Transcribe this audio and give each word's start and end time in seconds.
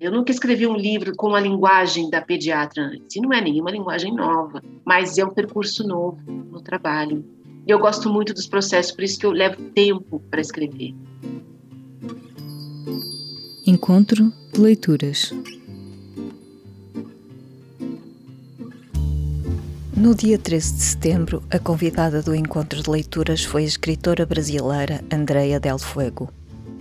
Eu 0.00 0.12
nunca 0.12 0.30
escrevi 0.30 0.64
um 0.64 0.76
livro 0.76 1.12
com 1.16 1.34
a 1.34 1.40
linguagem 1.40 2.08
da 2.08 2.22
pediatra 2.22 2.84
antes, 2.84 3.16
e 3.16 3.20
não 3.20 3.32
é 3.32 3.40
nenhuma 3.40 3.72
linguagem 3.72 4.14
nova, 4.14 4.62
mas 4.84 5.18
é 5.18 5.24
um 5.24 5.30
percurso 5.30 5.84
novo 5.86 6.20
no 6.30 6.60
trabalho. 6.60 7.24
E 7.66 7.70
eu 7.70 7.80
gosto 7.80 8.08
muito 8.08 8.32
dos 8.32 8.46
processos, 8.46 8.92
por 8.92 9.02
isso 9.02 9.18
que 9.18 9.26
eu 9.26 9.32
levo 9.32 9.60
tempo 9.72 10.20
para 10.30 10.40
escrever. 10.40 10.94
Encontro 13.66 14.32
de 14.52 14.60
leituras. 14.60 15.34
No 19.96 20.14
dia 20.14 20.38
13 20.38 20.74
de 20.74 20.80
setembro, 20.80 21.42
a 21.50 21.58
convidada 21.58 22.22
do 22.22 22.36
encontro 22.36 22.80
de 22.80 22.88
leituras 22.88 23.42
foi 23.44 23.64
a 23.64 23.66
escritora 23.66 24.24
brasileira 24.24 25.02
Andrea 25.12 25.58
Del 25.58 25.76
Fuego. 25.76 26.32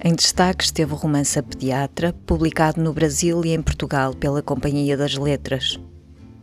Em 0.04 0.14
destaque 0.14 0.64
esteve 0.64 0.93
o 0.93 0.95
romance 0.95 1.39
A 1.39 1.43
Pediatra, 1.43 2.13
publicado 2.25 2.80
no 2.82 2.93
Brasil 2.93 3.43
e 3.43 3.50
em 3.50 3.61
Portugal 3.61 4.13
pela 4.13 4.44
Companhia 4.44 4.95
das 4.95 5.16
Letras. 5.16 5.80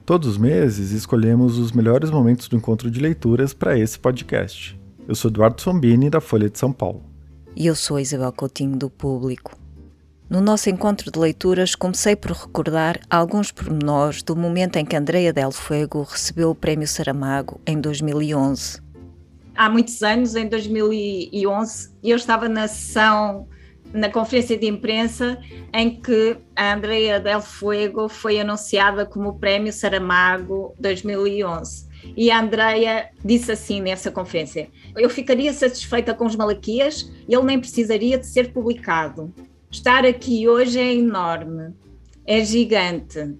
Todos 0.04 0.28
os 0.28 0.36
meses 0.36 0.90
escolhemos 0.90 1.56
os 1.56 1.70
melhores 1.70 2.10
momentos 2.10 2.48
do 2.48 2.56
encontro 2.56 2.90
de 2.90 3.00
leituras 3.00 3.54
para 3.54 3.78
esse 3.78 3.98
podcast. 3.98 4.78
Eu 5.06 5.14
sou 5.14 5.30
Eduardo 5.30 5.62
Sombini, 5.62 6.10
da 6.10 6.20
Folha 6.20 6.50
de 6.50 6.58
São 6.58 6.72
Paulo. 6.72 7.02
E 7.54 7.66
eu 7.66 7.76
sou 7.76 8.00
Isabel 8.00 8.32
Coutinho, 8.32 8.76
do 8.76 8.90
Público. 8.90 9.56
No 10.28 10.40
nosso 10.40 10.68
encontro 10.68 11.12
de 11.12 11.18
leituras, 11.18 11.76
comecei 11.76 12.16
por 12.16 12.32
recordar 12.32 12.98
alguns 13.08 13.52
pormenores 13.52 14.22
do 14.22 14.34
momento 14.34 14.76
em 14.76 14.84
que 14.84 14.96
Andrea 14.96 15.32
Del 15.32 15.52
Fuego 15.52 16.02
recebeu 16.02 16.50
o 16.50 16.54
Prémio 16.54 16.88
Saramago 16.88 17.60
em 17.64 17.80
2011. 17.80 18.83
Há 19.56 19.70
muitos 19.70 20.02
anos, 20.02 20.34
em 20.34 20.48
2011, 20.48 21.90
eu 22.02 22.16
estava 22.16 22.48
na 22.48 22.66
sessão, 22.66 23.48
na 23.92 24.10
conferência 24.10 24.58
de 24.58 24.66
imprensa, 24.66 25.38
em 25.72 26.00
que 26.00 26.36
a 26.56 26.74
Andrea 26.74 27.20
Del 27.20 27.40
Fuego 27.40 28.08
foi 28.08 28.40
anunciada 28.40 29.06
como 29.06 29.38
Prémio 29.38 29.72
Saramago 29.72 30.74
2011. 30.80 31.86
E 32.16 32.32
a 32.32 32.40
Andrea 32.40 33.10
disse 33.24 33.52
assim 33.52 33.80
nessa 33.80 34.10
conferência: 34.10 34.68
Eu 34.96 35.08
ficaria 35.08 35.52
satisfeita 35.52 36.12
com 36.12 36.26
os 36.26 36.34
Malaquias, 36.34 37.10
ele 37.28 37.42
nem 37.42 37.60
precisaria 37.60 38.18
de 38.18 38.26
ser 38.26 38.52
publicado. 38.52 39.32
Estar 39.70 40.04
aqui 40.04 40.48
hoje 40.48 40.80
é 40.80 40.94
enorme, 40.94 41.72
é 42.26 42.44
gigante. 42.44 43.36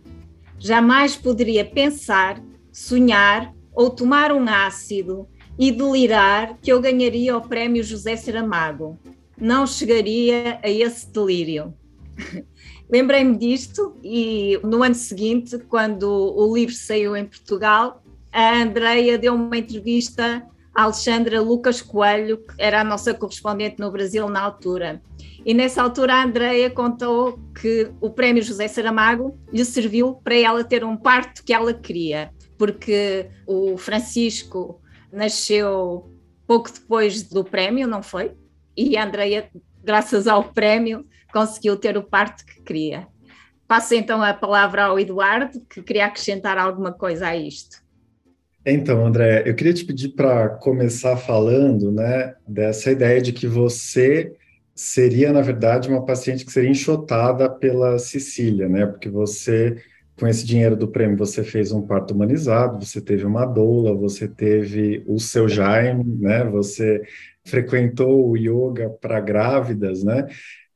Jamais 0.61 1.17
poderia 1.17 1.65
pensar, 1.65 2.41
sonhar 2.73 3.53
ou 3.75 3.91
tomar 3.91 4.33
um 4.33 4.49
ácido 4.49 5.29
e 5.59 5.71
delirar 5.71 6.59
que 6.61 6.73
eu 6.73 6.81
ganharia 6.81 7.37
o 7.37 7.41
prémio 7.41 7.83
José 7.83 8.17
Saramago. 8.17 8.99
Não 9.39 9.67
chegaria 9.67 10.59
a 10.63 10.69
esse 10.69 11.11
delírio. 11.11 11.75
Lembrei-me 12.91 13.37
disto 13.37 13.97
e 14.03 14.59
no 14.63 14.83
ano 14.83 14.95
seguinte, 14.95 15.59
quando 15.69 16.05
o 16.05 16.55
livro 16.55 16.75
saiu 16.75 17.17
em 17.17 17.25
Portugal, 17.25 18.03
a 18.33 18.63
Andreia 18.63 19.17
deu 19.17 19.35
uma 19.35 19.57
entrevista 19.57 20.47
a 20.75 20.83
Alexandra 20.83 21.41
Lucas 21.41 21.81
Coelho, 21.81 22.39
que 22.39 22.55
era 22.59 22.81
a 22.81 22.85
nossa 22.85 23.15
correspondente 23.15 23.77
no 23.79 23.93
Brasil 23.93 24.29
na 24.29 24.41
altura. 24.41 25.01
E 25.47 25.55
nessa 25.55 25.83
altura 25.83 26.15
a 26.15 26.25
Andrea 26.25 26.69
contou 26.71 27.39
que 27.61 27.91
o 28.01 28.11
prémio 28.11 28.43
José 28.43 28.67
Saramago 28.67 29.39
lhe 29.53 29.65
serviu 29.65 30.15
para 30.15 30.35
ela 30.35 30.65
ter 30.65 30.83
um 30.83 30.97
parto 30.97 31.45
que 31.45 31.53
ela 31.53 31.73
queria, 31.73 32.33
porque 32.59 33.29
o 33.47 33.77
Francisco 33.77 34.81
nasceu 35.15 36.13
pouco 36.47 36.71
depois 36.73 37.23
do 37.23 37.45
prémio, 37.45 37.87
não 37.87 38.03
foi? 38.03 38.33
E 38.77 38.97
a 38.97 39.05
Andrea, 39.05 39.49
graças 39.83 40.27
ao 40.27 40.45
prémio, 40.45 41.07
conseguiu 41.33 41.77
ter 41.77 41.97
o 41.97 42.03
parto 42.03 42.45
que 42.45 42.63
queria. 42.63 43.07
Passo 43.67 43.95
então 43.95 44.23
a 44.23 44.35
palavra 44.35 44.85
ao 44.85 44.99
Eduardo, 44.99 45.61
que 45.69 45.83
queria 45.83 46.07
acrescentar 46.07 46.59
alguma 46.59 46.93
coisa 46.93 47.29
a 47.29 47.37
isto. 47.37 47.83
Então, 48.67 49.05
André, 49.07 49.43
eu 49.47 49.55
queria 49.55 49.75
te 49.75 49.85
pedir 49.85 50.11
para 50.11 50.49
começar 50.49 51.17
falando, 51.17 51.93
né, 51.93 52.35
dessa 52.49 52.91
ideia 52.91 53.21
de 53.21 53.33
que 53.33 53.47
você 53.47 54.35
seria, 54.75 55.33
na 55.33 55.41
verdade, 55.41 55.89
uma 55.89 56.05
paciente 56.05 56.45
que 56.45 56.53
seria 56.53 56.71
enxotada 56.71 57.49
pela 57.49 57.99
Cecília, 57.99 58.69
né? 58.69 58.87
Porque 58.87 59.09
você, 59.09 59.77
com 60.19 60.27
esse 60.29 60.47
dinheiro 60.47 60.77
do 60.77 60.89
prêmio, 60.89 61.17
você 61.17 61.43
fez 61.45 61.73
um 61.73 61.83
parto 61.87 62.15
humanizado, 62.15 62.85
você 62.85 63.01
teve 63.01 63.25
uma 63.27 63.45
doula, 63.47 63.95
você 63.95 64.29
teve 64.29 65.03
o 65.07 65.19
seu 65.19 65.49
Jaime, 65.49 66.05
né? 66.21 66.45
Você 66.45 67.03
frequentou 67.45 68.31
o 68.31 68.37
yoga 68.37 68.91
para 68.91 69.21
grávidas, 69.21 70.05
né? 70.05 70.27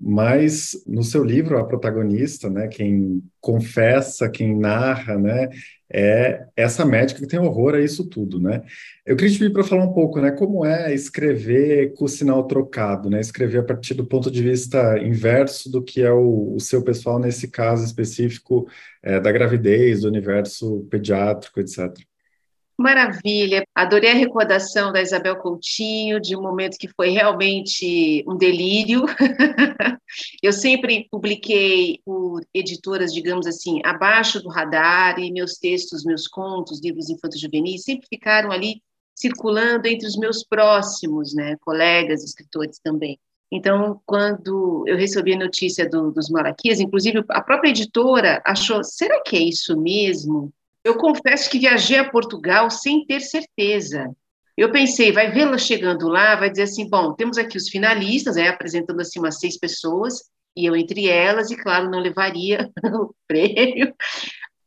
Mas 0.01 0.83
no 0.87 1.03
seu 1.03 1.25
livro, 1.25 1.59
a 1.59 1.65
protagonista, 1.65 2.49
né, 2.49 2.69
quem 2.69 3.23
confessa, 3.41 4.29
quem 4.29 4.57
narra, 4.57 5.19
né, 5.19 5.49
é 5.91 6.47
essa 6.55 6.85
médica 6.85 7.21
que 7.21 7.27
tem 7.27 7.41
horror 7.41 7.75
a 7.75 7.81
isso 7.81 8.05
tudo, 8.09 8.39
né? 8.39 8.63
Eu 9.07 9.17
queria 9.17 9.33
te 9.33 9.39
pedir 9.39 9.53
para 9.53 9.65
falar 9.65 9.85
um 9.85 9.93
pouco, 9.93 10.21
né, 10.21 10.31
como 10.31 10.65
é 10.65 10.95
escrever 10.95 11.95
com 11.95 12.05
o 12.05 12.09
sinal 12.09 12.47
trocado, 12.47 13.09
né? 13.09 13.21
Escrever 13.21 13.59
a 13.59 13.63
partir 13.65 13.95
do 13.95 14.07
ponto 14.07 14.31
de 14.31 14.43
vista 14.43 14.99
inverso 14.99 15.71
do 15.71 15.83
que 15.83 16.03
é 16.03 16.13
o, 16.13 16.55
o 16.55 16.61
seu 16.61 16.83
pessoal 16.83 17.19
nesse 17.19 17.49
caso 17.49 17.85
específico 17.85 18.69
é, 19.03 19.19
da 19.19 19.33
gravidez, 19.33 20.03
do 20.03 20.09
universo 20.09 20.87
pediátrico, 20.91 21.59
etc. 21.61 22.08
Maravilha, 22.81 23.66
adorei 23.75 24.12
a 24.12 24.15
recordação 24.15 24.93
da 24.93 25.03
Isabel 25.03 25.34
Coutinho, 25.34 26.21
de 26.21 26.37
um 26.37 26.41
momento 26.41 26.78
que 26.78 26.87
foi 26.87 27.09
realmente 27.09 28.25
um 28.25 28.37
delírio. 28.37 29.05
Eu 30.41 30.53
sempre 30.53 31.09
publiquei 31.11 31.99
por 32.05 32.41
editoras, 32.55 33.12
digamos 33.12 33.49
assim, 33.49 33.81
abaixo 33.84 34.41
do 34.41 34.49
radar, 34.49 35.19
e 35.19 35.33
meus 35.33 35.55
textos, 35.55 36.05
meus 36.05 36.28
contos, 36.28 36.81
livros 36.81 37.11
infantos 37.11 37.41
juvenis 37.41 37.83
sempre 37.83 38.06
ficaram 38.09 38.53
ali 38.53 38.81
circulando 39.12 39.88
entre 39.88 40.06
os 40.06 40.17
meus 40.17 40.44
próximos, 40.44 41.34
né, 41.34 41.56
colegas, 41.61 42.22
escritores 42.22 42.78
também. 42.78 43.19
Então, 43.50 44.00
quando 44.06 44.84
eu 44.87 44.97
recebi 44.97 45.34
a 45.34 45.38
notícia 45.38 45.88
do, 45.88 46.12
dos 46.12 46.31
Malaquias, 46.31 46.78
inclusive 46.78 47.25
a 47.31 47.43
própria 47.43 47.71
editora 47.71 48.41
achou, 48.44 48.84
será 48.84 49.21
que 49.21 49.37
é 49.37 49.41
isso 49.41 49.77
mesmo? 49.77 50.53
Eu 50.88 50.97
confesso 50.97 51.50
que 51.50 51.59
viajei 51.59 51.99
a 51.99 52.09
Portugal 52.09 52.71
sem 52.71 53.04
ter 53.04 53.21
certeza. 53.21 54.10
Eu 54.56 54.72
pensei, 54.72 55.12
vai 55.12 55.31
vê-la 55.31 55.59
chegando 55.59 56.09
lá, 56.09 56.34
vai 56.34 56.49
dizer 56.49 56.62
assim, 56.62 56.88
bom, 56.88 57.12
temos 57.12 57.37
aqui 57.37 57.59
os 57.59 57.69
finalistas, 57.69 58.37
né, 58.37 58.49
apresentando 58.49 58.99
assim 59.03 59.19
umas 59.19 59.38
seis 59.38 59.59
pessoas, 59.59 60.22
e 60.56 60.65
eu 60.65 60.75
entre 60.75 61.06
elas, 61.06 61.50
e 61.50 61.56
claro, 61.56 61.91
não 61.91 61.99
levaria 61.99 62.71
o 62.82 63.15
prêmio. 63.26 63.94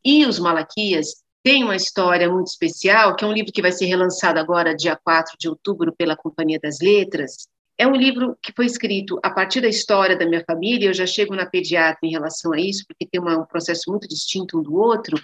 E 0.06 0.24
os 0.28 0.38
Malaquias 0.38 1.08
têm 1.42 1.64
uma 1.64 1.76
história 1.76 2.32
muito 2.32 2.50
especial, 2.50 3.16
que 3.16 3.26
é 3.26 3.28
um 3.28 3.34
livro 3.34 3.52
que 3.52 3.62
vai 3.64 3.72
ser 3.72 3.86
relançado 3.88 4.40
agora, 4.40 4.76
dia 4.76 4.96
4 4.96 5.36
de 5.40 5.50
outubro, 5.50 5.92
pela 5.92 6.16
Companhia 6.16 6.60
das 6.62 6.78
Letras. 6.80 7.48
É 7.80 7.88
um 7.88 7.96
livro 7.96 8.38
que 8.44 8.54
foi 8.56 8.68
escrito 8.68 9.20
a 9.24 9.32
partir 9.32 9.60
da 9.60 9.68
história 9.68 10.16
da 10.16 10.28
minha 10.28 10.44
família, 10.46 10.90
eu 10.90 10.94
já 10.94 11.08
chego 11.08 11.36
na 11.36 11.48
pediatra 11.48 12.02
em 12.04 12.12
relação 12.12 12.54
a 12.54 12.60
isso, 12.60 12.86
porque 12.88 13.08
tem 13.12 13.20
uma, 13.20 13.40
um 13.40 13.46
processo 13.46 13.90
muito 13.90 14.08
distinto 14.08 14.60
um 14.60 14.62
do 14.62 14.76
outro, 14.76 15.20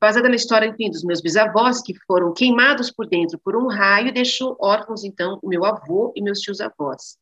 baseada 0.00 0.28
na 0.28 0.36
história, 0.36 0.66
enfim, 0.66 0.90
dos 0.90 1.02
meus 1.02 1.20
bisavós, 1.20 1.82
que 1.82 1.94
foram 2.06 2.32
queimados 2.32 2.90
por 2.90 3.06
dentro 3.06 3.38
por 3.38 3.56
um 3.56 3.66
raio 3.66 4.12
deixou 4.12 4.56
órfãos, 4.60 5.04
então, 5.04 5.38
o 5.42 5.48
meu 5.48 5.64
avô 5.64 6.12
e 6.14 6.22
meus 6.22 6.40
tios-avós. 6.40 7.16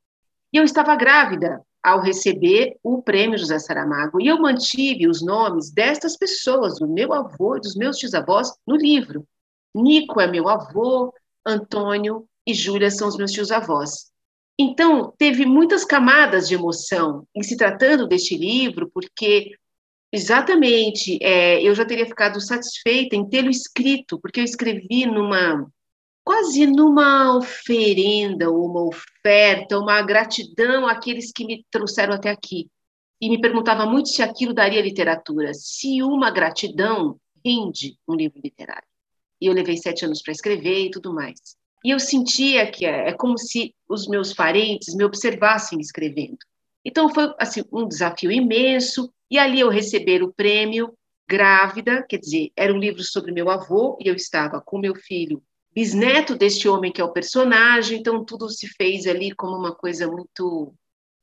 E 0.53 0.59
eu 0.59 0.64
estava 0.64 0.94
grávida 0.94 1.60
ao 1.82 2.00
receber 2.00 2.76
o 2.82 3.00
prêmio 3.00 3.38
José 3.38 3.59
Saramago, 3.59 4.20
e 4.20 4.26
eu 4.26 4.38
mantive 4.38 5.09
os 5.09 5.22
nomes 5.22 5.70
destas 5.70 6.16
pessoas, 6.16 6.78
do 6.78 6.88
meu 6.88 7.12
avô 7.12 7.56
e 7.56 7.60
dos 7.60 7.76
meus 7.76 7.97
tios-avós, 7.97 8.53
no 8.66 8.76
livro. 8.76 9.25
Nico 9.75 10.20
é 10.20 10.26
meu 10.26 10.48
avô, 10.48 11.15
Antônio 11.47 12.26
e 12.47 12.53
Júlia 12.53 12.91
são 12.91 13.09
os 13.09 13.16
meus 13.16 13.31
tios-avós. 13.31 14.10
Então, 14.59 15.12
teve 15.19 15.44
muitas 15.44 15.84
camadas 15.84 16.48
de 16.48 16.54
emoção 16.54 17.26
em 17.34 17.42
se 17.42 17.56
tratando 17.56 18.09
deste 18.09 18.36
livro, 18.36 18.91
porque 18.92 19.54
Exatamente. 20.12 21.18
É, 21.22 21.62
eu 21.62 21.74
já 21.74 21.84
teria 21.84 22.06
ficado 22.06 22.41
satisfeita 22.41 23.16
em 23.16 23.28
tê-lo 23.28 23.50
escrito, 23.50 24.18
porque 24.20 24.41
eu 24.41 24.44
escrevi 24.44 25.06
numa 25.06 25.66
quase 26.24 26.66
numa 26.66 27.36
oferenda, 27.36 28.50
uma 28.50 28.82
oferta, 28.82 29.78
uma 29.78 30.03
gratidão 30.03 30.84
àqueles 30.88 31.30
que 31.30 31.44
me 31.44 31.64
trouxeram 31.70 32.14
até 32.14 32.30
aqui. 32.30 32.68
E 33.20 33.30
me 33.30 33.41
perguntava 33.41 33.86
muito 33.86 34.08
se 34.08 34.22
aquilo 34.22 34.53
daria 34.53 34.82
literatura, 34.82 35.54
se 35.54 36.03
uma 36.03 36.30
gratidão 36.30 37.16
rende 37.44 37.97
um 38.09 38.14
livro 38.16 38.41
literário. 38.42 38.88
E 39.41 39.47
eu 39.47 39.52
levei 39.52 39.76
sete 39.76 40.04
anos 40.04 40.20
para 40.20 40.32
escrever 40.32 40.86
e 40.86 40.91
tudo 40.91 41.14
mais. 41.14 41.38
E 41.84 41.91
eu 41.91 42.00
sentia 42.00 42.68
que 42.68 42.84
é, 42.84 43.10
é 43.10 43.12
como 43.12 43.38
se 43.38 43.72
os 43.88 44.09
meus 44.09 44.34
parentes 44.34 44.97
me 44.97 45.04
observassem 45.04 45.78
escrevendo. 45.78 46.38
Então 46.84 47.09
foi 47.09 47.32
assim 47.38 47.62
um 47.72 47.86
desafio 47.86 48.32
imenso 48.32 49.12
e 49.30 49.38
ali 49.38 49.60
eu 49.60 49.68
receber 49.68 50.22
o 50.22 50.32
prêmio 50.32 50.96
grávida, 51.28 52.04
quer 52.08 52.18
dizer, 52.18 52.52
era 52.56 52.72
um 52.72 52.78
livro 52.78 53.02
sobre 53.02 53.32
meu 53.32 53.50
avô 53.50 53.98
e 54.00 54.08
eu 54.08 54.14
estava 54.14 54.60
com 54.60 54.78
meu 54.78 54.94
filho, 54.94 55.42
bisneto 55.74 56.36
deste 56.36 56.68
homem 56.68 56.92
que 56.92 57.00
é 57.00 57.04
o 57.04 57.12
personagem, 57.12 57.98
então 57.98 58.24
tudo 58.24 58.48
se 58.48 58.66
fez 58.68 59.06
ali 59.06 59.32
como 59.34 59.56
uma 59.56 59.74
coisa 59.74 60.06
muito 60.06 60.72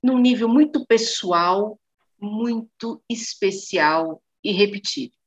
num 0.04 0.20
nível 0.20 0.50
muito 0.50 0.86
pessoal, 0.86 1.80
muito 2.20 3.02
especial 3.10 4.22
e 4.44 4.52
repetível. 4.52 5.18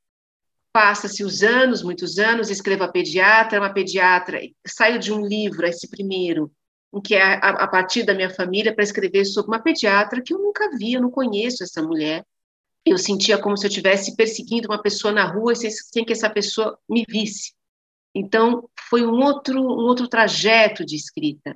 Passa-se 0.71 1.23
os 1.23 1.41
anos, 1.41 1.81
muitos 1.81 2.19
anos, 2.19 2.51
escrevo 2.51 2.83
a 2.83 2.87
pediatra, 2.87 3.59
uma 3.59 3.73
pediatra, 3.73 4.39
saio 4.67 4.99
de 4.99 5.11
um 5.11 5.25
livro, 5.25 5.65
esse 5.65 5.89
primeiro, 5.89 6.51
que 7.03 7.15
é 7.15 7.23
a, 7.23 7.49
a 7.49 7.67
partir 7.67 8.03
da 8.03 8.13
minha 8.13 8.29
família, 8.29 8.73
para 8.73 8.83
escrever 8.83 9.25
sobre 9.25 9.51
uma 9.51 9.61
pediatra 9.61 10.21
que 10.21 10.33
eu 10.33 10.37
nunca 10.37 10.69
vi, 10.77 10.93
eu 10.93 11.01
não 11.01 11.09
conheço 11.09 11.63
essa 11.63 11.81
mulher. 11.81 12.23
Eu 12.89 12.97
sentia 12.97 13.37
como 13.37 13.57
se 13.57 13.65
eu 13.65 13.69
estivesse 13.69 14.15
perseguindo 14.15 14.67
uma 14.67 14.81
pessoa 14.81 15.13
na 15.13 15.25
rua 15.25 15.55
sem, 15.55 15.69
sem 15.69 16.05
que 16.05 16.13
essa 16.13 16.29
pessoa 16.29 16.77
me 16.89 17.05
visse. 17.07 17.53
Então, 18.15 18.69
foi 18.89 19.05
um 19.05 19.23
outro, 19.23 19.59
um 19.61 19.85
outro 19.85 20.07
trajeto 20.07 20.85
de 20.85 20.95
escrita. 20.95 21.55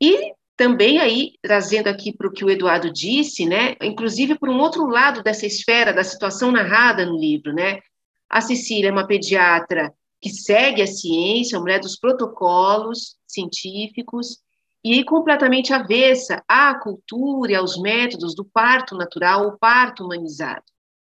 E 0.00 0.32
também 0.56 0.98
aí, 0.98 1.32
trazendo 1.40 1.88
aqui 1.88 2.12
para 2.12 2.28
o 2.28 2.32
que 2.32 2.44
o 2.44 2.50
Eduardo 2.50 2.92
disse, 2.92 3.46
né, 3.46 3.74
inclusive 3.82 4.38
por 4.38 4.48
um 4.48 4.58
outro 4.58 4.86
lado 4.86 5.22
dessa 5.22 5.46
esfera 5.46 5.92
da 5.92 6.04
situação 6.04 6.52
narrada 6.52 7.06
no 7.06 7.18
livro, 7.18 7.52
né, 7.52 7.80
a 8.28 8.40
Cecília 8.40 8.88
é 8.88 8.92
uma 8.92 9.06
pediatra 9.06 9.92
que 10.20 10.30
segue 10.30 10.82
a 10.82 10.86
ciência, 10.86 11.58
mulher 11.58 11.80
dos 11.80 11.98
protocolos 11.98 13.16
científicos, 13.26 14.38
e 14.84 15.04
completamente 15.04 15.72
avessa 15.72 16.42
à 16.48 16.74
cultura 16.74 17.52
e 17.52 17.54
aos 17.54 17.80
métodos 17.80 18.34
do 18.34 18.44
parto 18.44 18.96
natural, 18.96 19.46
o 19.46 19.58
parto 19.58 20.04
humanizado. 20.04 20.64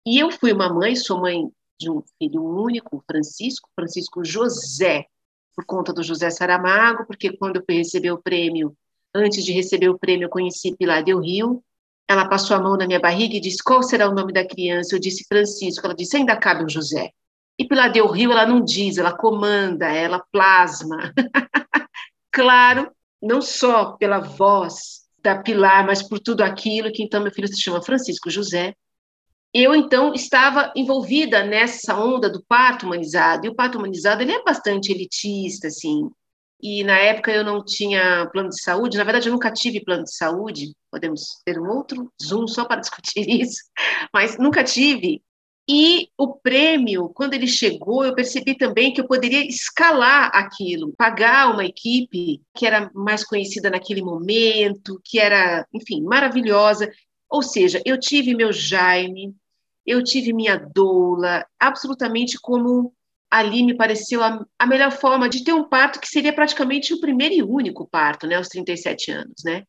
E 0.07 0.19
eu 0.19 0.31
fui 0.31 0.53
uma 0.53 0.69
mãe, 0.69 0.95
sou 0.95 1.21
mãe 1.21 1.51
de 1.79 1.91
um 1.91 2.03
filho 2.19 2.45
único, 2.45 3.03
Francisco, 3.07 3.69
Francisco 3.75 4.25
José, 4.25 5.07
por 5.55 5.65
conta 5.65 5.93
do 5.93 6.03
José 6.03 6.31
Saramago, 6.31 7.07
porque 7.07 7.37
quando 7.37 7.57
eu 7.57 7.65
recebi 7.69 8.11
o 8.11 8.21
prêmio, 8.21 8.77
antes 9.15 9.45
de 9.45 9.53
receber 9.53 9.89
o 9.89 9.99
prêmio, 9.99 10.27
eu 10.27 10.31
conheci 10.31 10.77
Pilar 10.77 11.03
Del 11.03 11.21
Rio. 11.21 11.63
Ela 12.09 12.29
passou 12.29 12.57
a 12.57 12.61
mão 12.61 12.77
na 12.77 12.87
minha 12.87 13.01
barriga 13.01 13.37
e 13.37 13.41
disse: 13.41 13.63
Qual 13.63 13.83
será 13.83 14.09
o 14.09 14.15
nome 14.15 14.33
da 14.33 14.47
criança? 14.47 14.95
Eu 14.95 15.01
disse: 15.01 15.25
Francisco. 15.29 15.85
Ela 15.85 15.95
disse: 15.95 16.17
Ainda 16.17 16.37
cabe 16.37 16.65
um 16.65 16.69
José. 16.69 17.11
E 17.59 17.67
Pilar 17.67 17.93
Del 17.93 18.09
Rio, 18.09 18.33
ela 18.33 18.47
não 18.47 18.65
diz, 18.65 18.97
ela 18.97 19.17
comanda, 19.17 19.87
ela 19.87 20.25
plasma. 20.33 21.13
claro, 22.33 22.91
não 23.23 23.41
só 23.41 23.93
pela 23.93 24.19
voz 24.19 25.03
da 25.23 25.39
Pilar, 25.39 25.87
mas 25.87 26.03
por 26.03 26.19
tudo 26.19 26.43
aquilo 26.43 26.93
que 26.93 27.03
então 27.03 27.23
meu 27.23 27.33
filho 27.33 27.49
se 27.49 27.61
chama 27.61 27.83
Francisco 27.83 28.29
José. 28.29 28.75
Eu 29.55 29.75
então 29.75 30.13
estava 30.15 30.73
envolvida 30.75 31.45
nessa 31.45 31.95
onda 31.95 32.29
do 32.29 32.43
parto 32.49 32.87
humanizado, 32.87 33.47
e 33.47 33.51
o 33.51 33.55
parto 33.55 33.79
humanizado 33.79 34.23
ele 34.23 34.33
é 34.33 34.43
bastante 34.43 34.91
elitista, 34.91 35.69
assim, 35.69 36.11
e 36.63 36.85
na 36.85 36.97
época 36.97 37.33
eu 37.33 37.45
não 37.45 37.63
tinha 37.63 38.27
plano 38.33 38.49
de 38.49 38.63
saúde, 38.63 38.97
na 38.97 39.05
verdade 39.05 39.29
eu 39.29 39.33
nunca 39.33 39.53
tive 39.53 39.85
plano 39.85 40.05
de 40.05 40.15
saúde, 40.15 40.73
podemos 40.91 41.43
ter 41.45 41.59
um 41.59 41.69
outro 41.69 42.11
Zoom 42.23 42.47
só 42.47 42.65
para 42.65 42.81
discutir 42.81 43.29
isso, 43.43 43.61
mas 44.15 44.39
nunca 44.39 44.65
tive, 44.65 45.23
e 45.69 46.09
o 46.19 46.35
prêmio, 46.35 47.09
quando 47.11 47.35
ele 47.35 47.47
chegou, 47.47 48.05
eu 48.05 48.15
percebi 48.15 48.57
também 48.57 48.93
que 48.93 49.01
eu 49.01 49.07
poderia 49.07 49.47
escalar 49.47 50.31
aquilo, 50.35 50.93
pagar 50.97 51.53
uma 51.53 51.65
equipe 51.65 52.43
que 52.55 52.67
era 52.67 52.91
mais 52.95 53.25
conhecida 53.25 53.71
naquele 53.71 54.03
momento, 54.03 55.01
que 55.05 55.21
era, 55.21 55.67
enfim, 55.73 56.03
maravilhosa. 56.03 56.91
Ou 57.31 57.43
seja, 57.43 57.81
eu 57.85 57.99
tive 57.99 58.35
meu 58.35 58.53
Jaime, 58.53 59.35
eu 59.87 60.03
tive 60.03 60.33
minha 60.33 60.57
doula, 60.57 61.47
absolutamente 61.61 62.39
como 62.41 62.93
ali 63.31 63.63
me 63.63 63.75
pareceu 63.77 64.23
a, 64.23 64.45
a, 64.59 64.67
melhor 64.67 64.93
forma 64.93 65.29
de 65.29 65.43
ter 65.43 65.53
um 65.53 65.67
parto 65.67 65.99
que 66.01 66.09
seria 66.09 66.35
praticamente 66.35 66.93
o 66.93 67.01
primeiro 67.01 67.35
e 67.35 67.43
único 67.43 67.89
parto, 67.89 68.27
né, 68.27 68.35
aos 68.37 68.49
37 68.49 69.11
anos, 69.11 69.43
né? 69.43 69.63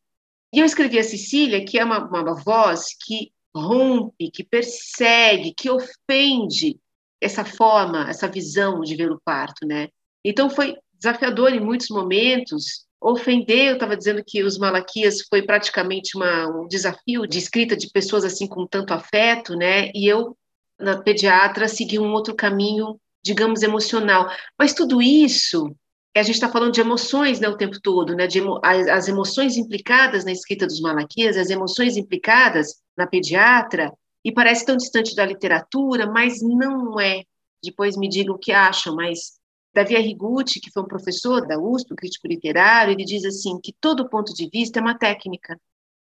E 0.52 0.58
eu 0.58 0.66
escrevi 0.66 0.98
a 0.98 1.02
Cecília, 1.02 1.64
que 1.64 1.78
é 1.78 1.84
uma, 1.84 1.98
uma 1.98 2.34
voz 2.34 2.88
que 3.04 3.32
rompe, 3.54 4.30
que 4.30 4.42
persegue, 4.42 5.54
que 5.54 5.70
ofende 5.70 6.78
essa 7.20 7.44
forma, 7.44 8.08
essa 8.08 8.28
visão 8.28 8.80
de 8.80 8.96
ver 8.96 9.10
o 9.10 9.20
parto, 9.24 9.66
né? 9.66 9.88
Então 10.24 10.50
foi 10.50 10.76
desafiador 10.92 11.52
em 11.52 11.60
muitos 11.60 11.88
momentos. 11.88 12.86
Ofender, 13.00 13.68
eu 13.68 13.74
estava 13.74 13.96
dizendo 13.96 14.22
que 14.26 14.42
os 14.42 14.58
Malaquias 14.58 15.22
foi 15.28 15.42
praticamente 15.42 16.16
uma, 16.16 16.46
um 16.48 16.66
desafio 16.66 17.26
de 17.26 17.38
escrita 17.38 17.76
de 17.76 17.90
pessoas 17.90 18.24
assim 18.24 18.46
com 18.46 18.66
tanto 18.66 18.94
afeto, 18.94 19.54
né? 19.54 19.90
E 19.94 20.06
eu, 20.06 20.36
na 20.78 21.00
pediatra, 21.00 21.68
segui 21.68 21.98
um 21.98 22.12
outro 22.12 22.34
caminho, 22.34 22.98
digamos, 23.22 23.62
emocional. 23.62 24.30
Mas 24.58 24.72
tudo 24.72 25.02
isso 25.02 25.74
a 26.20 26.22
gente 26.22 26.36
está 26.36 26.48
falando 26.48 26.72
de 26.72 26.80
emoções 26.80 27.40
né, 27.40 27.48
o 27.48 27.56
tempo 27.56 27.80
todo, 27.80 28.14
né, 28.14 28.28
de 28.28 28.38
emo 28.38 28.60
as 28.62 29.08
emoções 29.08 29.56
implicadas 29.56 30.24
na 30.24 30.30
escrita 30.30 30.64
dos 30.64 30.80
Malaquias, 30.80 31.36
as 31.36 31.50
emoções 31.50 31.96
implicadas 31.96 32.80
na 32.96 33.04
pediatra, 33.04 33.92
e 34.24 34.32
parece 34.32 34.64
tão 34.64 34.76
distante 34.76 35.14
da 35.14 35.26
literatura, 35.26 36.06
mas 36.06 36.40
não 36.40 36.98
é. 37.00 37.24
Depois 37.62 37.96
me 37.96 38.08
digam 38.08 38.36
o 38.36 38.38
que 38.38 38.52
acham, 38.52 38.94
mas 38.94 39.38
Davi 39.74 39.96
Arrigucci, 39.96 40.60
que 40.60 40.70
foi 40.70 40.84
um 40.84 40.88
professor 40.88 41.46
da 41.46 41.58
USP, 41.58 41.92
um 41.92 41.96
crítico 41.96 42.28
literário, 42.28 42.92
ele 42.92 43.04
diz 43.04 43.24
assim 43.24 43.58
que 43.60 43.74
todo 43.80 44.08
ponto 44.08 44.32
de 44.32 44.48
vista 44.48 44.78
é 44.78 44.82
uma 44.82 44.96
técnica. 44.96 45.60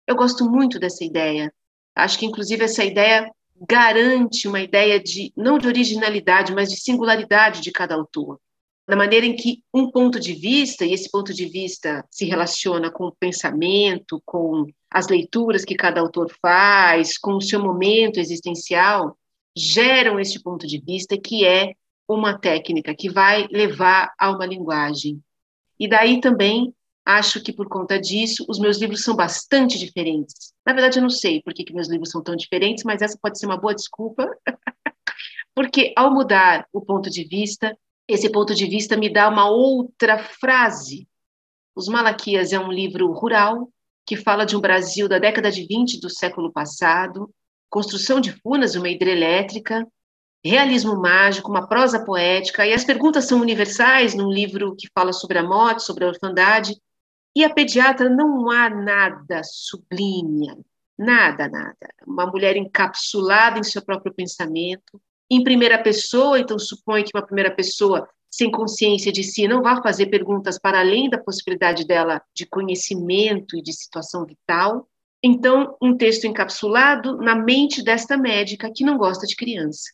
Eu 0.07 0.15
gosto 0.15 0.49
muito 0.49 0.79
dessa 0.79 1.05
ideia. 1.05 1.53
Acho 1.95 2.17
que, 2.17 2.25
inclusive, 2.25 2.63
essa 2.63 2.83
ideia 2.83 3.31
garante 3.69 4.47
uma 4.47 4.59
ideia 4.59 4.99
de, 4.99 5.31
não 5.37 5.59
de 5.59 5.67
originalidade, 5.67 6.53
mas 6.53 6.69
de 6.69 6.77
singularidade 6.77 7.61
de 7.61 7.71
cada 7.71 7.93
autor 7.93 8.39
na 8.91 8.97
maneira 8.97 9.25
em 9.25 9.33
que 9.33 9.63
um 9.73 9.89
ponto 9.89 10.19
de 10.19 10.33
vista, 10.33 10.83
e 10.83 10.91
esse 10.91 11.09
ponto 11.09 11.33
de 11.33 11.45
vista 11.45 12.05
se 12.11 12.25
relaciona 12.25 12.91
com 12.91 13.05
o 13.05 13.15
pensamento, 13.17 14.21
com 14.25 14.65
as 14.91 15.07
leituras 15.07 15.63
que 15.63 15.75
cada 15.75 16.01
autor 16.01 16.29
faz, 16.41 17.17
com 17.17 17.35
o 17.35 17.41
seu 17.41 17.63
momento 17.63 18.19
existencial, 18.19 19.17
geram 19.55 20.19
esse 20.19 20.43
ponto 20.43 20.67
de 20.67 20.77
vista 20.77 21.17
que 21.17 21.45
é 21.45 21.71
uma 22.05 22.37
técnica 22.37 22.93
que 22.93 23.09
vai 23.09 23.47
levar 23.49 24.11
a 24.19 24.29
uma 24.29 24.45
linguagem. 24.45 25.23
E 25.79 25.87
daí 25.87 26.19
também 26.19 26.75
acho 27.05 27.41
que 27.41 27.53
por 27.53 27.69
conta 27.69 27.97
disso 27.97 28.45
os 28.49 28.59
meus 28.59 28.77
livros 28.77 29.05
são 29.05 29.15
bastante 29.15 29.79
diferentes. 29.79 30.53
Na 30.65 30.73
verdade, 30.73 30.99
eu 30.99 31.01
não 31.01 31.09
sei 31.09 31.41
por 31.41 31.53
que, 31.53 31.63
que 31.63 31.73
meus 31.73 31.87
livros 31.87 32.09
são 32.09 32.21
tão 32.21 32.35
diferentes, 32.35 32.83
mas 32.83 33.01
essa 33.01 33.17
pode 33.17 33.39
ser 33.39 33.45
uma 33.45 33.57
boa 33.57 33.73
desculpa, 33.73 34.29
porque 35.55 35.93
ao 35.95 36.13
mudar 36.13 36.67
o 36.73 36.81
ponto 36.81 37.09
de 37.09 37.23
vista, 37.23 37.73
esse 38.07 38.29
ponto 38.31 38.53
de 38.53 38.65
vista 38.65 38.97
me 38.97 39.11
dá 39.11 39.29
uma 39.29 39.49
outra 39.49 40.19
frase. 40.19 41.07
Os 41.75 41.87
Malaquias 41.87 42.51
é 42.51 42.59
um 42.59 42.71
livro 42.71 43.11
rural 43.11 43.69
que 44.05 44.17
fala 44.17 44.45
de 44.45 44.55
um 44.55 44.59
Brasil 44.59 45.07
da 45.07 45.19
década 45.19 45.51
de 45.51 45.65
20 45.65 45.99
do 45.99 46.09
século 46.09 46.51
passado, 46.51 47.33
construção 47.69 48.19
de 48.19 48.31
funas, 48.41 48.75
uma 48.75 48.89
hidrelétrica, 48.89 49.87
realismo 50.43 50.95
mágico, 50.99 51.49
uma 51.49 51.67
prosa 51.67 52.03
poética, 52.03 52.65
e 52.65 52.73
as 52.73 52.83
perguntas 52.83 53.25
são 53.25 53.39
universais 53.39 54.13
num 54.15 54.29
livro 54.29 54.75
que 54.75 54.89
fala 54.93 55.13
sobre 55.13 55.37
a 55.37 55.43
morte, 55.43 55.83
sobre 55.83 56.03
a 56.03 56.07
orfandade, 56.07 56.75
e 57.35 57.45
a 57.45 57.53
pediatra 57.53 58.09
não 58.09 58.49
há 58.51 58.69
nada 58.69 59.41
sublime, 59.43 60.47
nada, 60.97 61.47
nada. 61.47 61.77
Uma 62.05 62.25
mulher 62.25 62.57
encapsulada 62.57 63.59
em 63.59 63.63
seu 63.63 63.81
próprio 63.81 64.13
pensamento, 64.13 65.01
em 65.31 65.43
primeira 65.43 65.81
pessoa, 65.81 66.37
então 66.37 66.59
supõe 66.59 67.03
que 67.03 67.11
uma 67.15 67.25
primeira 67.25 67.49
pessoa 67.49 68.07
sem 68.29 68.51
consciência 68.51 69.11
de 69.11 69.23
si 69.23 69.47
não 69.47 69.61
vai 69.61 69.81
fazer 69.81 70.07
perguntas 70.07 70.59
para 70.59 70.79
além 70.79 71.09
da 71.09 71.17
possibilidade 71.17 71.85
dela 71.85 72.21
de 72.35 72.45
conhecimento 72.45 73.57
e 73.57 73.61
de 73.61 73.71
situação 73.71 74.25
vital. 74.25 74.87
Então, 75.23 75.77
um 75.81 75.95
texto 75.95 76.25
encapsulado 76.25 77.17
na 77.17 77.35
mente 77.35 77.81
desta 77.81 78.17
médica 78.17 78.71
que 78.73 78.83
não 78.83 78.97
gosta 78.97 79.25
de 79.25 79.35
criança. 79.35 79.91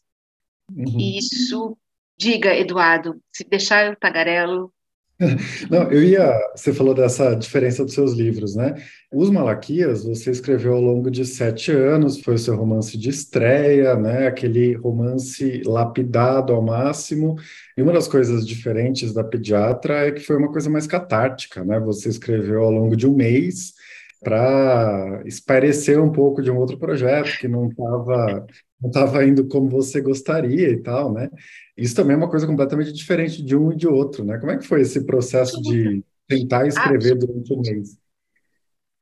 Uhum. 0.72 0.98
Isso, 0.98 1.78
diga, 2.18 2.56
Eduardo, 2.56 3.22
se 3.32 3.44
deixar 3.44 3.86
eu 3.86 3.96
tagarelo, 3.96 4.74
Não, 5.70 5.92
eu 5.92 6.04
ia. 6.04 6.32
Você 6.56 6.72
falou 6.72 6.94
dessa 6.94 7.34
diferença 7.34 7.84
dos 7.84 7.94
seus 7.94 8.14
livros, 8.14 8.56
né? 8.56 8.76
Os 9.12 9.30
Malaquias, 9.30 10.04
você 10.04 10.30
escreveu 10.30 10.74
ao 10.76 10.82
longo 10.82 11.10
de 11.10 11.26
sete 11.26 11.72
anos, 11.72 12.20
foi 12.20 12.36
o 12.36 12.38
seu 12.38 12.56
romance 12.56 12.98
de 12.98 13.10
estreia, 13.10 13.96
né? 13.96 14.28
Aquele 14.28 14.76
romance 14.76 15.62
lapidado 15.66 16.54
ao 16.54 16.62
máximo. 16.62 17.36
E 17.76 17.82
uma 17.82 17.94
das 17.94 18.08
coisas 18.08 18.46
diferentes 18.46 19.14
da 19.14 19.24
pediatra 19.24 20.08
é 20.08 20.12
que 20.12 20.22
foi 20.22 20.38
uma 20.38 20.52
coisa 20.52 20.70
mais 20.70 20.86
catártica, 20.86 21.64
né? 21.64 21.80
Você 21.80 22.10
escreveu 22.10 22.64
ao 22.64 22.72
longo 22.72 22.96
de 22.96 23.08
um 23.08 23.16
mês 23.16 23.74
para 24.20 25.22
esparecer 25.26 26.00
um 26.00 26.12
pouco 26.12 26.42
de 26.42 26.50
um 26.50 26.58
outro 26.58 26.78
projeto 26.78 27.38
que 27.40 27.48
não 27.48 27.68
estava 27.68 28.48
não 28.80 28.90
estava 28.90 29.26
indo 29.26 29.48
como 29.48 29.70
você 29.70 30.00
gostaria 30.00 30.70
e 30.70 30.78
tal, 30.78 31.12
né? 31.12 31.30
Isso 31.76 31.96
também 31.96 32.14
é 32.14 32.18
uma 32.18 32.30
coisa 32.30 32.46
completamente 32.46 32.94
diferente 32.94 33.44
de 33.44 33.56
um 33.56 33.72
e 33.72 33.76
de 33.76 33.88
outro, 33.88 34.24
né? 34.24 34.38
Como 34.38 34.52
é 34.52 34.58
que 34.58 34.68
foi 34.68 34.82
esse 34.82 35.04
processo 35.04 35.60
de 35.62 36.04
tentar 36.28 36.68
escrever 36.68 37.16
durante 37.16 37.54
um 37.54 37.62
mês? 37.62 37.98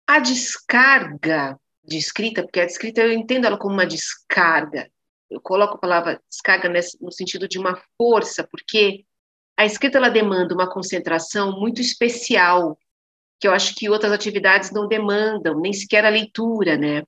A 0.07 0.19
descarga 0.19 1.60
de 1.84 1.98
escrita, 1.98 2.41
porque 2.41 2.60
a 2.60 2.65
escrita 2.65 3.01
eu 3.01 3.12
entendo 3.12 3.45
ela 3.45 3.57
como 3.57 3.74
uma 3.74 3.86
descarga. 3.86 4.89
Eu 5.29 5.41
coloco 5.41 5.75
a 5.75 5.79
palavra 5.79 6.22
descarga 6.29 6.69
nesse, 6.69 7.01
no 7.01 7.12
sentido 7.12 7.48
de 7.48 7.60
uma 7.60 7.77
força, 7.98 8.48
porque 8.50 9.03
a 9.57 9.65
escrita 9.65 9.98
ela 9.98 10.10
demanda 10.10 10.53
uma 10.53 10.69
concentração 10.69 11.60
muito 11.60 11.81
especial, 11.81 12.77
que 13.45 13.47
eu 13.47 13.53
acho 13.53 13.75
que 13.75 13.87
outras 13.87 14.11
atividades 14.11 14.71
não 14.71 14.87
demandam, 14.87 15.59
nem 15.59 15.71
sequer 15.71 16.03
a 16.03 16.09
leitura, 16.09 16.75
né? 16.75 17.03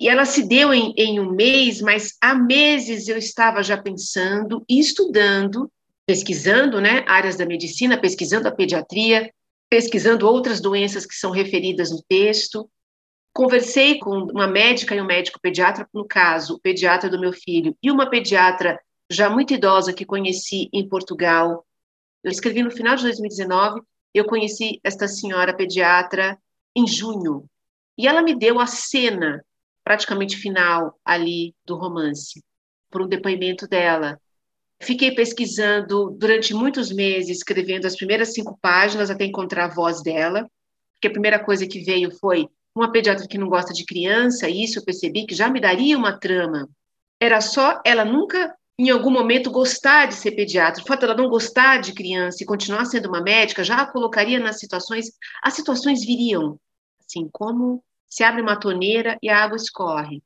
E 0.00 0.08
ela 0.08 0.24
se 0.24 0.42
deu 0.42 0.74
em, 0.74 0.92
em 0.96 1.20
um 1.20 1.30
mês, 1.30 1.80
mas 1.80 2.16
há 2.20 2.34
meses 2.34 3.06
eu 3.06 3.16
estava 3.16 3.62
já 3.62 3.80
pensando 3.80 4.64
e 4.68 4.80
estudando, 4.80 5.70
pesquisando 6.04 6.80
né, 6.80 7.04
áreas 7.06 7.36
da 7.36 7.46
medicina, 7.46 7.96
pesquisando 7.96 8.48
a 8.48 8.50
pediatria, 8.50 9.32
pesquisando 9.70 10.28
outras 10.28 10.60
doenças 10.60 11.06
que 11.06 11.14
são 11.14 11.30
referidas 11.30 11.92
no 11.92 12.02
texto. 12.08 12.68
Conversei 13.32 14.00
com 14.00 14.24
uma 14.32 14.48
médica 14.48 14.96
e 14.96 15.00
um 15.00 15.06
médico 15.06 15.38
pediatra, 15.40 15.88
no 15.94 16.04
caso, 16.04 16.54
o 16.56 16.58
pediatra 16.58 17.08
do 17.08 17.20
meu 17.20 17.32
filho, 17.32 17.76
e 17.80 17.88
uma 17.88 18.10
pediatra 18.10 18.80
já 19.08 19.30
muito 19.30 19.54
idosa 19.54 19.92
que 19.92 20.04
conheci 20.04 20.68
em 20.72 20.88
Portugal. 20.88 21.64
Eu 22.24 22.32
escrevi 22.32 22.64
no 22.64 22.70
final 22.72 22.96
de 22.96 23.04
2019, 23.04 23.80
eu 24.14 24.24
conheci 24.24 24.80
esta 24.84 25.08
senhora 25.08 25.56
pediatra 25.56 26.38
em 26.76 26.86
junho, 26.86 27.44
e 27.96 28.06
ela 28.06 28.22
me 28.22 28.34
deu 28.34 28.58
a 28.58 28.66
cena 28.66 29.44
praticamente 29.84 30.36
final 30.36 30.98
ali 31.04 31.54
do 31.64 31.76
romance, 31.76 32.42
por 32.90 33.02
um 33.02 33.08
depoimento 33.08 33.66
dela. 33.66 34.18
Fiquei 34.80 35.14
pesquisando 35.14 36.10
durante 36.18 36.54
muitos 36.54 36.90
meses, 36.90 37.38
escrevendo 37.38 37.86
as 37.86 37.96
primeiras 37.96 38.32
cinco 38.32 38.58
páginas 38.60 39.10
até 39.10 39.24
encontrar 39.24 39.66
a 39.66 39.74
voz 39.74 40.02
dela, 40.02 40.48
porque 40.94 41.08
a 41.08 41.12
primeira 41.12 41.38
coisa 41.38 41.66
que 41.66 41.80
veio 41.80 42.10
foi 42.18 42.48
uma 42.74 42.90
pediatra 42.90 43.28
que 43.28 43.38
não 43.38 43.48
gosta 43.48 43.72
de 43.72 43.84
criança, 43.84 44.48
e 44.48 44.64
isso 44.64 44.78
eu 44.78 44.84
percebi 44.84 45.26
que 45.26 45.34
já 45.34 45.48
me 45.50 45.60
daria 45.60 45.96
uma 45.96 46.18
trama. 46.18 46.68
Era 47.20 47.40
só 47.40 47.80
ela 47.84 48.04
nunca, 48.04 48.54
em 48.78 48.90
algum 48.90 49.10
momento, 49.10 49.50
gostar 49.50 50.06
de 50.06 50.14
ser 50.14 50.32
pediatra. 50.32 50.82
O 50.82 50.86
fato 50.86 51.00
dela 51.00 51.14
não 51.14 51.28
gostar 51.28 51.80
de 51.80 51.92
criança 51.92 52.42
e 52.42 52.46
continuar 52.46 52.84
sendo 52.86 53.08
uma 53.08 53.20
médica 53.20 53.62
já 53.62 53.82
a 53.82 53.86
colocaria 53.86 54.40
nas 54.40 54.58
situações, 54.58 55.12
as 55.42 55.54
situações 55.54 56.04
viriam, 56.04 56.58
assim, 57.00 57.28
como 57.30 57.84
se 58.08 58.24
abre 58.24 58.42
uma 58.42 58.58
torneira 58.58 59.18
e 59.22 59.28
a 59.28 59.42
água 59.42 59.56
escorre. 59.56 60.22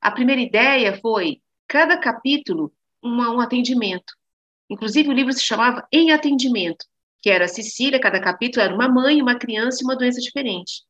A 0.00 0.10
primeira 0.10 0.40
ideia 0.40 0.98
foi 1.00 1.40
cada 1.66 1.98
capítulo 1.98 2.72
uma, 3.02 3.30
um 3.30 3.40
atendimento. 3.40 4.14
Inclusive, 4.70 5.08
o 5.08 5.12
livro 5.12 5.32
se 5.32 5.42
chamava 5.42 5.86
Em 5.92 6.12
Atendimento, 6.12 6.84
que 7.20 7.30
era 7.30 7.46
a 7.46 7.48
Cecília, 7.48 8.00
cada 8.00 8.20
capítulo 8.20 8.64
era 8.64 8.74
uma 8.74 8.88
mãe, 8.88 9.20
uma 9.20 9.38
criança 9.38 9.82
e 9.82 9.84
uma 9.84 9.96
doença 9.96 10.20
diferente. 10.20 10.82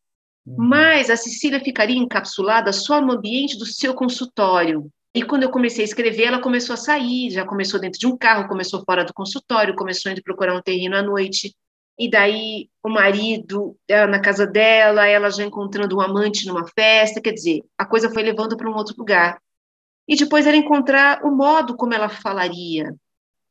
Uhum. 0.44 0.56
Mas 0.58 1.10
a 1.10 1.16
Cecília 1.16 1.60
ficaria 1.60 1.96
encapsulada 1.96 2.72
só 2.72 3.00
no 3.00 3.12
ambiente 3.12 3.56
do 3.56 3.66
seu 3.66 3.94
consultório. 3.94 4.90
E 5.14 5.22
quando 5.22 5.42
eu 5.42 5.50
comecei 5.50 5.82
a 5.82 5.86
escrever, 5.86 6.24
ela 6.24 6.40
começou 6.40 6.74
a 6.74 6.76
sair, 6.76 7.30
já 7.30 7.44
começou 7.44 7.80
dentro 7.80 7.98
de 7.98 8.06
um 8.06 8.16
carro, 8.16 8.48
começou 8.48 8.84
fora 8.84 9.04
do 9.04 9.14
consultório, 9.14 9.74
começou 9.74 10.12
ir 10.12 10.22
procurar 10.22 10.54
um 10.54 10.62
terreno 10.62 10.96
à 10.96 11.02
noite. 11.02 11.56
E 11.98 12.08
daí 12.08 12.68
o 12.82 12.88
marido 12.88 13.76
na 13.88 14.20
casa 14.20 14.46
dela, 14.46 15.06
ela 15.06 15.30
já 15.30 15.44
encontrando 15.44 15.96
um 15.96 16.00
amante 16.00 16.46
numa 16.46 16.66
festa, 16.68 17.20
quer 17.20 17.32
dizer, 17.32 17.64
a 17.76 17.84
coisa 17.84 18.10
foi 18.10 18.22
levando 18.22 18.56
para 18.56 18.70
um 18.70 18.74
outro 18.74 18.94
lugar 18.96 19.40
e 20.06 20.16
depois 20.16 20.46
era 20.46 20.56
encontrar 20.56 21.24
o 21.24 21.30
modo 21.30 21.76
como 21.76 21.92
ela 21.92 22.08
falaria. 22.08 22.94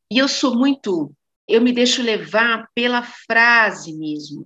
E 0.10 0.18
eu 0.18 0.28
sou 0.28 0.56
muito, 0.56 1.12
eu 1.48 1.62
me 1.62 1.72
deixo 1.72 2.02
levar 2.02 2.68
pela 2.74 3.04
frase 3.04 3.94
mesmo. 3.96 4.46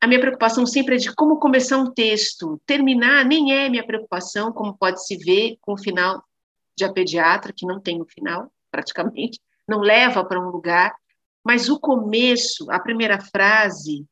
A 0.00 0.06
minha 0.06 0.20
preocupação 0.20 0.64
sempre 0.64 0.94
é 0.94 0.98
de 0.98 1.12
como 1.12 1.40
começar 1.40 1.78
um 1.78 1.90
texto. 1.90 2.60
Terminar 2.64 3.24
nem 3.24 3.52
é 3.52 3.68
minha 3.68 3.84
preocupação, 3.84 4.52
como 4.52 4.76
pode 4.78 5.04
se 5.04 5.16
ver 5.16 5.56
com 5.60 5.72
o 5.72 5.78
final 5.78 6.22
de 6.78 6.84
A 6.84 6.92
Pediatra, 6.92 7.52
que 7.52 7.66
não 7.66 7.80
tem 7.80 7.98
o 8.00 8.04
um 8.04 8.06
final, 8.06 8.50
praticamente, 8.70 9.40
não 9.66 9.80
leva 9.80 10.24
para 10.24 10.40
um 10.40 10.48
lugar, 10.48 10.94
mas 11.44 11.68
o 11.68 11.78
começo, 11.78 12.70
a 12.70 12.78
primeira 12.78 13.20
frase, 13.20 14.06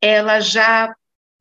ela 0.00 0.40
já 0.40 0.94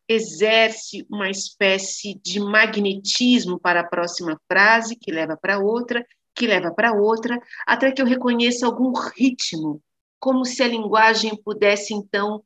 exerce 0.07 1.05
uma 1.09 1.29
espécie 1.29 2.19
de 2.23 2.39
magnetismo 2.39 3.59
para 3.59 3.79
a 3.79 3.87
próxima 3.87 4.39
frase, 4.47 4.95
que 4.95 5.11
leva 5.11 5.35
para 5.35 5.59
outra, 5.59 6.05
que 6.35 6.45
leva 6.45 6.71
para 6.71 6.93
outra, 6.93 7.39
até 7.65 7.91
que 7.91 8.01
eu 8.01 8.05
reconheça 8.05 8.65
algum 8.65 8.91
ritmo, 9.15 9.81
como 10.19 10.45
se 10.45 10.61
a 10.61 10.67
linguagem 10.67 11.35
pudesse, 11.41 11.93
então, 11.93 12.43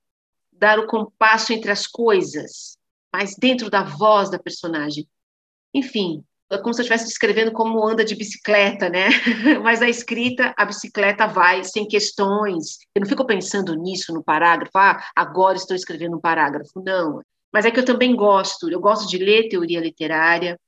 dar 0.51 0.79
o 0.79 0.87
compasso 0.87 1.51
entre 1.51 1.71
as 1.71 1.87
coisas, 1.87 2.77
mas 3.11 3.35
dentro 3.35 3.69
da 3.69 3.83
voz 3.83 4.29
da 4.29 4.37
personagem. 4.37 5.07
Enfim, 5.73 6.23
como 6.57 6.73
se 6.73 6.81
eu 6.81 6.83
estivesse 6.83 7.05
descrevendo 7.05 7.51
como 7.51 7.85
anda 7.85 8.03
de 8.03 8.15
bicicleta, 8.15 8.89
né? 8.89 9.09
Mas 9.63 9.81
a 9.81 9.89
escrita, 9.89 10.53
a 10.57 10.65
bicicleta 10.65 11.27
vai 11.27 11.63
sem 11.63 11.87
questões. 11.87 12.79
Eu 12.95 13.01
não 13.01 13.07
fico 13.07 13.25
pensando 13.25 13.75
nisso 13.75 14.13
no 14.13 14.23
parágrafo, 14.23 14.77
ah, 14.77 15.03
agora 15.15 15.57
estou 15.57 15.75
escrevendo 15.75 16.17
um 16.17 16.21
parágrafo. 16.21 16.81
Não, 16.83 17.21
mas 17.51 17.65
é 17.65 17.71
que 17.71 17.79
eu 17.79 17.85
também 17.85 18.15
gosto, 18.15 18.69
eu 18.69 18.79
gosto 18.79 19.09
de 19.09 19.17
ler 19.17 19.49
teoria 19.49 19.79
literária, 19.79 20.59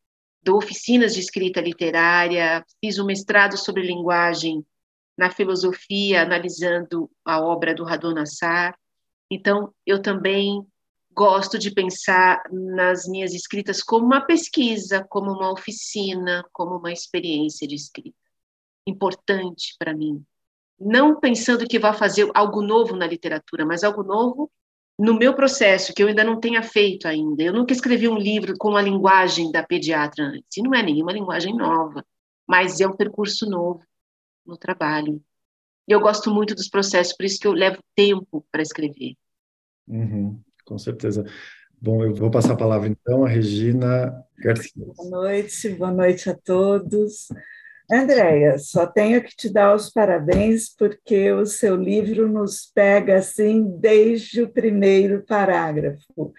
dou 0.44 0.58
oficinas 0.58 1.14
de 1.14 1.20
escrita 1.20 1.62
literária, 1.62 2.66
fiz 2.84 2.98
um 2.98 3.06
mestrado 3.06 3.58
sobre 3.58 3.84
linguagem 3.84 4.66
na 5.18 5.30
filosofia, 5.30 6.24
analisando 6.24 7.10
a 7.24 7.40
obra 7.40 7.76
do 7.76 7.84
Radon 7.84 8.14
Nassar. 8.14 8.76
Então, 9.30 9.72
eu 9.86 10.02
também 10.02 10.66
gosto 11.14 11.58
de 11.60 11.72
pensar 11.72 12.42
nas 12.52 13.08
minhas 13.08 13.34
escritas 13.34 13.84
como 13.84 14.06
uma 14.06 14.22
pesquisa, 14.22 15.06
como 15.10 15.32
uma 15.32 15.52
oficina, 15.52 16.46
como 16.52 16.78
uma 16.78 16.92
experiência 16.92 17.68
de 17.68 17.76
escrita. 17.76 18.18
Importante 18.88 19.76
para 19.78 19.94
mim. 19.94 20.24
Não 20.80 21.20
pensando 21.20 21.68
que 21.68 21.78
vá 21.78 21.94
fazer 21.94 22.30
algo 22.34 22.62
novo 22.62 22.96
na 22.96 23.06
literatura, 23.06 23.66
mas 23.66 23.84
algo 23.84 24.04
novo 24.04 24.52
no 24.98 25.16
meu 25.16 25.34
processo, 25.34 25.94
que 25.94 26.04
eu 26.04 26.08
ainda 26.08 26.24
não 26.24 26.40
tenha 26.40 26.62
feito 26.62 27.08
ainda. 27.08 27.42
Eu 27.42 27.54
nunca 27.54 27.74
escrevi 27.74 28.08
um 28.08 28.18
livro 28.18 28.56
com 28.58 28.76
a 28.76 28.82
linguagem 28.82 29.52
da 29.52 29.64
pediatra 29.64 30.26
antes, 30.26 30.58
e 30.58 30.62
não 30.62 30.76
é 30.76 30.84
nenhuma 30.84 31.12
linguagem 31.12 31.56
nova, 31.56 32.06
mas 32.48 32.80
é 32.80 32.88
um 32.88 32.96
percurso 32.96 33.50
novo 33.50 33.84
no 34.46 34.58
trabalho. 34.58 35.22
E 35.88 35.92
eu 35.92 36.00
gosto 36.00 36.32
muito 36.32 36.54
dos 36.54 36.70
processos, 36.70 37.16
por 37.16 37.26
isso 37.26 37.40
que 37.40 37.48
eu 37.48 37.54
levo 37.54 37.80
tempo 37.96 38.46
para 38.52 38.62
escrever. 38.62 39.16
Uhum, 39.88 40.40
com 40.72 40.78
certeza. 40.78 41.26
Bom, 41.82 42.02
eu 42.02 42.16
vou 42.16 42.32
passar 42.32 42.54
a 42.54 42.58
palavra 42.58 42.88
então 42.88 43.26
a 43.26 43.28
Regina 43.28 44.24
Garcia. 44.38 44.86
Boa 44.96 45.10
noite, 45.10 45.70
boa 45.70 45.92
noite 45.92 46.30
a 46.30 46.34
todos. 46.34 47.28
Andréia, 47.92 48.58
só 48.58 48.88
tenho 48.88 49.22
que 49.22 49.36
te 49.36 49.50
dar 49.52 49.76
os 49.76 49.90
parabéns 49.90 50.74
porque 50.74 51.30
o 51.34 51.46
seu 51.46 51.76
livro 51.76 52.30
nos 52.30 52.72
pega 52.74 53.18
assim 53.18 53.66
desde 53.80 54.44
o 54.44 54.50
primeiro 54.50 55.26
parágrafo. 55.26 56.32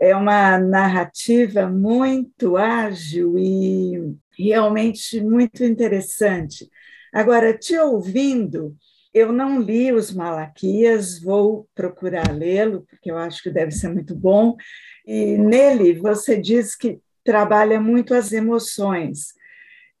É 0.00 0.16
uma 0.16 0.58
narrativa 0.58 1.68
muito 1.68 2.56
ágil 2.56 3.38
e 3.38 4.16
realmente 4.36 5.20
muito 5.20 5.62
interessante. 5.62 6.68
Agora, 7.14 7.56
te 7.56 7.78
ouvindo, 7.78 8.74
eu 9.12 9.32
não 9.32 9.60
li 9.60 9.92
os 9.92 10.12
Malaquias, 10.12 11.20
vou 11.20 11.68
procurar 11.74 12.32
lê-lo, 12.34 12.86
porque 12.88 13.10
eu 13.10 13.18
acho 13.18 13.42
que 13.42 13.50
deve 13.50 13.70
ser 13.70 13.88
muito 13.88 14.14
bom. 14.14 14.56
E 15.06 15.36
nele 15.36 15.94
você 15.94 16.38
diz 16.40 16.74
que 16.74 17.00
trabalha 17.24 17.80
muito 17.80 18.14
as 18.14 18.32
emoções. 18.32 19.34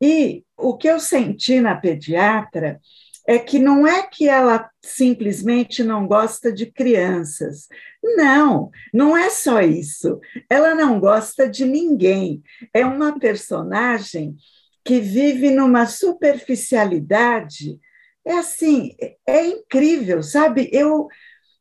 E 0.00 0.44
o 0.56 0.76
que 0.76 0.88
eu 0.88 0.98
senti 0.98 1.60
na 1.60 1.76
pediatra 1.76 2.80
é 3.26 3.38
que 3.38 3.58
não 3.58 3.86
é 3.86 4.02
que 4.02 4.28
ela 4.28 4.68
simplesmente 4.82 5.84
não 5.84 6.06
gosta 6.06 6.52
de 6.52 6.66
crianças. 6.66 7.68
Não, 8.02 8.70
não 8.92 9.16
é 9.16 9.30
só 9.30 9.60
isso. 9.60 10.18
Ela 10.50 10.74
não 10.74 10.98
gosta 10.98 11.48
de 11.48 11.64
ninguém. 11.64 12.42
É 12.74 12.84
uma 12.84 13.18
personagem 13.18 14.34
que 14.84 14.98
vive 14.98 15.50
numa 15.50 15.86
superficialidade. 15.86 17.78
É 18.24 18.34
assim, 18.34 18.94
é 19.26 19.46
incrível, 19.46 20.22
sabe? 20.22 20.68
Eu 20.72 21.08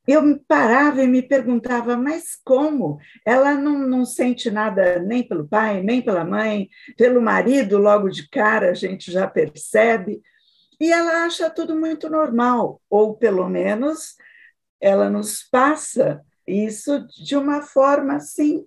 eu 0.08 0.40
parava 0.48 1.04
e 1.04 1.08
me 1.08 1.22
perguntava, 1.22 1.96
mas 1.96 2.36
como? 2.44 3.00
Ela 3.26 3.54
não, 3.54 3.88
não 3.88 4.04
sente 4.04 4.50
nada 4.50 5.00
nem 5.00 5.24
pelo 5.28 5.48
pai, 5.48 5.82
nem 5.84 6.02
pela 6.02 6.26
mãe, 6.26 6.70
pelo 6.98 7.22
marido, 7.22 7.78
logo 7.78 8.10
de 8.10 8.28
cara 8.28 8.72
a 8.72 8.74
gente 8.74 9.12
já 9.12 9.28
percebe. 9.28 10.22
E 10.80 10.92
ela 10.92 11.24
acha 11.26 11.50
tudo 11.50 11.76
muito 11.76 12.10
normal, 12.10 12.82
ou 12.90 13.16
pelo 13.16 13.48
menos 13.48 14.16
ela 14.82 15.10
nos 15.10 15.44
passa 15.44 16.22
isso 16.48 17.06
de 17.24 17.36
uma 17.36 17.62
forma 17.62 18.16
assim, 18.16 18.66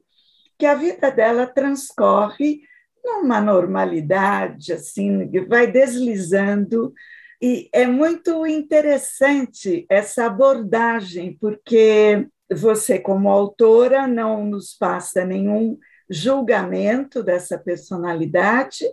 que 0.56 0.64
a 0.64 0.74
vida 0.74 1.10
dela 1.10 1.46
transcorre 1.46 2.60
numa 3.04 3.40
normalidade, 3.40 4.72
assim, 4.72 5.28
vai 5.48 5.66
deslizando 5.66 6.94
e 7.41 7.69
é 7.73 7.87
muito 7.87 8.47
interessante 8.47 9.87
essa 9.88 10.26
abordagem, 10.26 11.37
porque 11.41 12.26
você, 12.50 12.99
como 12.99 13.29
autora, 13.29 14.07
não 14.07 14.45
nos 14.45 14.75
passa 14.75 15.25
nenhum 15.25 15.79
julgamento 16.09 17.23
dessa 17.23 17.59
personalidade, 17.59 18.85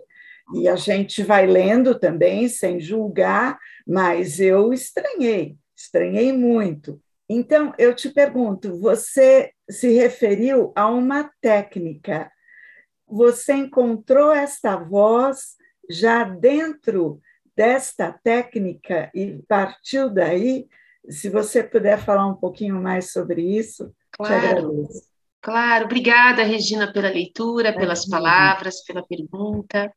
e 0.54 0.68
a 0.68 0.76
gente 0.76 1.22
vai 1.22 1.46
lendo 1.46 1.98
também 1.98 2.48
sem 2.48 2.80
julgar, 2.80 3.58
mas 3.86 4.40
eu 4.40 4.72
estranhei, 4.72 5.56
estranhei 5.76 6.32
muito. 6.32 7.00
Então, 7.28 7.72
eu 7.78 7.94
te 7.94 8.10
pergunto: 8.10 8.78
você 8.78 9.52
se 9.70 9.90
referiu 9.92 10.72
a 10.74 10.88
uma 10.88 11.30
técnica 11.40 12.30
você 13.12 13.52
encontrou 13.52 14.32
esta 14.32 14.74
voz 14.76 15.56
já 15.90 16.24
dentro 16.24 17.20
desta 17.56 18.12
técnica 18.12 19.10
e 19.14 19.42
partiu 19.48 20.08
daí? 20.10 20.66
Se 21.08 21.28
você 21.28 21.62
puder 21.62 21.98
falar 21.98 22.26
um 22.26 22.34
pouquinho 22.34 22.80
mais 22.80 23.12
sobre 23.12 23.42
isso, 23.42 23.92
claro. 24.12 24.40
te 24.40 24.46
agradeço. 24.46 25.12
Claro, 25.40 25.86
obrigada, 25.86 26.44
Regina, 26.44 26.92
pela 26.92 27.08
leitura, 27.08 27.74
pelas 27.74 28.08
palavras, 28.08 28.84
pela 28.84 29.04
pergunta. 29.04 29.92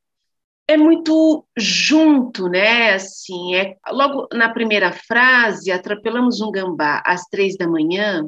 É 0.68 0.76
muito 0.76 1.46
junto, 1.56 2.50
né? 2.50 2.94
Assim, 2.96 3.56
é 3.56 3.78
logo 3.90 4.28
na 4.34 4.52
primeira 4.52 4.92
frase, 4.92 5.72
atropelamos 5.72 6.42
um 6.42 6.50
gambá 6.50 7.04
às 7.06 7.26
três 7.26 7.56
da 7.56 7.68
manhã, 7.68 8.28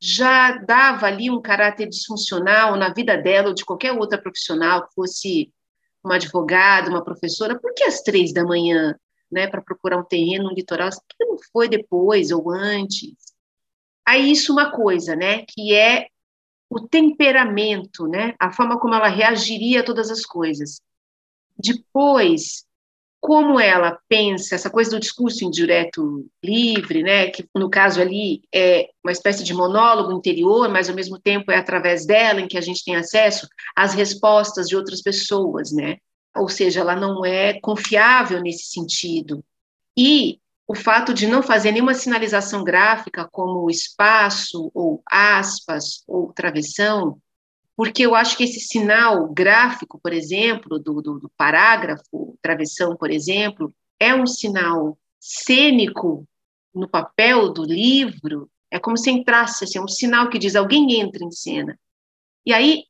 já 0.00 0.56
dava 0.58 1.06
ali 1.06 1.30
um 1.30 1.42
caráter 1.42 1.86
disfuncional 1.86 2.76
na 2.76 2.92
vida 2.92 3.16
dela 3.16 3.48
ou 3.48 3.54
de 3.54 3.64
qualquer 3.64 3.92
outra 3.92 4.20
profissional, 4.20 4.86
que 4.86 4.94
fosse 4.94 5.52
uma 6.04 6.16
advogada, 6.16 6.90
uma 6.90 7.02
professora, 7.02 7.58
por 7.58 7.72
que 7.74 7.84
às 7.84 8.02
três 8.02 8.32
da 8.32 8.44
manhã, 8.44 8.94
né, 9.30 9.46
para 9.46 9.62
procurar 9.62 9.98
um 9.98 10.04
terreno 10.04 10.44
no 10.44 10.54
litoral? 10.54 10.90
Por 10.90 11.16
que 11.18 11.24
não 11.24 11.38
foi 11.52 11.68
depois 11.68 12.30
ou 12.30 12.50
antes? 12.50 13.14
Aí 14.06 14.30
isso 14.30 14.52
uma 14.52 14.70
coisa, 14.70 15.16
né, 15.16 15.44
que 15.48 15.74
é 15.74 16.08
o 16.68 16.80
temperamento, 16.80 18.06
né, 18.06 18.34
a 18.38 18.52
forma 18.52 18.78
como 18.78 18.94
ela 18.94 19.08
reagiria 19.08 19.80
a 19.80 19.84
todas 19.84 20.10
as 20.10 20.24
coisas. 20.24 20.80
Depois, 21.56 22.66
como 23.24 23.58
ela 23.58 23.98
pensa, 24.06 24.54
essa 24.54 24.68
coisa 24.68 24.90
do 24.90 25.00
discurso 25.00 25.46
indireto 25.46 26.26
livre, 26.44 27.02
né, 27.02 27.30
que 27.30 27.48
no 27.54 27.70
caso 27.70 27.98
ali 27.98 28.42
é 28.54 28.90
uma 29.02 29.12
espécie 29.12 29.42
de 29.42 29.54
monólogo 29.54 30.12
interior, 30.12 30.68
mas 30.68 30.90
ao 30.90 30.94
mesmo 30.94 31.18
tempo 31.18 31.50
é 31.50 31.56
através 31.56 32.04
dela 32.04 32.42
em 32.42 32.46
que 32.46 32.58
a 32.58 32.60
gente 32.60 32.84
tem 32.84 32.96
acesso 32.96 33.48
às 33.74 33.94
respostas 33.94 34.66
de 34.68 34.76
outras 34.76 35.00
pessoas, 35.00 35.72
né? 35.72 35.96
Ou 36.36 36.50
seja, 36.50 36.80
ela 36.80 36.94
não 36.94 37.24
é 37.24 37.58
confiável 37.62 38.42
nesse 38.42 38.66
sentido. 38.66 39.42
E 39.96 40.38
o 40.68 40.74
fato 40.74 41.14
de 41.14 41.26
não 41.26 41.42
fazer 41.42 41.72
nenhuma 41.72 41.94
sinalização 41.94 42.62
gráfica 42.62 43.26
como 43.32 43.70
espaço 43.70 44.70
ou 44.74 45.02
aspas 45.10 46.04
ou 46.06 46.30
travessão 46.30 47.16
porque 47.76 48.06
eu 48.06 48.14
acho 48.14 48.36
que 48.36 48.44
esse 48.44 48.60
sinal 48.60 49.28
gráfico, 49.28 49.98
por 50.00 50.12
exemplo, 50.12 50.78
do, 50.78 51.02
do, 51.02 51.18
do 51.18 51.30
parágrafo, 51.36 52.38
travessão, 52.40 52.96
por 52.96 53.10
exemplo, 53.10 53.74
é 53.98 54.14
um 54.14 54.26
sinal 54.26 54.98
cênico 55.20 56.26
no 56.72 56.88
papel 56.88 57.52
do 57.52 57.64
livro, 57.64 58.48
é 58.70 58.78
como 58.78 58.96
se 58.96 59.10
entrasse, 59.10 59.64
assim, 59.64 59.78
é 59.78 59.82
um 59.82 59.88
sinal 59.88 60.28
que 60.28 60.38
diz 60.38 60.56
alguém 60.56 61.00
entra 61.00 61.24
em 61.24 61.30
cena. 61.30 61.78
E 62.46 62.52
aí, 62.52 62.84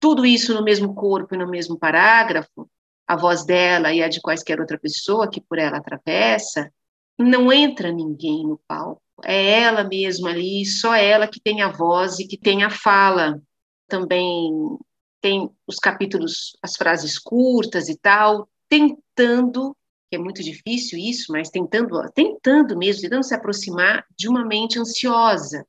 tudo 0.00 0.26
isso 0.26 0.54
no 0.54 0.62
mesmo 0.62 0.94
corpo 0.94 1.34
e 1.34 1.38
no 1.38 1.48
mesmo 1.48 1.78
parágrafo, 1.78 2.68
a 3.06 3.16
voz 3.16 3.44
dela 3.44 3.92
e 3.92 4.02
a 4.02 4.08
de 4.08 4.20
quaisquer 4.20 4.60
outra 4.60 4.78
pessoa 4.78 5.30
que 5.30 5.40
por 5.40 5.58
ela 5.58 5.78
atravessa, 5.78 6.72
não 7.18 7.52
entra 7.52 7.92
ninguém 7.92 8.42
no 8.42 8.60
palco. 8.66 9.02
É 9.24 9.60
ela 9.60 9.84
mesma 9.84 10.30
ali, 10.30 10.66
só 10.66 10.94
ela 10.94 11.26
que 11.26 11.40
tem 11.40 11.62
a 11.62 11.68
voz 11.68 12.18
e 12.18 12.26
que 12.26 12.36
tem 12.36 12.64
a 12.64 12.70
fala 12.70 13.40
também 13.88 14.78
tem 15.20 15.50
os 15.66 15.76
capítulos, 15.76 16.56
as 16.62 16.76
frases 16.76 17.18
curtas 17.18 17.88
e 17.88 17.96
tal, 17.96 18.48
tentando, 18.68 19.76
que 20.10 20.16
é 20.16 20.18
muito 20.18 20.42
difícil 20.42 20.98
isso, 20.98 21.32
mas 21.32 21.50
tentando, 21.50 22.00
tentando 22.12 22.76
mesmo, 22.76 23.02
tentando 23.02 23.24
se 23.24 23.34
aproximar 23.34 24.04
de 24.16 24.28
uma 24.28 24.44
mente 24.44 24.78
ansiosa, 24.78 25.66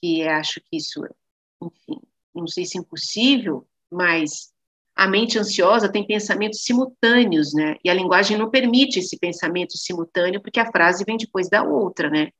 que 0.00 0.22
acho 0.26 0.60
que 0.60 0.76
isso, 0.76 1.02
enfim, 1.62 2.00
não 2.34 2.46
sei 2.46 2.64
se 2.64 2.78
é 2.78 2.80
impossível, 2.80 3.66
mas 3.90 4.52
a 4.94 5.06
mente 5.06 5.38
ansiosa 5.38 5.92
tem 5.92 6.06
pensamentos 6.06 6.62
simultâneos, 6.62 7.52
né? 7.52 7.76
E 7.84 7.90
a 7.90 7.94
linguagem 7.94 8.38
não 8.38 8.50
permite 8.50 8.98
esse 8.98 9.18
pensamento 9.18 9.76
simultâneo, 9.76 10.40
porque 10.40 10.58
a 10.58 10.70
frase 10.72 11.04
vem 11.04 11.18
depois 11.18 11.50
da 11.50 11.62
outra, 11.62 12.08
né? 12.08 12.30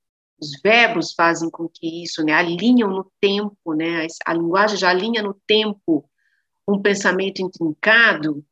Os 0.40 0.60
verbos 0.62 1.12
fazem 1.14 1.50
com 1.50 1.68
que 1.68 2.02
isso, 2.02 2.22
né, 2.22 2.32
alinham 2.32 2.90
no 2.90 3.10
tempo, 3.20 3.74
né, 3.74 4.06
a 4.24 4.34
linguagem 4.34 4.76
já 4.76 4.90
alinha 4.90 5.22
no 5.22 5.34
tempo 5.46 6.08
um 6.68 6.80
pensamento 6.80 7.40
intrincado 7.40 8.44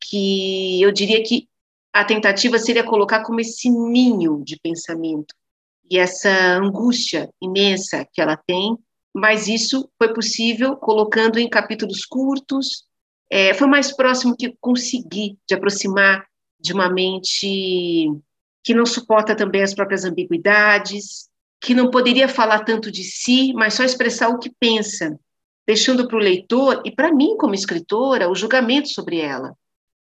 que 0.00 0.80
eu 0.80 0.92
diria 0.92 1.22
que 1.22 1.48
a 1.92 2.04
tentativa 2.04 2.58
seria 2.58 2.84
colocar 2.84 3.24
como 3.24 3.40
esse 3.40 3.68
ninho 3.68 4.42
de 4.44 4.58
pensamento 4.60 5.34
e 5.90 5.98
essa 5.98 6.30
angústia 6.56 7.30
imensa 7.42 8.06
que 8.12 8.20
ela 8.20 8.36
tem, 8.36 8.76
mas 9.14 9.48
isso 9.48 9.90
foi 9.98 10.12
possível 10.12 10.76
colocando 10.76 11.38
em 11.38 11.48
capítulos 11.48 12.04
curtos, 12.04 12.84
é, 13.30 13.52
foi 13.54 13.66
mais 13.66 13.94
próximo 13.94 14.36
que 14.36 14.56
consegui 14.60 15.38
de 15.46 15.54
aproximar 15.54 16.26
de 16.60 16.72
uma 16.72 16.88
mente 16.90 18.10
que 18.62 18.74
não 18.74 18.86
suporta 18.86 19.34
também 19.34 19.62
as 19.62 19.74
próprias 19.74 20.04
ambiguidades, 20.04 21.28
que 21.60 21.74
não 21.74 21.90
poderia 21.90 22.28
falar 22.28 22.60
tanto 22.64 22.90
de 22.90 23.02
si, 23.02 23.52
mas 23.54 23.74
só 23.74 23.84
expressar 23.84 24.28
o 24.28 24.38
que 24.38 24.50
pensa, 24.60 25.18
deixando 25.66 26.06
para 26.06 26.16
o 26.16 26.20
leitor 26.20 26.82
e 26.84 26.90
para 26.90 27.12
mim, 27.12 27.36
como 27.36 27.54
escritora, 27.54 28.30
o 28.30 28.34
julgamento 28.34 28.88
sobre 28.88 29.20
ela. 29.20 29.56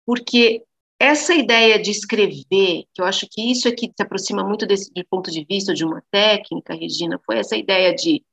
Porque 0.07 0.62
essa 0.98 1.35
ideia 1.35 1.81
de 1.81 1.90
escrever, 1.90 2.85
que 2.94 3.00
eu 3.00 3.05
acho 3.05 3.26
que 3.28 3.50
isso 3.50 3.66
é 3.66 3.72
que 3.72 3.87
se 3.87 4.02
aproxima 4.02 4.44
muito 4.44 4.64
desse 4.66 4.92
do 4.92 5.05
ponto 5.11 5.31
de 5.31 5.44
vista 5.44 5.74
de 5.74 5.85
uma 5.85 6.02
técnica, 6.11 6.74
Regina, 6.74 7.20
foi 7.26 7.38
essa 7.38 7.57
ideia 7.57 7.94
de 7.94 8.24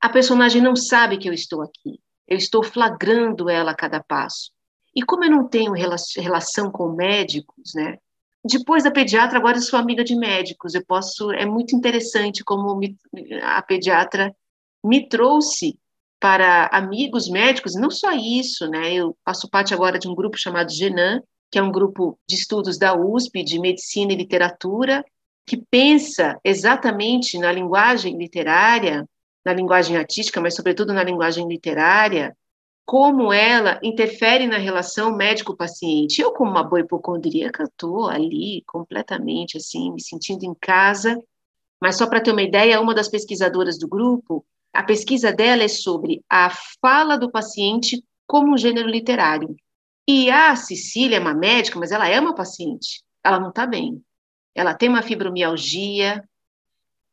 a 0.00 0.08
personagem 0.08 0.62
não 0.62 0.74
sabe 0.76 1.18
que 1.18 1.28
eu 1.28 1.32
estou 1.32 1.62
aqui, 1.62 2.00
eu 2.28 2.36
estou 2.36 2.62
flagrando 2.62 3.48
ela 3.48 3.72
a 3.72 3.76
cada 3.76 4.02
passo. 4.02 4.50
E 4.94 5.02
como 5.02 5.24
eu 5.24 5.30
não 5.30 5.48
tenho 5.48 5.72
relação 5.72 6.70
com 6.70 6.92
médicos, 6.92 7.72
né, 7.74 7.98
depois 8.44 8.82
da 8.82 8.90
pediatra, 8.90 9.38
agora 9.38 9.58
eu 9.58 9.62
sou 9.62 9.78
amiga 9.78 10.02
de 10.02 10.16
médicos. 10.16 10.74
Eu 10.74 10.84
posso, 10.84 11.30
é 11.32 11.46
muito 11.46 11.76
interessante 11.76 12.42
como 12.42 12.74
me, 12.76 12.96
a 13.42 13.62
pediatra 13.62 14.34
me 14.84 15.08
trouxe 15.08 15.78
para 16.18 16.66
amigos 16.72 17.28
médicos, 17.28 17.74
não 17.74 17.90
só 17.90 18.12
isso, 18.12 18.68
né? 18.68 18.94
Eu 18.94 19.16
faço 19.24 19.48
parte 19.48 19.74
agora 19.74 19.98
de 19.98 20.08
um 20.08 20.14
grupo 20.14 20.38
chamado 20.38 20.72
Genan, 20.72 21.20
que 21.50 21.58
é 21.58 21.62
um 21.62 21.72
grupo 21.72 22.18
de 22.28 22.36
estudos 22.36 22.78
da 22.78 22.94
USP 22.94 23.44
de 23.44 23.58
medicina 23.58 24.12
e 24.12 24.16
literatura, 24.16 25.04
que 25.46 25.56
pensa 25.70 26.38
exatamente 26.44 27.38
na 27.38 27.52
linguagem 27.52 28.16
literária, 28.16 29.06
na 29.44 29.52
linguagem 29.52 29.96
artística, 29.96 30.40
mas 30.40 30.54
sobretudo 30.54 30.92
na 30.92 31.02
linguagem 31.02 31.46
literária, 31.46 32.36
como 32.84 33.32
ela 33.32 33.78
interfere 33.82 34.46
na 34.46 34.58
relação 34.58 35.16
médico-paciente. 35.16 36.20
Eu, 36.20 36.32
como 36.32 36.50
uma 36.50 36.64
boa 36.64 36.80
hipocondríaca, 36.80 37.64
estou 37.64 38.08
ali 38.08 38.62
completamente 38.66 39.56
assim, 39.56 39.92
me 39.92 40.02
sentindo 40.02 40.44
em 40.44 40.54
casa. 40.54 41.22
Mas 41.80 41.96
só 41.96 42.06
para 42.06 42.20
ter 42.20 42.32
uma 42.32 42.42
ideia, 42.42 42.80
uma 42.80 42.94
das 42.94 43.08
pesquisadoras 43.08 43.78
do 43.78 43.88
grupo, 43.88 44.44
a 44.72 44.82
pesquisa 44.82 45.32
dela 45.32 45.62
é 45.62 45.68
sobre 45.68 46.22
a 46.28 46.50
fala 46.80 47.16
do 47.16 47.30
paciente 47.30 48.02
como 48.26 48.52
um 48.52 48.58
gênero 48.58 48.88
literário. 48.88 49.54
E 50.08 50.30
a 50.30 50.56
Cecília 50.56 51.16
é 51.16 51.20
uma 51.20 51.34
médica, 51.34 51.78
mas 51.78 51.92
ela 51.92 52.08
é 52.08 52.18
uma 52.18 52.34
paciente. 52.34 53.02
Ela 53.22 53.38
não 53.38 53.50
está 53.50 53.66
bem. 53.66 54.02
Ela 54.54 54.74
tem 54.74 54.88
uma 54.88 55.02
fibromialgia. 55.02 56.22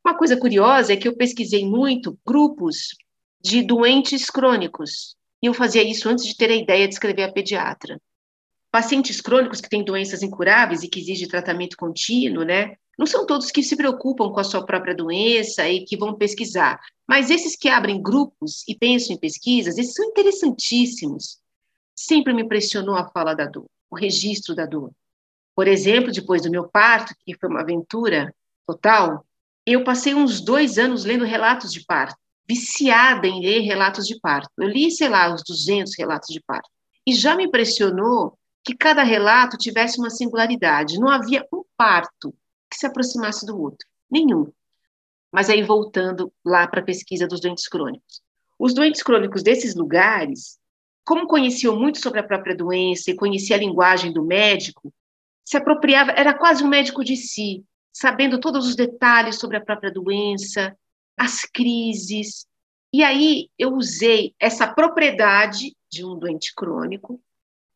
Uma 0.03 0.17
coisa 0.17 0.37
curiosa 0.37 0.93
é 0.93 0.97
que 0.97 1.07
eu 1.07 1.15
pesquisei 1.15 1.65
muito 1.65 2.17
grupos 2.25 2.95
de 3.41 3.61
doentes 3.63 4.29
crônicos, 4.29 5.15
e 5.41 5.47
eu 5.47 5.53
fazia 5.53 5.83
isso 5.83 6.09
antes 6.09 6.25
de 6.25 6.35
ter 6.35 6.51
a 6.51 6.55
ideia 6.55 6.87
de 6.87 6.93
escrever 6.93 7.23
a 7.23 7.31
pediatra. 7.31 7.99
Pacientes 8.71 9.19
crônicos 9.21 9.61
que 9.61 9.69
têm 9.69 9.83
doenças 9.83 10.21
incuráveis 10.21 10.83
e 10.83 10.87
que 10.87 10.99
exigem 10.99 11.27
tratamento 11.27 11.75
contínuo, 11.77 12.43
né? 12.43 12.75
Não 12.97 13.05
são 13.05 13.25
todos 13.25 13.49
que 13.49 13.63
se 13.63 13.75
preocupam 13.75 14.29
com 14.29 14.39
a 14.39 14.43
sua 14.43 14.65
própria 14.65 14.93
doença 14.93 15.67
e 15.67 15.85
que 15.85 15.97
vão 15.97 16.15
pesquisar, 16.15 16.79
mas 17.07 17.29
esses 17.29 17.55
que 17.55 17.69
abrem 17.69 18.01
grupos 18.01 18.63
e 18.67 18.75
pensam 18.75 19.15
em 19.15 19.19
pesquisas, 19.19 19.77
esses 19.77 19.93
são 19.93 20.05
interessantíssimos. 20.05 21.39
Sempre 21.95 22.33
me 22.33 22.43
impressionou 22.43 22.95
a 22.95 23.09
fala 23.09 23.33
da 23.33 23.45
dor, 23.45 23.65
o 23.89 23.95
registro 23.95 24.53
da 24.53 24.65
dor. 24.65 24.91
Por 25.55 25.67
exemplo, 25.67 26.11
depois 26.11 26.41
do 26.41 26.51
meu 26.51 26.67
parto, 26.67 27.15
que 27.25 27.37
foi 27.37 27.49
uma 27.49 27.61
aventura 27.61 28.33
total, 28.67 29.25
eu 29.65 29.83
passei 29.83 30.13
uns 30.13 30.41
dois 30.41 30.77
anos 30.77 31.05
lendo 31.05 31.25
relatos 31.25 31.71
de 31.71 31.83
parto 31.85 32.17
viciada 32.49 33.27
em 33.27 33.41
ler 33.41 33.59
relatos 33.59 34.07
de 34.07 34.19
parto. 34.19 34.49
Eu 34.57 34.67
li, 34.67 34.89
sei 34.89 35.07
lá, 35.07 35.31
uns 35.31 35.43
200 35.43 35.93
relatos 35.95 36.33
de 36.33 36.41
parto. 36.41 36.67
E 37.05 37.13
já 37.13 37.35
me 37.35 37.45
impressionou 37.45 38.35
que 38.63 38.75
cada 38.75 39.03
relato 39.03 39.55
tivesse 39.55 39.99
uma 39.99 40.09
singularidade. 40.09 40.99
Não 40.99 41.09
havia 41.09 41.45
um 41.53 41.63
parto 41.77 42.33
que 42.67 42.75
se 42.75 42.87
aproximasse 42.87 43.45
do 43.45 43.59
outro. 43.61 43.87
Nenhum. 44.09 44.51
Mas 45.31 45.47
aí, 45.47 45.61
voltando 45.61 46.33
lá 46.43 46.67
para 46.67 46.79
a 46.79 46.83
pesquisa 46.83 47.27
dos 47.27 47.39
doentes 47.39 47.67
crônicos. 47.67 48.21
Os 48.57 48.73
doentes 48.73 49.03
crônicos 49.03 49.43
desses 49.43 49.75
lugares, 49.75 50.57
como 51.05 51.27
conheciam 51.27 51.79
muito 51.79 51.99
sobre 51.99 52.19
a 52.19 52.23
própria 52.23 52.55
doença 52.55 53.11
e 53.11 53.15
conheciam 53.15 53.57
a 53.57 53.59
linguagem 53.59 54.11
do 54.11 54.25
médico, 54.25 54.91
se 55.45 55.55
apropriava, 55.55 56.11
era 56.11 56.33
quase 56.33 56.63
um 56.63 56.67
médico 56.67 57.03
de 57.03 57.15
si, 57.15 57.63
sabendo 57.93 58.39
todos 58.39 58.67
os 58.67 58.75
detalhes 58.75 59.37
sobre 59.39 59.57
a 59.57 59.61
própria 59.61 59.91
doença, 59.91 60.75
as 61.19 61.41
crises. 61.41 62.47
E 62.93 63.03
aí 63.03 63.49
eu 63.59 63.73
usei 63.73 64.33
essa 64.39 64.65
propriedade 64.73 65.75
de 65.91 66.05
um 66.05 66.17
doente 66.17 66.55
crônico 66.55 67.21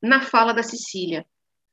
na 0.01 0.21
fala 0.21 0.53
da 0.53 0.63
Cecília, 0.63 1.25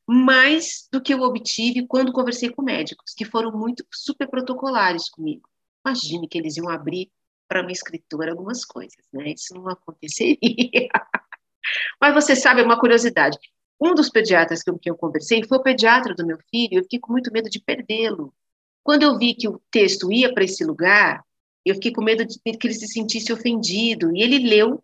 mais 0.07 0.89
do 0.93 1.01
que 1.01 1.15
eu 1.15 1.21
obtive 1.21 1.87
quando 1.87 2.13
conversei 2.13 2.51
com 2.51 2.63
médicos, 2.63 3.15
que 3.15 3.25
foram 3.25 3.53
muito 3.53 3.87
super 3.93 4.29
protocolares 4.29 5.09
comigo. 5.09 5.49
Imagine 5.87 6.29
que 6.29 6.37
eles 6.37 6.57
iam 6.57 6.69
abrir 6.69 7.11
para 7.49 7.63
uma 7.63 7.73
escritora 7.73 8.33
algumas 8.33 8.65
coisas, 8.65 9.07
né? 9.13 9.31
Isso 9.31 9.55
não 9.55 9.69
aconteceria. 9.69 10.39
Mas 12.01 12.15
você 12.15 12.35
sabe, 12.35 12.61
é 12.61 12.65
uma 12.65 12.79
curiosidade. 12.79 13.39
Um 13.81 13.95
dos 13.95 14.11
pediatras 14.11 14.63
com 14.63 14.79
quem 14.79 14.91
eu 14.91 14.97
conversei 14.97 15.43
foi 15.45 15.59
o 15.59 15.63
pediatra 15.63 16.15
do 16.15 16.27
meu 16.27 16.39
filho, 16.51 16.79
eu 16.79 16.83
fiquei 16.83 16.99
com 16.99 17.13
muito 17.13 17.33
medo 17.33 17.49
de 17.49 17.61
perdê-lo. 17.61 18.35
Quando 18.83 19.05
eu 19.05 19.17
vi 19.17 19.35
que 19.35 19.49
o 19.49 19.61
texto 19.71 20.13
ia 20.13 20.33
para 20.33 20.45
esse 20.45 20.65
lugar, 20.65 21.25
eu 21.65 21.75
fiquei 21.75 21.93
com 21.93 22.03
medo 22.03 22.25
de 22.25 22.39
que 22.39 22.67
ele 22.67 22.75
se 22.75 22.87
sentisse 22.87 23.33
ofendido. 23.33 24.15
E 24.17 24.23
ele 24.23 24.39
leu, 24.39 24.83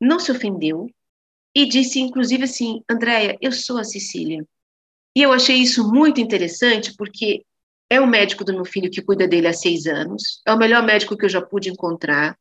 não 0.00 0.18
se 0.18 0.30
ofendeu, 0.30 0.88
e 1.54 1.66
disse, 1.66 2.00
inclusive, 2.00 2.44
assim: 2.44 2.82
Andréia, 2.90 3.38
eu 3.40 3.52
sou 3.52 3.78
a 3.78 3.84
Cecília. 3.84 4.46
E 5.16 5.22
eu 5.22 5.32
achei 5.32 5.56
isso 5.56 5.88
muito 5.88 6.20
interessante, 6.20 6.94
porque 6.96 7.44
é 7.88 8.00
o 8.00 8.06
médico 8.06 8.44
do 8.44 8.52
meu 8.52 8.64
filho 8.64 8.90
que 8.90 9.02
cuida 9.02 9.28
dele 9.28 9.46
há 9.46 9.52
seis 9.52 9.86
anos, 9.86 10.42
é 10.46 10.52
o 10.52 10.58
melhor 10.58 10.82
médico 10.82 11.16
que 11.16 11.24
eu 11.24 11.28
já 11.28 11.40
pude 11.40 11.70
encontrar. 11.70 12.36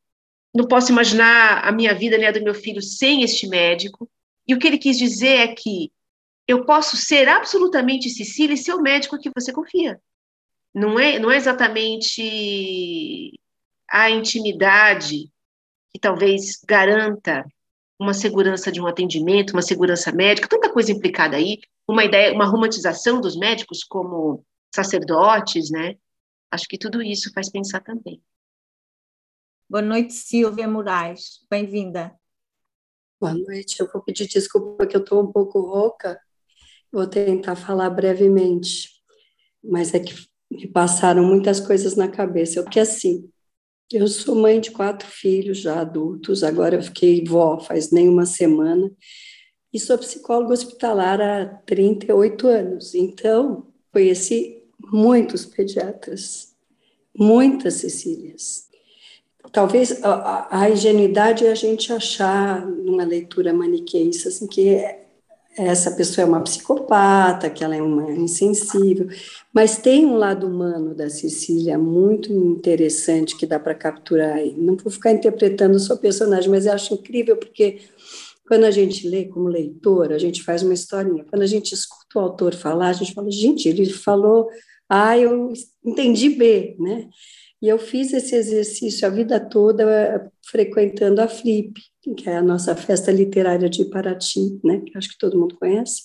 Não 0.56 0.68
posso 0.68 0.92
imaginar 0.92 1.64
a 1.64 1.72
minha 1.72 1.94
vida 1.94 2.18
nem 2.18 2.28
a 2.28 2.32
do 2.32 2.44
meu 2.44 2.56
filho 2.56 2.82
sem 2.82 3.24
este 3.24 3.48
médico. 3.48 4.10
E 4.48 4.54
o 4.54 4.60
que 4.60 4.68
ele 4.68 4.78
quis 4.78 4.98
dizer 4.98 5.38
é 5.38 5.56
que 5.56 5.92
eu 6.48 6.66
posso 6.66 6.98
ser 6.98 7.30
absolutamente 7.30 8.10
Cecília 8.10 8.54
e 8.54 8.58
ser 8.58 8.74
o 8.74 8.82
médico 8.82 9.20
que 9.20 9.32
você 9.34 9.54
confia. 9.54 10.00
Não 10.74 11.00
é, 11.00 11.20
não 11.20 11.32
é 11.32 11.38
exatamente 11.38 13.40
a 13.94 14.10
intimidade 14.10 15.32
que 15.92 16.00
talvez 16.02 16.60
garanta 16.68 17.46
uma 18.00 18.12
segurança 18.12 18.72
de 18.72 18.82
um 18.82 18.88
atendimento, 18.88 19.54
uma 19.54 19.62
segurança 19.62 20.12
médica, 20.12 20.50
tanta 20.50 20.74
coisa 20.74 20.92
implicada 20.92 21.38
aí, 21.38 21.60
uma 21.88 22.04
ideia, 22.04 22.34
uma 22.34 22.48
romantização 22.48 23.22
dos 23.22 23.38
médicos 23.38 23.84
como 23.84 24.44
sacerdotes, 24.74 25.70
né? 25.70 25.96
Acho 26.50 26.68
que 26.68 26.80
tudo 26.80 27.04
isso 27.04 27.32
faz 27.36 27.52
pensar 27.52 27.82
também. 27.82 28.20
Boa 29.70 29.84
noite, 29.84 30.12
Silvia 30.14 30.68
Moraes. 30.68 31.46
Bem-vinda. 31.48 32.16
Boa 33.22 33.36
noite. 33.36 33.80
Eu 33.80 33.88
vou 33.94 34.02
pedir 34.02 34.28
desculpa 34.28 34.88
que 34.88 34.98
eu 34.98 35.02
estou 35.02 35.22
um 35.22 35.32
pouco 35.32 35.62
rouca. 35.62 36.20
Vou 36.92 37.06
tentar 37.06 37.56
falar 37.56 37.92
brevemente, 37.92 38.90
mas 39.64 39.94
é 39.94 40.00
que 40.00 40.16
me 40.50 40.68
passaram 40.68 41.24
muitas 41.24 41.60
coisas 41.60 41.96
na 41.96 42.08
cabeça. 42.08 42.64
Porque 42.64 42.80
assim, 42.80 43.32
eu 43.92 44.08
sou 44.08 44.36
mãe 44.36 44.60
de 44.60 44.72
quatro 44.72 45.08
filhos 45.08 45.60
já 45.60 45.82
adultos, 45.82 46.44
agora 46.44 46.76
eu 46.76 46.82
fiquei 46.82 47.24
vó 47.24 47.60
faz 47.60 47.92
nem 47.92 48.10
uma 48.10 48.26
semana, 48.26 48.92
e 49.74 49.80
sou 49.80 49.98
psicóloga 49.98 50.54
hospitalar 50.54 51.20
há 51.20 51.46
38 51.66 52.48
anos. 52.48 52.94
Então, 52.94 53.68
conheci 53.92 54.62
muitos 54.80 55.46
pediatras, 55.46 56.54
muitas 57.18 57.76
Cecílias. 57.76 58.70
Talvez 59.52 60.04
a, 60.04 60.62
a, 60.62 60.70
ingenuidade 60.70 61.46
é 61.46 61.52
a 61.52 61.56
gente 61.56 61.92
achar, 61.92 62.66
numa 62.66 63.04
leitura 63.04 63.54
maniqueísta, 63.54 64.30
assim, 64.30 64.48
que 64.48 64.70
essa 65.58 65.92
pessoa 65.92 66.26
é 66.26 66.28
uma 66.28 66.42
psicopata, 66.42 67.50
que 67.50 67.64
ela 67.64 67.76
é 67.76 67.82
uma 67.82 68.12
insensível, 68.12 69.08
mas 69.54 69.78
tem 69.78 70.06
um 70.06 70.16
lado 70.16 70.48
humano 70.48 70.96
da 70.96 71.10
Cecília 71.10 71.78
muito 71.78 72.34
interessante 72.34 73.38
que 73.38 73.46
dá 73.46 73.60
para 73.60 73.76
capturar. 73.76 74.40
Não 74.58 74.76
vou 74.76 74.92
ficar 74.92 75.12
interpretando 75.12 75.76
o 75.76 75.80
seu 75.80 75.98
personagem, 75.98 76.50
mas 76.50 76.66
eu 76.66 76.74
acho 76.74 76.94
incrível 76.96 77.38
porque 77.38 77.82
quando 78.48 78.66
a 78.66 78.72
gente 78.72 79.08
lê 79.08 79.26
como 79.26 79.48
leitor, 79.48 80.12
a 80.12 80.18
gente 80.18 80.44
faz 80.44 80.64
uma 80.64 80.74
historinha. 80.74 81.26
Quando 81.30 81.44
a 81.44 81.48
gente 81.48 81.74
escuta 81.74 82.20
o 82.20 82.22
autor 82.22 82.54
falar, 82.54 82.90
a 82.90 82.94
gente 82.94 83.14
fala, 83.14 83.32
gente, 83.32 83.70
ele 83.70 83.86
falou 83.92 84.50
A, 84.90 85.18
eu 85.18 85.54
entendi 85.86 86.30
B, 86.30 86.76
né? 86.80 87.10
E 87.62 87.70
eu 87.70 87.80
fiz 87.80 88.12
esse 88.12 88.36
exercício 88.36 89.08
a 89.08 89.10
vida 89.10 89.40
toda 89.40 90.30
frequentando 90.46 91.22
a 91.22 91.28
Flip, 91.28 91.74
que 92.16 92.30
é 92.30 92.38
a 92.38 92.42
nossa 92.42 92.76
festa 92.76 93.12
literária 93.12 93.70
de 93.70 93.86
Paraty, 93.86 94.60
né? 94.64 94.82
Que 94.82 94.98
acho 94.98 95.10
que 95.10 95.18
todo 95.18 95.40
mundo 95.40 95.58
conhece, 95.58 96.02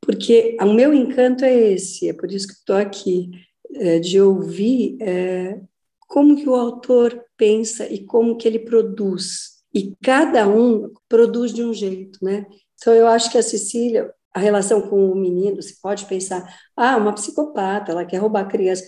porque 0.00 0.56
o 0.60 0.72
meu 0.72 0.94
encanto 0.94 1.44
é 1.44 1.54
esse, 1.54 2.08
é 2.08 2.12
por 2.12 2.30
isso 2.30 2.46
que 2.46 2.54
estou 2.54 2.76
aqui, 2.76 3.30
é, 3.74 3.98
de 3.98 4.20
ouvir 4.20 4.96
é, 5.00 5.60
como 6.06 6.36
que 6.36 6.48
o 6.48 6.54
autor 6.54 7.22
pensa 7.36 7.86
e 7.86 8.04
como 8.04 8.36
que 8.36 8.48
ele 8.48 8.60
produz 8.60 9.58
e 9.74 9.94
cada 10.02 10.48
um 10.48 10.90
produz 11.08 11.52
de 11.52 11.62
um 11.62 11.72
jeito, 11.72 12.18
né? 12.22 12.46
Então 12.74 12.94
eu 12.94 13.06
acho 13.06 13.30
que 13.30 13.38
a 13.38 13.42
Cecília, 13.42 14.12
a 14.34 14.40
relação 14.40 14.80
com 14.88 15.10
o 15.10 15.14
menino, 15.14 15.60
se 15.62 15.80
pode 15.80 16.06
pensar, 16.06 16.42
ah, 16.76 16.96
uma 16.96 17.12
psicopata, 17.12 17.92
ela 17.92 18.04
quer 18.04 18.18
roubar 18.18 18.48
criança. 18.48 18.84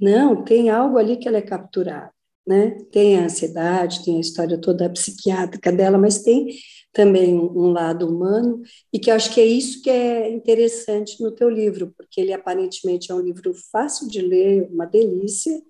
Não, 0.00 0.44
tem 0.44 0.70
algo 0.70 0.98
ali 0.98 1.16
que 1.16 1.28
ela 1.28 1.38
é 1.38 1.42
capturada, 1.42 2.10
né? 2.46 2.76
Tem 2.90 3.18
a 3.18 3.24
ansiedade, 3.24 4.04
tem 4.04 4.16
a 4.16 4.20
história 4.20 4.60
toda 4.60 4.90
psiquiátrica 4.90 5.70
dela, 5.72 5.98
mas 5.98 6.22
tem 6.22 6.48
também 6.92 7.34
um 7.38 7.70
lado 7.70 8.08
humano 8.08 8.62
e 8.92 8.98
que 8.98 9.10
acho 9.10 9.32
que 9.32 9.40
é 9.40 9.44
isso 9.46 9.80
que 9.82 9.90
é 9.90 10.28
interessante 10.30 11.22
no 11.22 11.30
teu 11.32 11.48
livro, 11.48 11.92
porque 11.96 12.20
ele 12.20 12.32
aparentemente 12.32 13.12
é 13.12 13.14
um 13.14 13.20
livro 13.20 13.52
fácil 13.70 14.08
de 14.08 14.20
ler, 14.20 14.68
uma 14.70 14.86
delícia, 14.86 15.60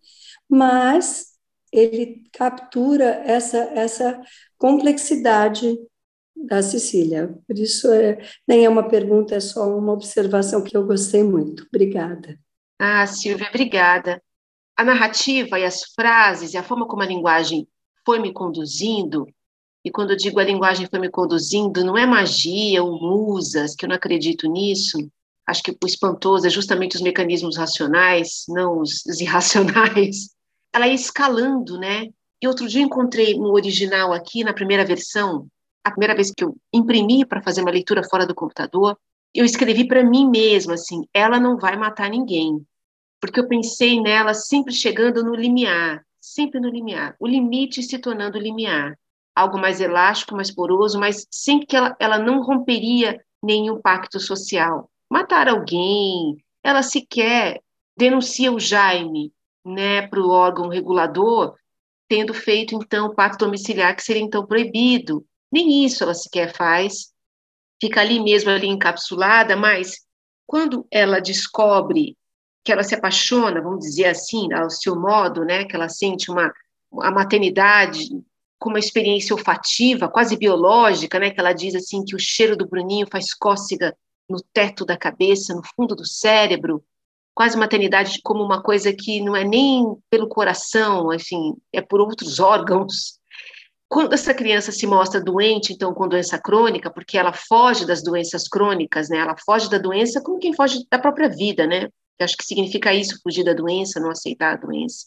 mas 0.48 1.26
ele 1.72 2.24
captura 2.32 3.22
essa 3.26 3.58
essa 3.74 4.20
complexidade 4.58 5.76
da 6.34 6.62
Cecília. 6.62 7.34
Por 7.46 7.58
isso, 7.58 7.90
é, 7.92 8.18
nem 8.48 8.64
é 8.64 8.68
uma 8.68 8.88
pergunta, 8.88 9.34
é 9.34 9.40
só 9.40 9.76
uma 9.76 9.92
observação 9.92 10.62
que 10.64 10.76
eu 10.76 10.86
gostei 10.86 11.22
muito. 11.22 11.66
Obrigada. 11.68 12.38
Ah, 12.78 13.06
Silvia, 13.06 13.48
obrigada. 13.48 14.20
A 14.80 14.82
narrativa 14.82 15.60
e 15.60 15.64
as 15.66 15.82
frases 15.94 16.54
e 16.54 16.56
a 16.56 16.62
forma 16.62 16.86
como 16.86 17.02
a 17.02 17.06
linguagem 17.06 17.68
foi 18.02 18.18
me 18.18 18.32
conduzindo, 18.32 19.26
e 19.84 19.90
quando 19.90 20.12
eu 20.12 20.16
digo 20.16 20.40
a 20.40 20.42
linguagem 20.42 20.86
foi 20.86 20.98
me 20.98 21.10
conduzindo, 21.10 21.84
não 21.84 21.98
é 21.98 22.06
magia 22.06 22.82
ou 22.82 22.98
musas, 22.98 23.74
que 23.74 23.84
eu 23.84 23.90
não 23.90 23.96
acredito 23.96 24.50
nisso. 24.50 24.96
Acho 25.46 25.62
que 25.62 25.70
o 25.72 25.86
espantoso 25.86 26.46
é 26.46 26.48
justamente 26.48 26.96
os 26.96 27.02
mecanismos 27.02 27.58
racionais, 27.58 28.46
não 28.48 28.80
os, 28.80 29.04
os 29.04 29.20
irracionais. 29.20 30.30
Ela 30.72 30.88
ia 30.88 30.94
escalando, 30.94 31.78
né? 31.78 32.08
E 32.40 32.48
outro 32.48 32.66
dia 32.66 32.80
encontrei 32.80 33.34
no 33.34 33.52
original 33.52 34.14
aqui, 34.14 34.42
na 34.42 34.54
primeira 34.54 34.86
versão, 34.86 35.46
a 35.84 35.90
primeira 35.90 36.14
vez 36.14 36.32
que 36.34 36.42
eu 36.42 36.56
imprimi 36.72 37.26
para 37.26 37.42
fazer 37.42 37.60
uma 37.60 37.70
leitura 37.70 38.02
fora 38.02 38.26
do 38.26 38.34
computador, 38.34 38.98
eu 39.34 39.44
escrevi 39.44 39.86
para 39.86 40.02
mim 40.02 40.30
mesma 40.30 40.72
assim: 40.72 41.02
ela 41.12 41.38
não 41.38 41.58
vai 41.58 41.76
matar 41.76 42.08
ninguém, 42.08 42.64
porque 43.20 43.40
eu 43.40 43.48
pensei 43.48 44.00
nela 44.00 44.34
sempre 44.34 44.72
chegando 44.72 45.22
no 45.22 45.34
limiar, 45.34 46.04
sempre 46.20 46.60
no 46.60 46.68
limiar, 46.68 47.14
o 47.18 47.26
limite 47.26 47.82
se 47.82 47.98
tornando 47.98 48.38
limiar, 48.38 48.98
algo 49.34 49.58
mais 49.58 49.80
elástico, 49.80 50.34
mais 50.34 50.50
poroso, 50.50 50.98
mas 50.98 51.26
sem 51.30 51.60
que 51.60 51.76
ela, 51.76 51.96
ela 52.00 52.18
não 52.18 52.42
romperia 52.42 53.22
nenhum 53.42 53.80
pacto 53.80 54.18
social. 54.18 54.90
Matar 55.10 55.48
alguém, 55.48 56.36
ela 56.62 56.82
sequer 56.82 57.60
denuncia 57.96 58.52
o 58.52 58.60
Jaime, 58.60 59.32
né, 59.64 60.06
para 60.06 60.20
o 60.20 60.30
órgão 60.30 60.68
regulador 60.68 61.54
tendo 62.10 62.34
feito, 62.34 62.74
então, 62.74 63.06
o 63.06 63.14
pacto 63.14 63.44
domiciliar, 63.44 63.94
que 63.94 64.02
seria, 64.02 64.20
então, 64.20 64.44
proibido. 64.44 65.24
Nem 65.50 65.84
isso 65.84 66.02
ela 66.02 66.12
sequer 66.12 66.52
faz, 66.52 67.12
fica 67.80 68.00
ali 68.00 68.18
mesmo, 68.18 68.50
ali 68.50 68.66
encapsulada, 68.66 69.56
mas 69.56 70.00
quando 70.44 70.84
ela 70.90 71.20
descobre 71.20 72.16
que 72.64 72.72
ela 72.72 72.82
se 72.82 72.94
apaixona, 72.94 73.60
vamos 73.60 73.80
dizer 73.80 74.06
assim, 74.06 74.52
ao 74.52 74.70
seu 74.70 74.98
modo, 74.98 75.44
né, 75.44 75.64
que 75.64 75.74
ela 75.74 75.88
sente 75.88 76.30
uma 76.30 76.52
a 77.00 77.10
maternidade 77.10 78.08
com 78.58 78.68
uma 78.68 78.78
experiência 78.78 79.34
olfativa, 79.34 80.08
quase 80.08 80.36
biológica, 80.36 81.18
né, 81.18 81.30
que 81.30 81.40
ela 81.40 81.52
diz 81.52 81.74
assim 81.74 82.04
que 82.04 82.14
o 82.14 82.18
cheiro 82.18 82.56
do 82.56 82.66
Bruninho 82.66 83.06
faz 83.10 83.32
cócega 83.32 83.96
no 84.28 84.38
teto 84.52 84.84
da 84.84 84.96
cabeça, 84.96 85.54
no 85.54 85.62
fundo 85.76 85.94
do 85.94 86.04
cérebro, 86.04 86.84
quase 87.34 87.56
maternidade 87.56 88.20
como 88.22 88.44
uma 88.44 88.62
coisa 88.62 88.92
que 88.92 89.20
não 89.20 89.34
é 89.34 89.44
nem 89.44 89.96
pelo 90.10 90.28
coração, 90.28 91.12
enfim, 91.12 91.56
é 91.72 91.80
por 91.80 92.00
outros 92.00 92.38
órgãos. 92.40 93.18
Quando 93.88 94.12
essa 94.12 94.34
criança 94.34 94.70
se 94.70 94.86
mostra 94.86 95.20
doente, 95.20 95.72
então 95.72 95.92
com 95.92 96.06
doença 96.06 96.38
crônica, 96.38 96.90
porque 96.90 97.18
ela 97.18 97.32
foge 97.32 97.84
das 97.84 98.02
doenças 98.02 98.46
crônicas, 98.46 99.08
né? 99.08 99.18
Ela 99.18 99.34
foge 99.36 99.68
da 99.68 99.78
doença 99.78 100.20
como 100.22 100.38
quem 100.38 100.54
foge 100.54 100.86
da 100.88 100.98
própria 100.98 101.28
vida, 101.28 101.66
né? 101.66 101.88
Eu 102.20 102.24
acho 102.24 102.36
que 102.36 102.44
significa 102.44 102.92
isso, 102.92 103.18
fugir 103.22 103.42
da 103.42 103.54
doença, 103.54 103.98
não 103.98 104.10
aceitar 104.10 104.52
a 104.52 104.56
doença. 104.56 105.06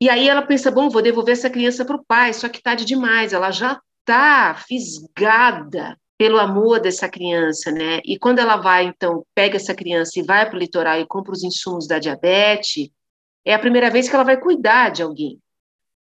E 0.00 0.08
aí 0.08 0.28
ela 0.28 0.42
pensa, 0.42 0.70
bom, 0.70 0.88
vou 0.88 1.02
devolver 1.02 1.32
essa 1.32 1.50
criança 1.50 1.84
para 1.84 1.96
o 1.96 2.04
pai, 2.04 2.32
só 2.32 2.48
que 2.48 2.62
tarde 2.62 2.84
demais, 2.84 3.32
ela 3.32 3.50
já 3.50 3.80
está 4.00 4.54
fisgada 4.54 5.98
pelo 6.16 6.38
amor 6.38 6.78
dessa 6.80 7.08
criança, 7.08 7.72
né? 7.72 8.00
E 8.04 8.16
quando 8.16 8.38
ela 8.38 8.56
vai, 8.56 8.84
então, 8.84 9.26
pega 9.34 9.56
essa 9.56 9.74
criança 9.74 10.20
e 10.20 10.22
vai 10.22 10.48
para 10.48 10.56
o 10.56 10.58
litoral 10.58 11.00
e 11.00 11.06
compra 11.06 11.32
os 11.32 11.42
insumos 11.42 11.88
da 11.88 11.98
diabetes, 11.98 12.88
é 13.44 13.52
a 13.52 13.58
primeira 13.58 13.90
vez 13.90 14.08
que 14.08 14.14
ela 14.14 14.24
vai 14.24 14.40
cuidar 14.40 14.90
de 14.90 15.02
alguém. 15.02 15.40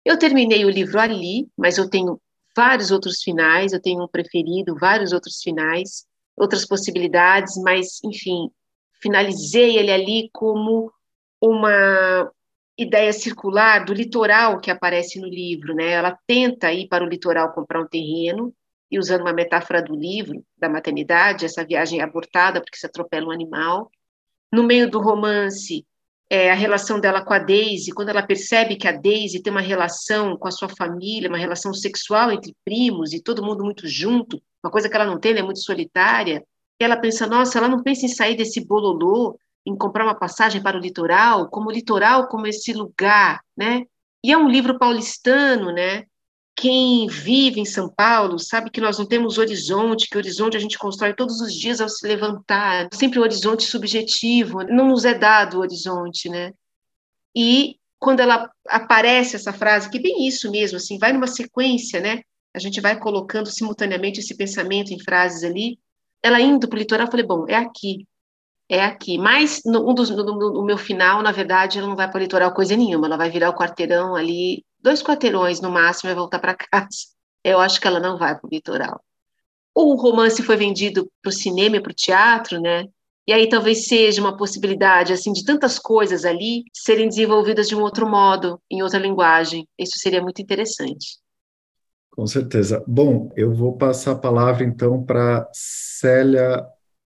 Eu 0.06 0.20
terminei 0.20 0.66
o 0.66 0.70
livro 0.70 1.00
ali, 1.00 1.48
mas 1.58 1.80
eu 1.80 1.90
tenho 1.90 2.22
vários 2.56 2.92
outros 2.92 3.24
finais, 3.24 3.74
eu 3.74 3.82
tenho 3.82 4.04
um 4.04 4.08
preferido, 4.08 4.78
vários 4.80 5.14
outros 5.14 5.42
finais, 5.42 6.06
outras 6.38 6.64
possibilidades, 6.66 7.56
mas, 7.58 8.00
enfim, 8.04 8.52
finalizei 9.04 9.78
ele 9.78 9.92
ali 9.92 10.30
como 10.32 10.92
uma 11.42 12.32
ideia 12.78 13.12
circular 13.12 13.86
do 13.86 13.94
litoral 13.94 14.60
que 14.60 14.72
aparece 14.72 15.20
no 15.20 15.28
livro, 15.28 15.76
né? 15.76 15.92
Ela 15.92 16.18
tenta 16.26 16.72
ir 16.72 16.88
para 16.88 17.04
o 17.04 17.08
litoral 17.08 17.54
comprar 17.54 17.82
um 17.82 17.88
terreno 17.88 18.54
e 18.90 18.98
usando 18.98 19.22
uma 19.22 19.34
metáfora 19.34 19.82
do 19.82 19.94
livro 19.94 20.44
da 20.58 20.70
maternidade, 20.70 21.46
essa 21.46 21.66
viagem 21.66 22.00
é 22.00 22.04
abortada 22.04 22.62
porque 22.62 22.78
se 22.78 22.86
atropela 22.86 23.28
um 23.28 23.32
animal. 23.32 23.92
No 24.52 24.64
meio 24.64 24.90
do 24.90 25.00
romance, 25.00 25.86
é, 26.30 26.50
a 26.52 26.56
relação 26.56 27.00
dela 27.00 27.24
com 27.24 27.34
a 27.34 27.40
Daisy, 27.40 27.92
quando 27.92 28.10
ela 28.10 28.24
percebe 28.24 28.76
que 28.76 28.88
a 28.88 28.92
Daisy 28.92 29.42
tem 29.42 29.52
uma 29.52 29.62
relação 29.62 30.38
com 30.38 30.48
a 30.48 30.52
sua 30.52 30.70
família, 30.70 31.30
uma 31.30 31.38
relação 31.38 31.74
sexual 31.74 32.32
entre 32.32 32.56
primos 32.64 33.14
e 33.14 33.22
todo 33.22 33.44
mundo 33.44 33.64
muito 33.64 33.88
junto, 33.88 34.42
uma 34.64 34.72
coisa 34.72 34.90
que 34.90 34.96
ela 34.96 35.06
não 35.06 35.20
tem, 35.20 35.32
ela 35.32 35.42
é 35.42 35.44
muito 35.44 35.60
solitária, 35.60 36.44
ela 36.84 36.98
pensa, 36.98 37.28
nossa, 37.28 37.58
ela 37.58 37.68
não 37.68 37.82
pensa 37.82 38.06
em 38.06 38.10
sair 38.10 38.36
desse 38.36 38.66
bololô, 38.66 39.38
em 39.66 39.76
comprar 39.76 40.04
uma 40.04 40.16
passagem 40.16 40.62
para 40.62 40.78
o 40.78 40.82
litoral, 40.82 41.50
como 41.50 41.70
o 41.70 41.72
litoral 41.72 42.28
como 42.28 42.48
esse 42.48 42.74
lugar, 42.74 43.42
né? 43.56 43.84
E 44.24 44.32
é 44.32 44.38
um 44.38 44.50
livro 44.50 44.78
paulistano, 44.78 45.72
né? 45.72 46.06
Quem 46.56 47.08
vive 47.08 47.60
em 47.60 47.66
São 47.66 47.90
Paulo 47.90 48.38
sabe 48.38 48.70
que 48.70 48.82
nós 48.82 49.00
não 49.00 49.06
temos 49.06 49.38
horizonte, 49.38 50.08
que 50.08 50.18
horizonte 50.18 50.56
a 50.56 50.60
gente 50.60 50.78
constrói 50.78 51.14
todos 51.14 51.42
os 51.42 51.54
dias 51.54 51.82
ao 51.82 51.90
se 51.90 52.06
levantar, 52.08 52.90
sempre 52.94 53.20
o 53.20 53.24
horizonte 53.24 53.64
subjetivo, 53.64 54.64
não 54.64 54.90
nos 54.90 55.04
é 55.04 55.14
dado 55.14 55.58
o 55.58 55.62
horizonte, 55.62 56.30
né? 56.30 56.54
E 57.36 57.78
quando 58.00 58.20
ela 58.20 58.52
aparece 58.68 59.36
essa 59.36 59.54
frase, 59.54 59.90
que 59.90 60.00
bem 60.00 60.28
isso 60.28 60.52
mesmo, 60.52 60.78
assim, 60.78 60.98
vai 61.00 61.14
numa 61.14 61.26
sequência, 61.26 62.00
né? 62.00 62.22
A 62.54 62.60
gente 62.60 62.80
vai 62.80 63.00
colocando 63.00 63.50
simultaneamente 63.50 64.20
esse 64.20 64.36
pensamento 64.36 64.94
em 64.94 65.00
frases 65.00 65.44
ali. 65.44 65.80
Ela 66.24 66.40
indo 66.42 66.68
para 66.68 66.78
o 66.78 66.80
litoral, 66.80 67.08
eu 67.08 67.12
falei, 67.12 67.26
bom, 67.26 67.46
é 67.48 67.56
aqui, 67.56 68.08
é 68.70 68.84
aqui. 68.84 69.18
Mas 69.18 69.62
no, 69.66 69.90
um 69.90 69.94
dos, 69.94 70.10
no, 70.10 70.24
no, 70.24 70.64
meu 70.64 70.78
final, 70.78 71.22
na 71.22 71.32
verdade, 71.32 71.78
ela 71.80 71.88
não 71.88 71.96
vai 71.96 72.10
para 72.10 72.18
o 72.18 72.22
litoral 72.22 72.54
coisa 72.54 72.76
nenhuma, 72.76 73.08
ela 73.08 73.18
vai 73.18 73.30
virar 73.30 73.50
o 73.50 73.56
quarteirão 73.56 74.16
ali, 74.16 74.66
dois 74.80 75.04
quarteirões 75.04 75.62
no 75.62 75.70
máximo, 75.70 76.10
e 76.10 76.16
voltar 76.16 76.40
para 76.40 76.56
casa. 76.72 76.90
Eu 77.44 77.60
acho 77.60 77.80
que 77.82 77.88
ela 77.88 78.00
não 78.00 78.18
vai 78.18 78.36
para 78.38 78.48
o 78.48 78.50
litoral. 78.50 79.02
O 79.76 79.96
romance 79.96 80.42
foi 80.44 80.56
vendido 80.56 81.12
para 81.22 81.30
o 81.30 81.34
cinema 81.34 81.78
e 81.78 81.82
para 81.82 81.92
o 81.92 81.96
teatro, 81.96 82.62
né? 82.62 82.86
E 83.26 83.32
aí 83.32 83.48
talvez 83.48 83.88
seja 83.88 84.22
uma 84.22 84.36
possibilidade, 84.36 85.14
assim, 85.14 85.32
de 85.32 85.46
tantas 85.46 85.80
coisas 85.80 86.26
ali 86.26 86.66
serem 86.74 87.08
desenvolvidas 87.08 87.70
de 87.70 87.76
um 87.76 87.82
outro 87.82 88.08
modo, 88.08 88.62
em 88.70 88.84
outra 88.84 89.00
linguagem. 89.00 89.68
Isso 89.80 89.98
seria 89.98 90.22
muito 90.22 90.42
interessante. 90.42 91.23
Com 92.16 92.28
certeza. 92.28 92.84
Bom, 92.88 93.32
eu 93.36 93.54
vou 93.54 93.76
passar 93.76 94.12
a 94.12 94.16
palavra 94.16 94.64
então 94.64 95.04
para 95.04 95.50
Célia 95.52 96.66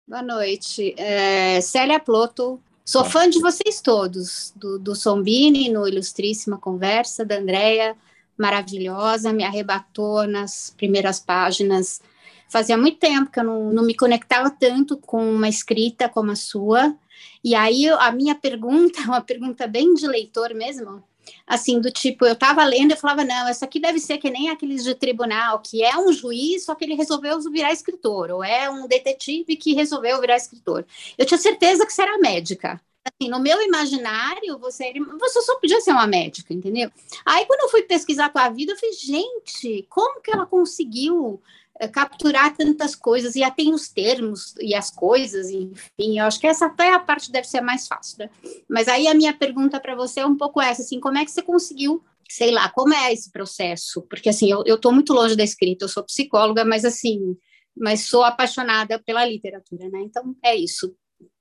Boa 0.06 0.22
noite. 0.22 0.94
É, 0.98 1.60
Célia 1.60 1.98
Ploto. 1.98 2.60
Sou 2.84 3.04
fã 3.04 3.30
de 3.30 3.40
vocês 3.40 3.80
todos, 3.80 4.52
do, 4.56 4.78
do 4.78 4.94
Sombini 4.94 5.70
no 5.70 5.86
Ilustríssima 5.86 6.58
Conversa, 6.58 7.24
da 7.24 7.38
Andrea, 7.38 7.96
maravilhosa, 8.36 9.32
me 9.32 9.44
arrebatou 9.44 10.26
nas 10.26 10.74
primeiras 10.76 11.20
páginas. 11.20 12.02
Fazia 12.48 12.76
muito 12.76 12.98
tempo 12.98 13.30
que 13.30 13.40
eu 13.40 13.44
não, 13.44 13.72
não 13.72 13.84
me 13.84 13.94
conectava 13.94 14.50
tanto 14.50 14.98
com 14.98 15.32
uma 15.32 15.48
escrita 15.48 16.08
como 16.08 16.32
a 16.32 16.36
sua. 16.36 16.94
E 17.42 17.54
aí 17.54 17.88
a 17.88 18.12
minha 18.12 18.34
pergunta, 18.34 19.00
uma 19.06 19.20
pergunta 19.20 19.66
bem 19.66 19.94
de 19.94 20.06
leitor 20.06 20.52
mesmo, 20.52 21.02
assim, 21.46 21.80
do 21.80 21.90
tipo, 21.90 22.24
eu 22.24 22.32
estava 22.32 22.64
lendo 22.64 22.92
e 22.92 22.96
falava, 22.96 23.24
não, 23.24 23.48
essa 23.48 23.64
aqui 23.64 23.80
deve 23.80 23.98
ser 23.98 24.18
que 24.18 24.30
nem 24.30 24.50
aqueles 24.50 24.84
de 24.84 24.94
tribunal, 24.94 25.60
que 25.60 25.82
é 25.82 25.96
um 25.96 26.12
juiz, 26.12 26.64
só 26.64 26.74
que 26.74 26.84
ele 26.84 26.94
resolveu 26.94 27.40
virar 27.50 27.72
escritor, 27.72 28.30
ou 28.30 28.42
é 28.44 28.70
um 28.70 28.86
detetive 28.86 29.56
que 29.56 29.74
resolveu 29.74 30.20
virar 30.20 30.36
escritor. 30.36 30.84
Eu 31.16 31.26
tinha 31.26 31.38
certeza 31.38 31.86
que 31.86 31.92
você 31.92 32.02
era 32.02 32.18
médica. 32.18 32.80
Assim, 33.04 33.28
no 33.28 33.40
meu 33.40 33.60
imaginário, 33.60 34.58
você, 34.58 34.92
você 35.18 35.42
só 35.42 35.58
podia 35.58 35.80
ser 35.80 35.90
uma 35.90 36.06
médica, 36.06 36.54
entendeu? 36.54 36.88
Aí, 37.26 37.44
quando 37.46 37.62
eu 37.62 37.68
fui 37.68 37.82
pesquisar 37.82 38.26
a 38.26 38.30
tua 38.30 38.48
vida, 38.48 38.72
eu 38.72 38.76
falei, 38.76 38.94
gente, 38.94 39.84
como 39.88 40.20
que 40.20 40.30
ela 40.30 40.46
conseguiu 40.46 41.42
capturar 41.88 42.56
tantas 42.56 42.94
coisas 42.94 43.34
e 43.34 43.42
até 43.42 43.62
os 43.64 43.88
termos 43.88 44.54
e 44.60 44.74
as 44.74 44.90
coisas, 44.90 45.50
enfim, 45.50 46.18
eu 46.18 46.24
acho 46.24 46.40
que 46.40 46.46
essa 46.46 46.66
até 46.66 46.92
a 46.92 46.98
parte 46.98 47.30
deve 47.30 47.46
ser 47.46 47.60
mais 47.60 47.86
fácil, 47.86 48.18
né? 48.18 48.30
Mas 48.68 48.88
aí 48.88 49.06
a 49.08 49.14
minha 49.14 49.32
pergunta 49.32 49.80
para 49.80 49.94
você 49.94 50.20
é 50.20 50.26
um 50.26 50.36
pouco 50.36 50.60
essa, 50.60 50.82
assim, 50.82 51.00
como 51.00 51.18
é 51.18 51.24
que 51.24 51.30
você 51.30 51.42
conseguiu, 51.42 52.02
sei 52.28 52.50
lá, 52.50 52.68
como 52.68 52.94
é 52.94 53.12
esse 53.12 53.30
processo? 53.30 54.02
Porque, 54.02 54.28
assim, 54.28 54.50
eu, 54.50 54.78
tô 54.78 54.90
muito 54.90 55.12
longe 55.12 55.36
da 55.36 55.44
escrita, 55.44 55.84
eu 55.84 55.88
sou 55.88 56.04
psicóloga, 56.04 56.64
mas, 56.64 56.84
assim, 56.84 57.36
mas 57.76 58.06
sou 58.08 58.22
apaixonada 58.24 58.98
pela 58.98 59.24
literatura, 59.24 59.88
né? 59.88 60.00
Então, 60.02 60.34
é 60.44 60.56
isso. 60.56 60.94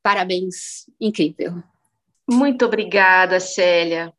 Parabéns, 0.04 0.86
incrível. 1.00 1.62
Muito 2.30 2.66
obrigada, 2.66 3.40
Célia. 3.40 4.14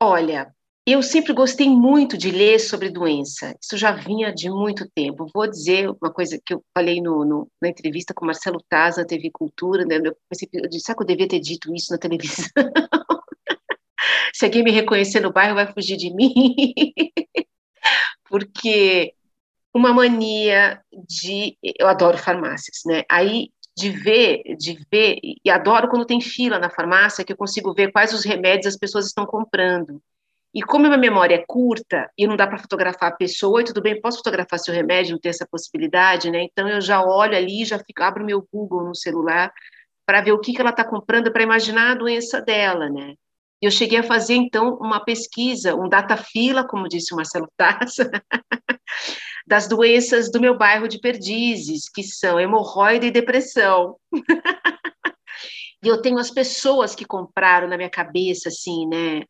Olha, 0.00 0.54
eu 0.86 1.02
sempre 1.02 1.32
gostei 1.32 1.68
muito 1.68 2.16
de 2.16 2.30
ler 2.30 2.58
sobre 2.58 2.90
doença, 2.90 3.56
isso 3.60 3.76
já 3.76 3.92
vinha 3.92 4.32
de 4.32 4.50
muito 4.50 4.88
tempo. 4.90 5.26
Vou 5.32 5.48
dizer 5.48 5.90
uma 5.90 6.12
coisa 6.12 6.40
que 6.44 6.54
eu 6.54 6.64
falei 6.74 7.00
no, 7.00 7.24
no, 7.24 7.50
na 7.60 7.68
entrevista 7.68 8.14
com 8.14 8.26
Marcelo 8.26 8.62
Taz 8.68 8.96
na 8.96 9.04
TV 9.04 9.30
Cultura, 9.30 9.84
né? 9.84 9.96
eu, 9.96 10.16
pensei, 10.28 10.48
eu 10.52 10.68
disse, 10.68 10.86
será 10.86 10.96
que 10.96 11.02
eu 11.02 11.06
devia 11.06 11.28
ter 11.28 11.40
dito 11.40 11.74
isso 11.74 11.92
na 11.92 11.98
televisão? 11.98 12.48
Se 14.34 14.46
alguém 14.46 14.64
me 14.64 14.70
reconhecer 14.70 15.20
no 15.20 15.32
bairro, 15.32 15.54
vai 15.54 15.70
fugir 15.72 15.96
de 15.96 16.12
mim. 16.14 16.32
Porque 18.24 19.14
uma 19.74 19.92
mania 19.92 20.80
de. 21.08 21.56
Eu 21.78 21.88
adoro 21.88 22.16
farmácias, 22.16 22.78
né? 22.86 23.02
Aí 23.08 23.50
de 23.76 23.90
ver, 23.90 24.42
de 24.58 24.78
ver, 24.90 25.18
e 25.22 25.50
adoro 25.50 25.88
quando 25.88 26.04
tem 26.04 26.20
fila 26.20 26.58
na 26.58 26.68
farmácia, 26.68 27.24
que 27.24 27.32
eu 27.32 27.36
consigo 27.36 27.72
ver 27.72 27.92
quais 27.92 28.12
os 28.12 28.24
remédios 28.24 28.74
as 28.74 28.78
pessoas 28.78 29.06
estão 29.06 29.24
comprando. 29.24 30.02
E 30.52 30.62
como 30.62 30.86
a 30.86 30.88
minha 30.88 30.98
memória 30.98 31.36
é 31.36 31.44
curta 31.46 32.10
e 32.18 32.26
não 32.26 32.36
dá 32.36 32.46
para 32.46 32.58
fotografar 32.58 33.12
a 33.12 33.16
pessoa, 33.16 33.60
e 33.60 33.64
tudo 33.64 33.80
bem, 33.80 34.00
posso 34.00 34.18
fotografar 34.18 34.58
seu 34.58 34.74
remédio, 34.74 35.12
não 35.12 35.20
tem 35.20 35.30
essa 35.30 35.46
possibilidade, 35.46 36.30
né? 36.30 36.42
Então 36.42 36.68
eu 36.68 36.80
já 36.80 37.04
olho 37.04 37.36
ali, 37.36 37.64
já 37.64 37.78
fico, 37.78 38.02
abro 38.02 38.24
meu 38.24 38.46
Google 38.52 38.84
no 38.84 38.94
celular 38.94 39.52
para 40.04 40.22
ver 40.22 40.32
o 40.32 40.40
que, 40.40 40.52
que 40.52 40.60
ela 40.60 40.70
está 40.70 40.84
comprando 40.84 41.32
para 41.32 41.44
imaginar 41.44 41.92
a 41.92 41.94
doença 41.94 42.40
dela, 42.40 42.90
né? 42.90 43.14
E 43.62 43.66
eu 43.66 43.70
cheguei 43.70 43.98
a 43.98 44.02
fazer 44.02 44.34
então 44.34 44.76
uma 44.80 45.04
pesquisa, 45.04 45.76
um 45.76 45.88
data 45.88 46.16
fila, 46.16 46.66
como 46.66 46.88
disse 46.88 47.12
o 47.12 47.16
Marcelo 47.16 47.46
Taça, 47.56 48.10
das 49.46 49.68
doenças 49.68 50.30
do 50.32 50.40
meu 50.40 50.56
bairro 50.56 50.88
de 50.88 50.98
Perdizes, 50.98 51.88
que 51.88 52.02
são 52.02 52.40
hemorroida 52.40 53.06
e 53.06 53.10
depressão. 53.10 53.96
e 55.84 55.86
eu 55.86 56.00
tenho 56.02 56.18
as 56.18 56.30
pessoas 56.30 56.94
que 56.94 57.04
compraram 57.04 57.68
na 57.68 57.76
minha 57.76 57.90
cabeça, 57.90 58.48
assim, 58.48 58.88
né? 58.88 59.22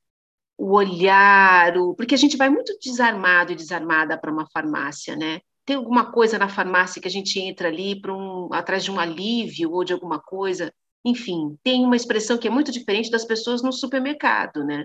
O 0.61 0.75
olhar, 0.75 1.75
o... 1.79 1.94
porque 1.94 2.14
a 2.14 2.18
gente 2.18 2.37
vai 2.37 2.51
muito 2.51 2.77
desarmado 2.83 3.51
e 3.51 3.57
desarmada 3.57 4.18
para 4.18 4.31
uma 4.31 4.46
farmácia, 4.53 5.16
né? 5.16 5.40
Tem 5.64 5.77
alguma 5.77 6.12
coisa 6.12 6.38
na 6.38 6.51
farmácia 6.51 7.01
que 7.01 7.09
a 7.09 7.11
gente 7.11 7.40
entra 7.40 7.68
ali 7.68 7.99
para 7.99 8.14
um 8.14 8.53
atrás 8.53 8.85
de 8.85 8.90
um 8.90 9.01
alívio 9.01 9.73
ou 9.73 9.83
de 9.85 9.94
alguma 9.94 10.20
coisa. 10.20 10.70
Enfim, 11.03 11.57
tem 11.62 11.83
uma 11.83 11.96
expressão 11.96 12.37
que 12.37 12.46
é 12.46 12.51
muito 12.51 12.70
diferente 12.70 13.11
das 13.11 13.25
pessoas 13.25 13.62
no 13.62 13.73
supermercado, 13.73 14.62
né? 14.62 14.85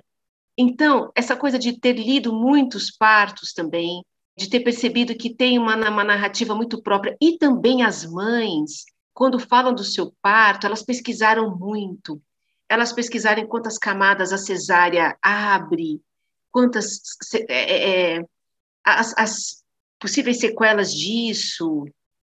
Então, 0.58 1.12
essa 1.14 1.36
coisa 1.36 1.60
de 1.60 1.78
ter 1.78 1.94
lido 1.94 2.32
muitos 2.32 2.90
partos 2.90 3.52
também, 3.52 4.02
de 4.38 4.50
ter 4.50 4.62
percebido 4.62 5.14
que 5.14 5.36
tem 5.36 5.60
uma, 5.60 5.76
uma 5.90 6.06
narrativa 6.06 6.56
muito 6.56 6.82
própria, 6.82 7.18
e 7.22 7.38
também 7.38 7.84
as 7.84 8.06
mães, 8.06 8.86
quando 9.14 9.38
falam 9.40 9.76
do 9.76 9.84
seu 9.84 10.14
parto, 10.22 10.66
elas 10.66 10.84
pesquisaram 10.84 11.54
muito, 11.58 12.22
elas 12.70 12.92
pesquisarem 12.92 13.48
quantas 13.48 13.78
camadas 13.78 14.34
a 14.34 14.38
cesárea 14.38 15.18
abre, 15.22 16.02
quantas 16.52 17.02
é, 17.34 17.54
é, 17.54 18.16
é, 18.18 18.26
as, 18.84 19.14
as 19.18 19.64
possíveis 20.00 20.40
sequelas 20.40 20.94
disso, 20.94 21.86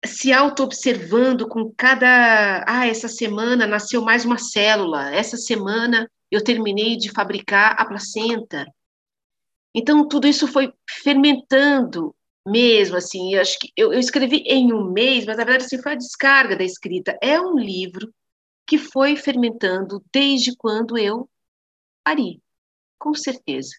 se 0.04 0.32
auto-observando 0.32 1.48
com 1.48 1.72
cada. 1.76 2.64
Ah, 2.66 2.86
essa 2.86 3.08
semana 3.08 3.66
nasceu 3.66 4.02
mais 4.02 4.24
uma 4.24 4.38
célula, 4.38 5.14
essa 5.14 5.36
semana 5.36 6.10
eu 6.30 6.42
terminei 6.42 6.96
de 6.96 7.10
fabricar 7.10 7.74
a 7.78 7.84
placenta. 7.84 8.66
Então, 9.74 10.06
tudo 10.06 10.26
isso 10.26 10.46
foi 10.46 10.72
fermentando 11.02 12.14
mesmo, 12.46 12.96
assim, 12.96 13.34
eu 13.34 13.40
acho 13.40 13.58
que 13.58 13.70
eu, 13.76 13.92
eu 13.92 14.00
escrevi 14.00 14.38
em 14.46 14.72
um 14.72 14.90
mês, 14.90 15.26
mas 15.26 15.36
na 15.36 15.44
verdade 15.44 15.66
assim, 15.66 15.82
foi 15.82 15.92
a 15.92 15.96
descarga 15.96 16.56
da 16.56 16.64
escrita. 16.64 17.16
É 17.22 17.40
um 17.40 17.58
livro 17.58 18.12
que 18.68 18.76
foi 18.76 19.16
fermentando 19.16 20.04
desde 20.12 20.54
quando 20.54 20.98
eu 20.98 21.26
pari, 22.04 22.42
com 22.98 23.14
certeza, 23.14 23.70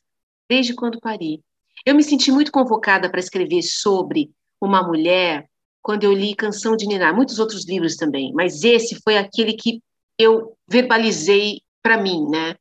desde 0.49 0.73
quando 0.73 0.99
pari. 0.99 1.43
Eu 1.85 1.93
me 1.93 2.03
senti 2.03 2.31
muito 2.31 2.51
convocada 2.51 3.07
para 3.07 3.19
escrever 3.19 3.61
sobre 3.61 4.31
uma 4.59 4.81
mulher 4.81 5.47
quando 5.79 6.05
eu 6.05 6.11
li 6.11 6.35
Canção 6.35 6.75
de 6.75 6.87
Niná, 6.87 7.13
muitos 7.13 7.37
outros 7.37 7.67
livros 7.67 7.97
também, 7.97 8.33
mas 8.33 8.63
esse 8.63 8.99
foi 9.03 9.15
aquele 9.15 9.53
que 9.53 9.79
eu 10.17 10.57
verbalizei 10.67 11.61
para 11.83 12.01
mim, 12.01 12.27
né? 12.27 12.55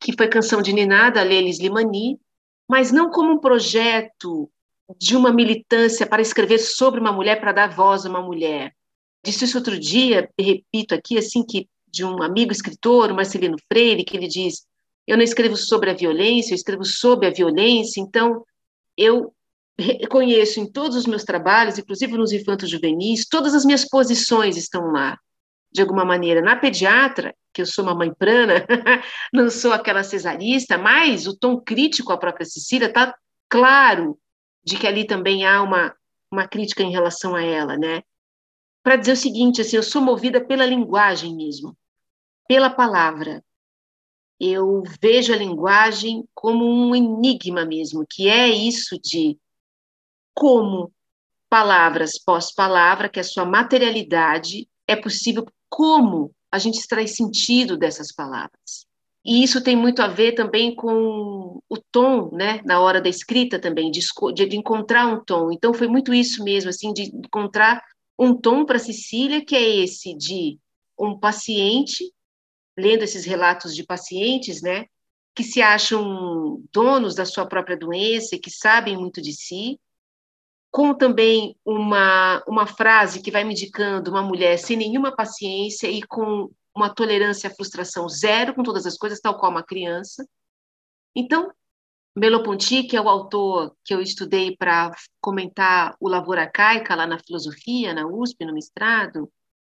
Que 0.00 0.16
foi 0.16 0.26
Canção 0.26 0.62
de 0.62 0.72
Niná, 0.72 1.10
da 1.10 1.22
Lelis 1.22 1.60
Limani, 1.60 2.18
mas 2.66 2.90
não 2.90 3.10
como 3.10 3.30
um 3.30 3.38
projeto 3.38 4.50
de 4.98 5.14
uma 5.14 5.30
militância 5.30 6.06
para 6.06 6.22
escrever 6.22 6.58
sobre 6.58 6.98
uma 6.98 7.12
mulher, 7.12 7.40
para 7.40 7.52
dar 7.52 7.68
voz 7.68 8.06
a 8.06 8.08
uma 8.08 8.22
mulher. 8.22 8.74
Disse 9.22 9.44
isso 9.44 9.58
outro 9.58 9.78
dia, 9.78 10.30
repito 10.38 10.94
aqui, 10.94 11.16
assim, 11.18 11.44
que 11.44 11.68
de 11.94 12.04
um 12.04 12.20
amigo 12.22 12.50
escritor, 12.50 13.14
Marcelino 13.14 13.56
Freire, 13.68 14.04
que 14.04 14.16
ele 14.16 14.26
diz: 14.26 14.66
Eu 15.06 15.16
não 15.16 15.22
escrevo 15.22 15.56
sobre 15.56 15.90
a 15.90 15.94
violência, 15.94 16.52
eu 16.52 16.56
escrevo 16.56 16.84
sobre 16.84 17.28
a 17.28 17.30
violência, 17.30 18.00
então 18.00 18.44
eu 18.98 19.32
reconheço 19.78 20.60
em 20.60 20.70
todos 20.70 20.96
os 20.96 21.06
meus 21.06 21.24
trabalhos, 21.24 21.78
inclusive 21.78 22.16
nos 22.16 22.32
infantos 22.32 22.68
juvenis, 22.68 23.26
todas 23.28 23.54
as 23.54 23.64
minhas 23.64 23.88
posições 23.88 24.56
estão 24.56 24.92
lá, 24.92 25.18
de 25.72 25.80
alguma 25.80 26.04
maneira. 26.04 26.42
Na 26.42 26.56
pediatra, 26.56 27.34
que 27.52 27.62
eu 27.62 27.66
sou 27.66 27.84
uma 27.84 27.94
mãe 27.94 28.12
prana, 28.12 28.54
não 29.32 29.48
sou 29.48 29.72
aquela 29.72 30.02
cesarista, 30.02 30.76
mas 30.76 31.26
o 31.26 31.36
tom 31.36 31.60
crítico 31.60 32.12
à 32.12 32.18
própria 32.18 32.44
Cecília 32.44 32.86
está 32.86 33.14
claro 33.48 34.18
de 34.64 34.76
que 34.76 34.86
ali 34.86 35.06
também 35.06 35.44
há 35.44 35.62
uma, 35.62 35.94
uma 36.30 36.48
crítica 36.48 36.82
em 36.82 36.90
relação 36.90 37.34
a 37.34 37.42
ela, 37.42 37.76
né? 37.76 38.02
Para 38.82 38.96
dizer 38.96 39.12
o 39.12 39.16
seguinte, 39.16 39.60
assim, 39.60 39.76
eu 39.76 39.82
sou 39.82 40.02
movida 40.02 40.44
pela 40.44 40.66
linguagem 40.66 41.34
mesmo, 41.34 41.76
pela 42.46 42.70
palavra. 42.70 43.42
Eu 44.38 44.82
vejo 45.00 45.32
a 45.32 45.36
linguagem 45.36 46.24
como 46.34 46.64
um 46.64 46.94
enigma 46.94 47.64
mesmo, 47.64 48.04
que 48.08 48.28
é 48.28 48.48
isso 48.48 48.98
de 49.02 49.38
como 50.34 50.92
palavras 51.48 52.18
pós-palavra, 52.18 53.08
que 53.08 53.20
é 53.20 53.22
a 53.22 53.24
sua 53.24 53.44
materialidade, 53.44 54.68
é 54.88 54.96
possível 54.96 55.46
como 55.68 56.34
a 56.50 56.58
gente 56.58 56.78
extrai 56.78 57.06
sentido 57.06 57.76
dessas 57.76 58.12
palavras. 58.12 58.86
E 59.24 59.42
isso 59.42 59.62
tem 59.62 59.74
muito 59.74 60.02
a 60.02 60.06
ver 60.06 60.32
também 60.32 60.74
com 60.74 61.60
o 61.68 61.76
tom, 61.90 62.30
né, 62.32 62.60
na 62.64 62.80
hora 62.80 63.00
da 63.00 63.08
escrita 63.08 63.58
também, 63.58 63.90
de, 63.90 64.00
de 64.34 64.56
encontrar 64.56 65.06
um 65.06 65.24
tom. 65.24 65.50
Então 65.50 65.72
foi 65.72 65.88
muito 65.88 66.12
isso 66.12 66.44
mesmo, 66.44 66.68
assim, 66.68 66.92
de 66.92 67.04
encontrar 67.04 67.82
um 68.18 68.34
tom 68.34 68.64
para 68.64 68.78
Cecília 68.78 69.44
que 69.44 69.56
é 69.56 69.76
esse 69.76 70.14
de 70.14 70.58
um 70.98 71.18
paciente 71.18 72.12
lendo 72.76 73.02
esses 73.02 73.24
relatos 73.24 73.74
de 73.74 73.84
pacientes, 73.84 74.62
né, 74.62 74.86
que 75.34 75.42
se 75.42 75.60
acham 75.60 76.62
donos 76.72 77.14
da 77.14 77.24
sua 77.24 77.46
própria 77.46 77.76
doença 77.76 78.36
e 78.36 78.38
que 78.38 78.50
sabem 78.50 78.96
muito 78.96 79.20
de 79.20 79.32
si, 79.32 79.80
com 80.70 80.94
também 80.94 81.56
uma, 81.64 82.42
uma 82.48 82.66
frase 82.66 83.22
que 83.22 83.30
vai 83.30 83.44
me 83.44 83.52
indicando 83.52 84.10
uma 84.10 84.22
mulher 84.22 84.58
sem 84.58 84.76
nenhuma 84.76 85.14
paciência 85.14 85.88
e 85.88 86.02
com 86.02 86.50
uma 86.74 86.92
tolerância 86.92 87.48
à 87.48 87.54
frustração 87.54 88.08
zero 88.08 88.54
com 88.54 88.62
todas 88.62 88.84
as 88.84 88.96
coisas, 88.96 89.20
tal 89.20 89.38
qual 89.38 89.52
uma 89.52 89.62
criança. 89.62 90.26
Então, 91.14 91.52
Merleau-Ponty, 92.16 92.84
que 92.84 92.96
é 92.96 93.00
o 93.00 93.08
autor 93.08 93.76
que 93.84 93.94
eu 93.94 94.00
estudei 94.00 94.56
para 94.56 94.92
comentar 95.20 95.96
o 96.00 96.08
Lavoura 96.08 96.42
Arcaica 96.42 96.94
lá 96.94 97.06
na 97.06 97.18
filosofia, 97.18 97.94
na 97.94 98.06
USP, 98.06 98.44
no 98.44 98.52
mestrado, 98.52 99.30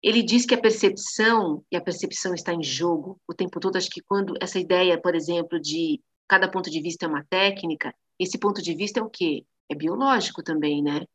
ele 0.07 0.23
diz 0.23 0.47
que 0.47 0.55
a 0.55 0.61
percepção, 0.61 1.64
e 1.71 1.77
a 1.77 1.81
percepção 1.81 2.35
está 2.35 2.53
em 2.53 2.62
jogo 2.62 3.21
o 3.29 3.35
tempo 3.35 3.59
todo, 3.61 3.77
acho 3.77 3.90
que 3.90 4.01
quando 4.01 4.35
essa 4.40 4.59
ideia, 4.59 5.01
por 5.01 5.14
exemplo, 5.14 5.61
de 5.61 6.01
cada 6.29 6.49
ponto 6.49 6.71
de 6.71 6.81
vista 6.81 7.07
é 7.07 7.09
uma 7.09 7.25
técnica, 7.25 7.95
esse 8.19 8.38
ponto 8.38 8.62
de 8.62 8.75
vista 8.75 9.01
é 9.01 9.03
o 9.03 9.11
quê? 9.11 9.45
é 9.69 9.75
biológico 9.75 10.42
também, 10.42 10.83
né? 10.83 11.07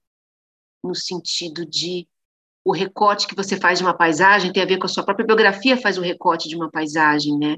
No 0.84 0.96
sentido 0.96 1.66
de 1.66 2.08
o 2.64 2.72
recorte 2.72 3.28
que 3.28 3.36
você 3.36 3.58
faz 3.58 3.80
de 3.80 3.86
uma 3.86 3.94
paisagem 3.94 4.52
tem 4.52 4.62
a 4.62 4.68
ver 4.68 4.78
com 4.78 4.86
a 4.86 4.90
sua 4.90 5.04
própria 5.04 5.26
biografia, 5.26 5.78
faz 5.78 5.98
o 5.98 6.02
recorte 6.02 6.48
de 6.48 6.56
uma 6.56 6.70
paisagem, 6.70 7.38
né? 7.38 7.58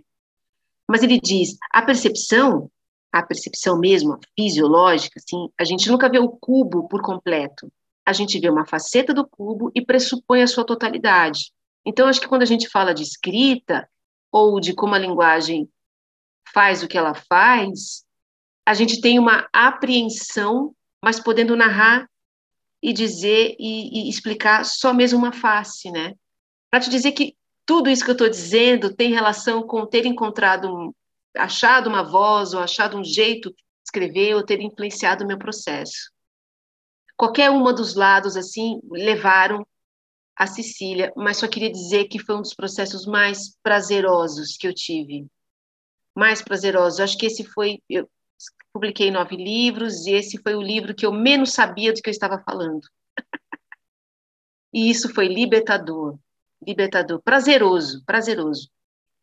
Mas 0.87 1.03
ele 1.03 1.19
diz, 1.19 1.57
a 1.71 1.81
percepção, 1.81 2.69
a 3.11 3.21
percepção 3.21 3.77
mesmo, 3.77 4.13
a 4.13 4.19
fisiológica, 4.35 5.19
assim, 5.19 5.49
a 5.57 5.63
gente 5.63 5.89
nunca 5.89 6.09
vê 6.09 6.19
o 6.19 6.29
cubo 6.29 6.87
por 6.87 7.01
completo. 7.01 7.71
A 8.05 8.13
gente 8.13 8.39
vê 8.39 8.49
uma 8.49 8.65
faceta 8.65 9.13
do 9.13 9.27
cubo 9.27 9.71
e 9.73 9.85
pressupõe 9.85 10.41
a 10.41 10.47
sua 10.47 10.65
totalidade. 10.65 11.51
Então, 11.85 12.07
acho 12.07 12.19
que 12.19 12.27
quando 12.27 12.43
a 12.43 12.47
gente 12.47 12.69
fala 12.69 12.93
de 12.93 13.03
escrita, 13.03 13.89
ou 14.31 14.59
de 14.59 14.73
como 14.73 14.95
a 14.95 14.99
linguagem 14.99 15.69
faz 16.53 16.83
o 16.83 16.87
que 16.87 16.97
ela 16.97 17.13
faz, 17.13 18.03
a 18.65 18.73
gente 18.73 18.99
tem 19.01 19.19
uma 19.19 19.47
apreensão 19.53 20.73
mas 21.03 21.19
podendo 21.19 21.53
narrar 21.53 22.09
e 22.81 22.93
dizer 22.93 23.57
e, 23.59 24.05
e 24.05 24.09
explicar 24.09 24.63
só 24.63 24.93
mesmo 24.93 25.19
uma 25.19 25.33
face, 25.33 25.91
né? 25.91 26.13
Para 26.71 26.79
te 26.79 26.89
dizer 26.89 27.11
que 27.11 27.35
tudo 27.65 27.89
isso 27.89 28.05
que 28.05 28.11
eu 28.11 28.13
estou 28.13 28.29
dizendo 28.29 28.95
tem 28.95 29.11
relação 29.11 29.63
com 29.63 29.85
ter 29.85 30.05
encontrado, 30.05 30.73
um, 30.73 30.93
achado 31.35 31.89
uma 31.89 32.03
voz 32.03 32.53
ou 32.53 32.61
achado 32.61 32.97
um 32.97 33.03
jeito 33.03 33.49
de 33.49 33.55
escrever 33.85 34.33
ou 34.33 34.45
ter 34.45 34.61
influenciado 34.61 35.25
o 35.25 35.27
meu 35.27 35.37
processo. 35.37 36.09
Qualquer 37.15 37.49
uma 37.51 37.73
dos 37.73 37.95
lados, 37.95 38.35
assim, 38.35 38.79
levaram 38.91 39.65
a 40.35 40.47
Cecília, 40.47 41.13
mas 41.15 41.37
só 41.37 41.47
queria 41.47 41.71
dizer 41.71 42.05
que 42.05 42.19
foi 42.19 42.35
um 42.35 42.41
dos 42.41 42.53
processos 42.53 43.05
mais 43.05 43.55
prazerosos 43.61 44.57
que 44.57 44.67
eu 44.67 44.73
tive. 44.73 45.27
Mais 46.15 46.41
prazerosos. 46.41 46.99
Acho 46.99 47.17
que 47.17 47.27
esse 47.27 47.43
foi, 47.43 47.79
eu, 47.89 48.09
publiquei 48.73 49.11
nove 49.11 49.35
livros, 49.35 50.07
e 50.07 50.13
esse 50.13 50.41
foi 50.41 50.55
o 50.55 50.61
livro 50.61 50.95
que 50.95 51.05
eu 51.05 51.11
menos 51.11 51.51
sabia 51.51 51.93
do 51.93 52.01
que 52.01 52.09
eu 52.09 52.11
estava 52.11 52.41
falando. 52.43 52.81
e 54.73 54.89
isso 54.89 55.13
foi 55.13 55.27
libertador, 55.27 56.17
libertador, 56.65 57.21
prazeroso, 57.21 58.03
prazeroso. 58.03 58.69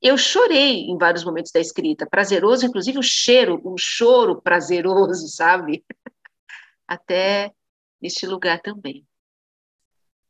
Eu 0.00 0.16
chorei 0.16 0.86
em 0.86 0.96
vários 0.96 1.24
momentos 1.24 1.52
da 1.52 1.60
escrita, 1.60 2.06
prazeroso, 2.06 2.64
inclusive 2.64 2.98
o 2.98 3.02
cheiro, 3.02 3.60
um 3.64 3.76
choro 3.76 4.40
prazeroso, 4.40 5.26
sabe? 5.34 5.84
Até 6.86 7.52
neste 8.00 8.26
lugar 8.26 8.60
também. 8.60 9.06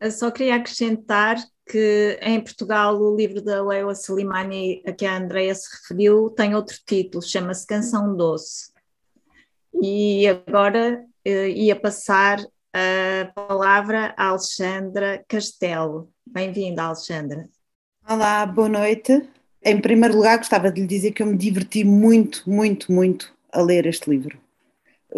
Eu 0.01 0.11
só 0.11 0.31
queria 0.31 0.57
acrescentar 0.57 1.37
que 1.71 2.19
em 2.23 2.41
Portugal 2.41 2.99
o 2.99 3.15
livro 3.15 3.43
da 3.43 3.63
Leila 3.63 3.93
Slimani, 3.93 4.83
a 4.87 4.93
que 4.93 5.05
a 5.05 5.17
Andrea 5.17 5.55
se 5.55 5.69
referiu, 5.77 6.31
tem 6.31 6.55
outro 6.55 6.77
título, 6.87 7.23
chama-se 7.23 7.67
Canção 7.67 8.17
Doce. 8.17 8.73
E 9.81 10.27
agora 10.27 11.05
uh, 11.27 11.31
ia 11.31 11.79
passar 11.79 12.39
a 12.73 13.27
palavra 13.35 14.15
a 14.17 14.29
Alexandra 14.29 15.25
Castelo. 15.29 16.11
Bem-vinda, 16.27 16.85
Alexandra. 16.85 17.49
Olá, 18.09 18.47
boa 18.47 18.69
noite. 18.69 19.29
Em 19.63 19.81
primeiro 19.81 20.17
lugar, 20.17 20.39
gostava 20.39 20.73
de 20.73 20.81
lhe 20.81 20.87
dizer 20.87 21.13
que 21.13 21.23
eu 21.23 21.27
me 21.27 21.37
diverti 21.37 21.85
muito, 21.85 22.49
muito, 22.49 22.91
muito 22.91 23.33
a 23.53 23.61
ler 23.61 23.87
este 23.87 24.09
livro. 24.09 24.41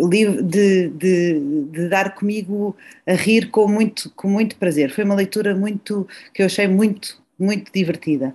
De, 0.09 0.43
de, 0.43 0.89
de, 0.89 1.89
dar 1.89 2.15
comigo 2.15 2.75
a 3.07 3.13
rir 3.13 3.51
com 3.51 3.69
muito, 3.69 4.11
com 4.17 4.27
muito 4.27 4.57
prazer. 4.57 4.91
Foi 4.91 5.05
uma 5.05 5.15
leitura 5.15 5.55
muito 5.55 6.09
que 6.33 6.41
eu 6.41 6.47
achei 6.47 6.67
muito, 6.67 7.23
muito 7.39 7.71
divertida. 7.71 8.35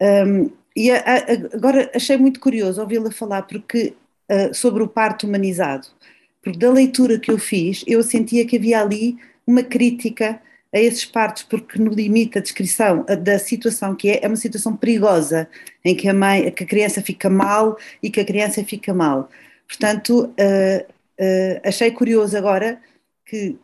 Um, 0.00 0.50
e 0.76 0.90
a, 0.90 0.98
a, 0.98 1.56
agora 1.56 1.90
achei 1.94 2.16
muito 2.16 2.38
curioso 2.38 2.80
ouvi-la 2.80 3.10
falar, 3.10 3.42
porque 3.42 3.94
uh, 4.30 4.54
sobre 4.54 4.82
o 4.82 4.88
parto 4.88 5.26
humanizado, 5.26 5.88
porque 6.42 6.58
da 6.58 6.70
leitura 6.70 7.18
que 7.18 7.30
eu 7.30 7.38
fiz, 7.38 7.84
eu 7.86 8.02
sentia 8.02 8.46
que 8.46 8.56
havia 8.56 8.80
ali 8.80 9.16
uma 9.46 9.62
crítica 9.62 10.40
a 10.72 10.78
esses 10.78 11.04
partos, 11.04 11.42
porque 11.42 11.78
no 11.78 11.90
limite 11.90 12.38
a 12.38 12.40
descrição 12.40 13.04
da 13.22 13.38
situação 13.38 13.94
que 13.94 14.08
é, 14.08 14.20
é 14.22 14.26
uma 14.26 14.36
situação 14.36 14.76
perigosa, 14.76 15.48
em 15.84 15.94
que 15.94 16.08
a 16.08 16.14
mãe, 16.14 16.50
que 16.52 16.64
a 16.64 16.66
criança 16.66 17.02
fica 17.02 17.28
mal 17.28 17.76
e 18.02 18.08
que 18.08 18.20
a 18.20 18.24
criança 18.24 18.62
fica 18.64 18.94
mal. 18.94 19.28
Portanto, 19.70 20.24
uh, 20.24 20.92
uh, 21.22 21.60
achei 21.64 21.92
curioso 21.92 22.36
agora 22.36 22.80
que, 23.24 23.56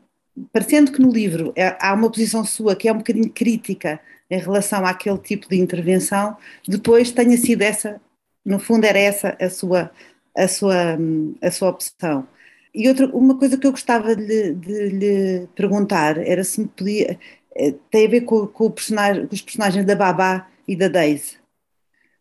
parecendo 0.52 0.92
que 0.92 1.02
no 1.02 1.10
livro 1.10 1.52
é, 1.56 1.76
há 1.80 1.92
uma 1.92 2.08
posição 2.08 2.44
sua 2.44 2.76
que 2.76 2.88
é 2.88 2.92
um 2.92 2.98
bocadinho 2.98 3.28
crítica 3.28 4.00
em 4.30 4.38
relação 4.38 4.86
àquele 4.86 5.18
tipo 5.18 5.48
de 5.48 5.56
intervenção, 5.56 6.36
depois 6.68 7.10
tenha 7.10 7.36
sido 7.36 7.62
essa, 7.62 8.00
no 8.44 8.60
fundo 8.60 8.84
era 8.84 8.98
essa 8.98 9.36
a 9.40 9.50
sua 9.50 9.90
a 10.36 10.48
sua, 10.48 10.98
a 11.42 11.50
sua 11.50 11.70
opção. 11.70 12.28
E 12.74 12.88
outra, 12.88 13.06
uma 13.08 13.38
coisa 13.38 13.56
que 13.58 13.66
eu 13.66 13.70
gostava 13.72 14.14
de 14.14 14.52
de 14.54 14.88
lhe 14.90 15.48
perguntar 15.56 16.18
era 16.18 16.44
se 16.44 16.60
me 16.60 16.68
podia. 16.68 17.18
Eh, 17.56 17.74
tem 17.90 18.06
a 18.06 18.10
ver 18.10 18.20
com, 18.22 18.46
com, 18.46 18.70
personagem, 18.70 19.26
com, 19.26 19.34
os 19.34 19.42
personagens 19.42 19.86
da 19.86 19.96
Babá 19.96 20.48
e 20.68 20.76
da 20.76 20.88
Daisy, 20.88 21.38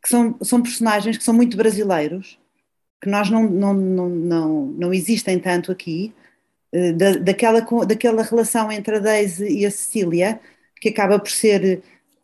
que 0.01 0.09
são, 0.09 0.37
são 0.41 0.61
personagens 0.61 1.17
que 1.17 1.23
são 1.23 1.33
muito 1.33 1.57
brasileiros, 1.57 2.39
que 3.05 3.09
nós 3.09 3.29
não, 3.29 3.43
não, 3.43 3.73
não, 3.73 4.09
não, 4.09 4.65
não 4.65 4.93
existem 4.93 5.39
tanto 5.39 5.71
aqui, 5.71 6.13
eh, 6.73 6.91
da, 6.91 7.13
daquela, 7.17 7.61
daquela 7.85 8.23
relação 8.23 8.71
entre 8.71 8.97
a 8.97 8.99
Daisy 8.99 9.47
e 9.47 9.65
a 9.65 9.71
Cecília, 9.71 10.39
que 10.81 10.89
acaba 10.89 11.19
por 11.19 11.29
ser 11.29 11.83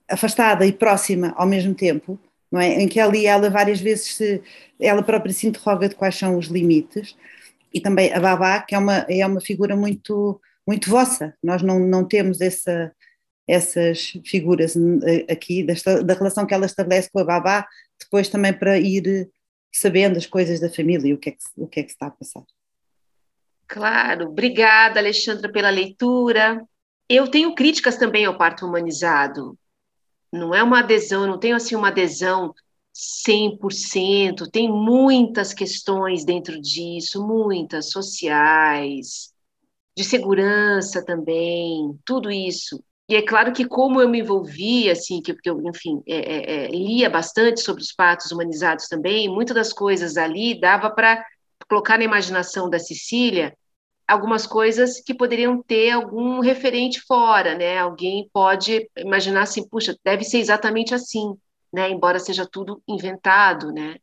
afastada 0.09 0.65
e 0.65 0.73
próxima 0.73 1.33
ao 1.37 1.47
mesmo 1.47 1.73
tempo 1.75 2.19
não 2.51 2.59
é? 2.59 2.81
Em 2.81 2.87
que 2.87 2.99
ali 2.99 3.25
ela 3.25 3.49
várias 3.49 3.79
vezes 3.79 4.15
se, 4.15 4.43
ela 4.79 5.01
própria 5.01 5.33
se 5.33 5.47
interroga 5.47 5.87
de 5.87 5.95
quais 5.95 6.15
são 6.15 6.37
os 6.37 6.47
limites 6.47 7.15
e 7.73 7.79
também 7.79 8.13
a 8.13 8.19
Babá, 8.19 8.61
que 8.61 8.75
é 8.75 8.77
uma, 8.77 9.05
é 9.09 9.25
uma 9.25 9.39
figura 9.39 9.75
muito, 9.75 10.39
muito 10.67 10.89
vossa, 10.89 11.33
nós 11.41 11.61
não, 11.61 11.79
não 11.79 12.05
temos 12.05 12.41
essa, 12.41 12.91
essas 13.47 14.13
figuras 14.25 14.75
eh, 14.75 15.31
aqui, 15.31 15.63
desta, 15.63 16.03
da 16.03 16.13
relação 16.13 16.45
que 16.45 16.53
ela 16.53 16.65
estabelece 16.65 17.09
com 17.11 17.19
a 17.19 17.23
Babá, 17.23 17.65
depois 17.99 18.27
também 18.27 18.51
para 18.51 18.77
ir 18.77 19.29
sabendo 19.71 20.17
as 20.17 20.25
coisas 20.25 20.59
da 20.59 20.69
família 20.69 21.07
e 21.07 21.13
o 21.13 21.17
que 21.17 21.29
é 21.29 21.31
que, 21.33 21.43
o 21.55 21.67
que, 21.67 21.79
é 21.79 21.83
que 21.83 21.91
está 21.91 22.07
a 22.07 22.11
passar. 22.11 22.43
Claro, 23.67 24.27
obrigada, 24.27 24.99
Alexandra, 24.99 25.51
pela 25.51 25.69
leitura. 25.69 26.61
Eu 27.07 27.29
tenho 27.29 27.55
críticas 27.55 27.97
também 27.97 28.25
ao 28.25 28.37
parto 28.37 28.65
humanizado. 28.65 29.57
Não 30.31 30.53
é 30.53 30.61
uma 30.61 30.79
adesão, 30.79 31.27
não 31.27 31.39
tenho 31.39 31.55
assim 31.55 31.75
uma 31.75 31.87
adesão 31.89 32.53
100%, 32.93 34.49
tem 34.51 34.69
muitas 34.69 35.53
questões 35.53 36.25
dentro 36.25 36.59
disso, 36.59 37.25
muitas 37.25 37.89
sociais, 37.89 39.33
de 39.95 40.03
segurança 40.03 41.03
também, 41.03 41.97
tudo 42.05 42.29
isso. 42.29 42.83
E 43.11 43.15
é 43.17 43.21
claro 43.21 43.51
que 43.51 43.65
como 43.65 43.99
eu 43.99 44.07
me 44.07 44.21
envolvi, 44.21 44.89
assim, 44.89 45.21
que, 45.21 45.35
eu, 45.43 45.61
enfim, 45.67 46.01
é, 46.07 46.15
é, 46.15 46.53
é, 46.53 46.67
lia 46.69 47.09
bastante 47.09 47.59
sobre 47.59 47.83
os 47.83 47.91
partos 47.91 48.31
humanizados 48.31 48.87
também, 48.87 49.27
muitas 49.27 49.53
das 49.53 49.73
coisas 49.73 50.15
ali 50.15 50.57
dava 50.57 50.89
para 50.89 51.21
colocar 51.67 51.97
na 51.97 52.05
imaginação 52.05 52.69
da 52.69 52.79
Cecília 52.79 53.53
algumas 54.07 54.47
coisas 54.47 55.01
que 55.01 55.13
poderiam 55.13 55.61
ter 55.61 55.89
algum 55.89 56.39
referente 56.39 57.01
fora, 57.01 57.53
né? 57.53 57.79
Alguém 57.79 58.29
pode 58.31 58.89
imaginar 58.95 59.41
assim, 59.41 59.67
puxa, 59.67 59.93
deve 60.05 60.23
ser 60.23 60.37
exatamente 60.37 60.95
assim, 60.95 61.35
né? 61.73 61.89
Embora 61.89 62.17
seja 62.17 62.47
tudo 62.49 62.81
inventado, 62.87 63.73
né? 63.73 63.97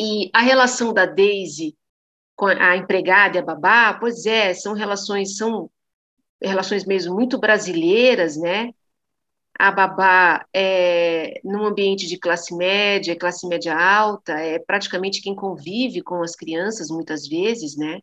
E 0.00 0.28
a 0.34 0.40
relação 0.40 0.92
da 0.92 1.06
Daisy 1.06 1.76
com 2.34 2.46
a 2.46 2.76
empregada 2.76 3.36
e 3.36 3.40
a 3.40 3.44
babá, 3.44 3.94
pois 3.94 4.26
é, 4.26 4.52
são 4.54 4.72
relações 4.72 5.36
são 5.36 5.70
relações 6.42 6.84
mesmo 6.84 7.14
muito 7.14 7.38
brasileiras, 7.38 8.36
né? 8.36 8.72
A 9.58 9.70
babá 9.70 10.46
é 10.54 11.40
num 11.44 11.64
ambiente 11.66 12.06
de 12.06 12.18
classe 12.18 12.54
média, 12.56 13.16
classe 13.18 13.46
média 13.46 13.76
alta, 13.76 14.32
é 14.34 14.58
praticamente 14.58 15.22
quem 15.22 15.34
convive 15.34 16.02
com 16.02 16.22
as 16.22 16.34
crianças 16.34 16.88
muitas 16.90 17.28
vezes, 17.28 17.76
né? 17.76 18.00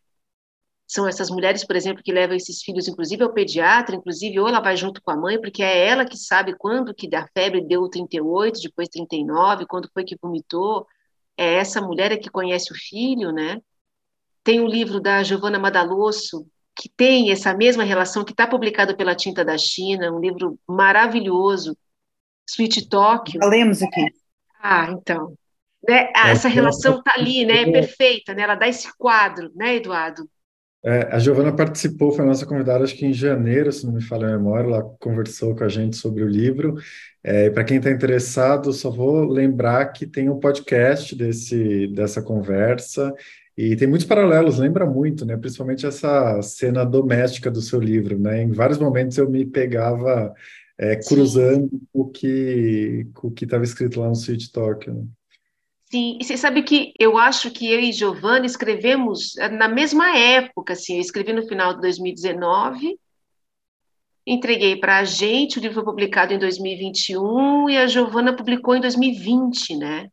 são 0.88 1.06
essas 1.06 1.28
mulheres, 1.30 1.64
por 1.66 1.76
exemplo, 1.76 2.02
que 2.02 2.10
levam 2.10 2.34
esses 2.34 2.62
filhos, 2.62 2.88
inclusive 2.88 3.22
ao 3.22 3.32
pediatra, 3.32 3.94
inclusive, 3.94 4.40
ou 4.40 4.48
ela 4.48 4.60
vai 4.60 4.74
junto 4.74 5.02
com 5.02 5.10
a 5.10 5.16
mãe, 5.16 5.38
porque 5.38 5.62
é 5.62 5.86
ela 5.86 6.06
que 6.06 6.16
sabe 6.16 6.56
quando 6.56 6.94
que 6.94 7.06
da 7.08 7.28
febre 7.28 7.60
deu 7.60 7.86
38, 7.90 8.58
depois 8.62 8.88
39, 8.88 9.66
quando 9.66 9.90
foi 9.92 10.02
que 10.02 10.16
vomitou. 10.20 10.86
É 11.36 11.56
essa 11.56 11.82
mulher 11.82 12.10
é 12.12 12.16
que 12.16 12.30
conhece 12.30 12.72
o 12.72 12.76
filho, 12.76 13.30
né? 13.32 13.60
Tem 14.42 14.60
o 14.60 14.66
livro 14.66 15.00
da 15.00 15.22
Giovanna 15.22 15.58
Madalosso, 15.58 16.46
que 16.78 16.88
tem 16.88 17.32
essa 17.32 17.52
mesma 17.52 17.82
relação, 17.82 18.24
que 18.24 18.30
está 18.30 18.46
publicado 18.46 18.96
pela 18.96 19.16
Tinta 19.16 19.44
da 19.44 19.58
China, 19.58 20.12
um 20.12 20.20
livro 20.20 20.56
maravilhoso, 20.64 21.76
Sweet 22.48 22.88
Tóquio. 22.88 23.40
lemos 23.42 23.82
aqui. 23.82 24.06
Ah, 24.62 24.88
então. 24.92 25.34
Né? 25.86 26.08
Ah, 26.14 26.30
essa 26.30 26.46
relação 26.46 26.98
está 26.98 27.14
ali, 27.14 27.44
né? 27.44 27.62
É 27.62 27.72
perfeita, 27.72 28.32
né? 28.32 28.42
Ela 28.42 28.54
dá 28.54 28.68
esse 28.68 28.88
quadro, 28.96 29.50
né, 29.56 29.74
Eduardo? 29.74 30.28
É, 30.84 31.08
a 31.12 31.18
Giovana 31.18 31.54
participou, 31.54 32.12
foi 32.12 32.24
a 32.24 32.28
nossa 32.28 32.46
convidada, 32.46 32.84
acho 32.84 32.96
que 32.96 33.04
em 33.04 33.12
janeiro, 33.12 33.72
se 33.72 33.84
não 33.84 33.92
me 33.92 34.00
falha 34.00 34.28
a 34.28 34.38
memória, 34.38 34.68
ela 34.68 34.82
conversou 35.00 35.56
com 35.56 35.64
a 35.64 35.68
gente 35.68 35.96
sobre 35.96 36.22
o 36.22 36.28
livro. 36.28 36.76
É, 37.24 37.50
Para 37.50 37.64
quem 37.64 37.78
está 37.78 37.90
interessado, 37.90 38.72
só 38.72 38.88
vou 38.88 39.24
lembrar 39.24 39.86
que 39.86 40.06
tem 40.06 40.28
um 40.28 40.38
podcast 40.38 41.16
desse, 41.16 41.88
dessa 41.88 42.22
conversa 42.22 43.12
e 43.58 43.74
tem 43.74 43.88
muitos 43.88 44.06
paralelos, 44.06 44.56
lembra 44.56 44.86
muito, 44.86 45.26
né? 45.26 45.36
Principalmente 45.36 45.84
essa 45.84 46.40
cena 46.42 46.84
doméstica 46.84 47.50
do 47.50 47.60
seu 47.60 47.80
livro, 47.80 48.16
né? 48.16 48.40
Em 48.40 48.52
vários 48.52 48.78
momentos 48.78 49.18
eu 49.18 49.28
me 49.28 49.44
pegava 49.44 50.32
é, 50.78 50.94
cruzando 50.94 51.68
o 51.92 52.06
que 52.08 53.04
o 53.20 53.32
que 53.32 53.44
estava 53.44 53.64
escrito 53.64 53.98
lá 53.98 54.06
no 54.06 54.12
Sweet 54.12 54.52
Talk. 54.52 54.88
Né? 54.88 55.04
Sim, 55.90 56.18
e 56.20 56.24
você 56.24 56.36
sabe 56.36 56.62
que 56.62 56.92
eu 57.00 57.18
acho 57.18 57.50
que 57.50 57.68
eu 57.68 57.80
e 57.80 57.90
Giovanni 57.90 58.46
escrevemos 58.46 59.36
eh, 59.38 59.48
na 59.48 59.66
mesma 59.66 60.16
época, 60.16 60.74
assim, 60.74 60.94
eu 60.94 61.00
escrevi 61.00 61.32
no 61.32 61.48
final 61.48 61.74
de 61.74 61.80
2019, 61.80 62.96
entreguei 64.24 64.76
para 64.76 64.98
a 64.98 65.04
gente, 65.04 65.58
o 65.58 65.60
livro 65.60 65.74
foi 65.74 65.84
publicado 65.84 66.32
em 66.32 66.38
2021 66.38 67.70
e 67.70 67.76
a 67.76 67.88
Giovana 67.88 68.36
publicou 68.36 68.76
em 68.76 68.80
2020, 68.80 69.76
né? 69.78 70.08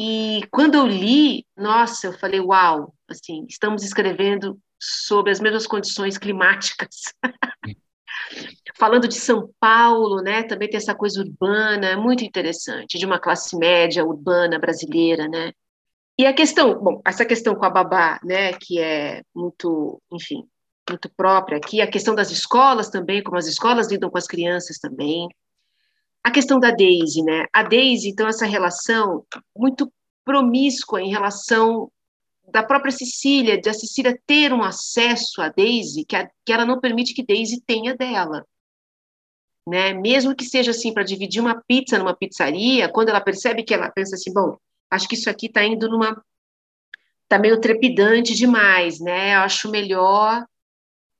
E 0.00 0.46
quando 0.52 0.76
eu 0.76 0.86
li, 0.86 1.44
nossa, 1.56 2.06
eu 2.06 2.12
falei, 2.12 2.38
uau, 2.38 2.94
assim, 3.08 3.44
estamos 3.48 3.82
escrevendo 3.82 4.56
sobre 4.80 5.32
as 5.32 5.40
mesmas 5.40 5.66
condições 5.66 6.16
climáticas. 6.16 7.12
falando 8.78 9.08
de 9.08 9.16
São 9.16 9.52
Paulo, 9.58 10.22
né, 10.22 10.44
também 10.44 10.70
tem 10.70 10.76
essa 10.76 10.94
coisa 10.94 11.20
urbana, 11.20 11.96
muito 11.96 12.24
interessante, 12.24 12.96
de 12.96 13.04
uma 13.04 13.18
classe 13.18 13.56
média 13.58 14.04
urbana 14.04 14.56
brasileira, 14.56 15.26
né? 15.26 15.52
E 16.16 16.24
a 16.26 16.32
questão, 16.32 16.80
bom, 16.80 17.02
essa 17.04 17.24
questão 17.24 17.56
com 17.56 17.64
a 17.64 17.70
babá, 17.70 18.20
né, 18.22 18.52
que 18.52 18.78
é 18.78 19.22
muito, 19.34 20.00
enfim, 20.12 20.44
muito 20.88 21.10
própria 21.16 21.58
aqui, 21.58 21.80
a 21.80 21.90
questão 21.90 22.14
das 22.14 22.30
escolas 22.30 22.88
também, 22.88 23.20
como 23.20 23.36
as 23.36 23.48
escolas 23.48 23.90
lidam 23.90 24.10
com 24.10 24.18
as 24.18 24.28
crianças 24.28 24.78
também. 24.78 25.28
A 26.22 26.30
questão 26.30 26.58
da 26.58 26.70
Daisy, 26.70 27.22
né? 27.22 27.46
A 27.52 27.62
Daisy, 27.62 28.08
então, 28.10 28.28
essa 28.28 28.46
relação 28.46 29.24
muito 29.56 29.90
promíscua 30.24 31.00
em 31.00 31.10
relação 31.10 31.90
da 32.50 32.62
própria 32.62 32.92
Cecília, 32.92 33.60
de 33.60 33.68
a 33.68 33.74
Cecília 33.74 34.18
ter 34.26 34.52
um 34.52 34.62
acesso 34.62 35.40
a 35.40 35.48
Daisy 35.48 36.04
que, 36.04 36.16
a, 36.16 36.28
que 36.44 36.52
ela 36.52 36.64
não 36.64 36.80
permite 36.80 37.14
que 37.14 37.24
Daisy 37.24 37.62
tenha 37.66 37.94
dela 37.94 38.44
né? 39.68 39.92
Mesmo 39.92 40.34
que 40.34 40.44
seja 40.44 40.70
assim 40.70 40.94
para 40.94 41.02
dividir 41.02 41.40
uma 41.40 41.62
pizza 41.62 41.98
numa 41.98 42.16
pizzaria, 42.16 42.88
quando 42.88 43.10
ela 43.10 43.20
percebe 43.20 43.62
que 43.62 43.74
ela 43.74 43.90
pensa 43.90 44.14
assim, 44.14 44.32
bom, 44.32 44.56
acho 44.90 45.06
que 45.06 45.14
isso 45.14 45.28
aqui 45.28 45.46
está 45.46 45.62
indo 45.62 45.88
numa 45.88 46.24
tá 47.28 47.38
meio 47.38 47.60
trepidante 47.60 48.34
demais, 48.34 48.98
né? 48.98 49.34
Eu 49.34 49.40
acho 49.40 49.70
melhor, 49.70 50.46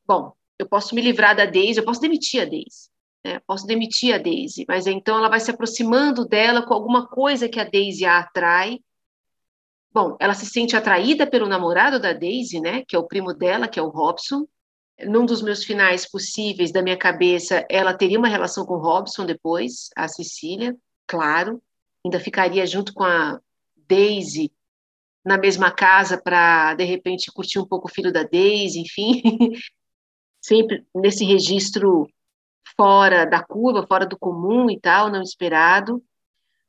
bom, 0.06 0.32
eu 0.58 0.66
posso 0.66 0.94
me 0.94 1.02
livrar 1.02 1.36
da 1.36 1.44
Daisy, 1.44 1.78
eu 1.78 1.84
posso 1.84 2.00
demitir 2.00 2.40
a 2.40 2.46
Daisy, 2.46 2.87
né? 3.24 3.40
Posso 3.46 3.66
demitir 3.66 4.14
a 4.14 4.18
Daisy, 4.18 4.64
mas 4.68 4.86
então 4.86 5.16
ela 5.18 5.28
vai 5.28 5.40
se 5.40 5.50
aproximando 5.50 6.26
dela 6.26 6.64
com 6.64 6.74
alguma 6.74 7.06
coisa 7.06 7.48
que 7.48 7.60
a 7.60 7.64
Daisy 7.64 8.04
a 8.04 8.18
atrai. 8.18 8.80
Bom, 9.92 10.16
ela 10.20 10.34
se 10.34 10.46
sente 10.46 10.76
atraída 10.76 11.26
pelo 11.26 11.48
namorado 11.48 11.98
da 11.98 12.12
Daisy, 12.12 12.60
né? 12.60 12.84
Que 12.86 12.94
é 12.94 12.98
o 12.98 13.06
primo 13.06 13.34
dela, 13.34 13.68
que 13.68 13.78
é 13.78 13.82
o 13.82 13.88
Robson 13.88 14.46
num 15.06 15.24
dos 15.24 15.42
meus 15.42 15.64
finais 15.64 16.08
possíveis 16.08 16.72
da 16.72 16.82
minha 16.82 16.96
cabeça, 16.96 17.64
ela 17.70 17.94
teria 17.94 18.18
uma 18.18 18.28
relação 18.28 18.66
com 18.66 18.74
o 18.74 18.80
Robson 18.80 19.24
depois, 19.24 19.90
a 19.96 20.08
Cecília, 20.08 20.76
claro, 21.06 21.62
ainda 22.04 22.18
ficaria 22.18 22.66
junto 22.66 22.92
com 22.92 23.04
a 23.04 23.40
Daisy 23.76 24.52
na 25.24 25.38
mesma 25.38 25.70
casa 25.70 26.20
para 26.20 26.74
de 26.74 26.84
repente 26.84 27.30
curtir 27.32 27.58
um 27.58 27.66
pouco 27.66 27.86
o 27.86 27.90
filho 27.90 28.12
da 28.12 28.22
Daisy, 28.22 28.80
enfim, 28.80 29.22
sempre 30.40 30.84
nesse 30.94 31.24
registro 31.24 32.08
fora 32.76 33.24
da 33.24 33.42
curva, 33.42 33.86
fora 33.86 34.06
do 34.06 34.18
comum 34.18 34.70
e 34.70 34.78
tal, 34.80 35.10
não 35.10 35.22
esperado. 35.22 36.02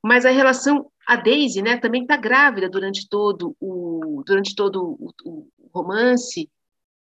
Mas 0.03 0.25
a 0.25 0.29
relação 0.29 0.89
a 1.07 1.15
Daisy, 1.15 1.61
né, 1.61 1.77
também 1.77 2.03
está 2.03 2.15
grávida 2.15 2.69
durante 2.69 3.07
todo 3.09 3.55
o 3.59 4.23
durante 4.25 4.55
todo 4.55 4.97
o, 4.99 5.13
o 5.25 5.47
romance 5.73 6.49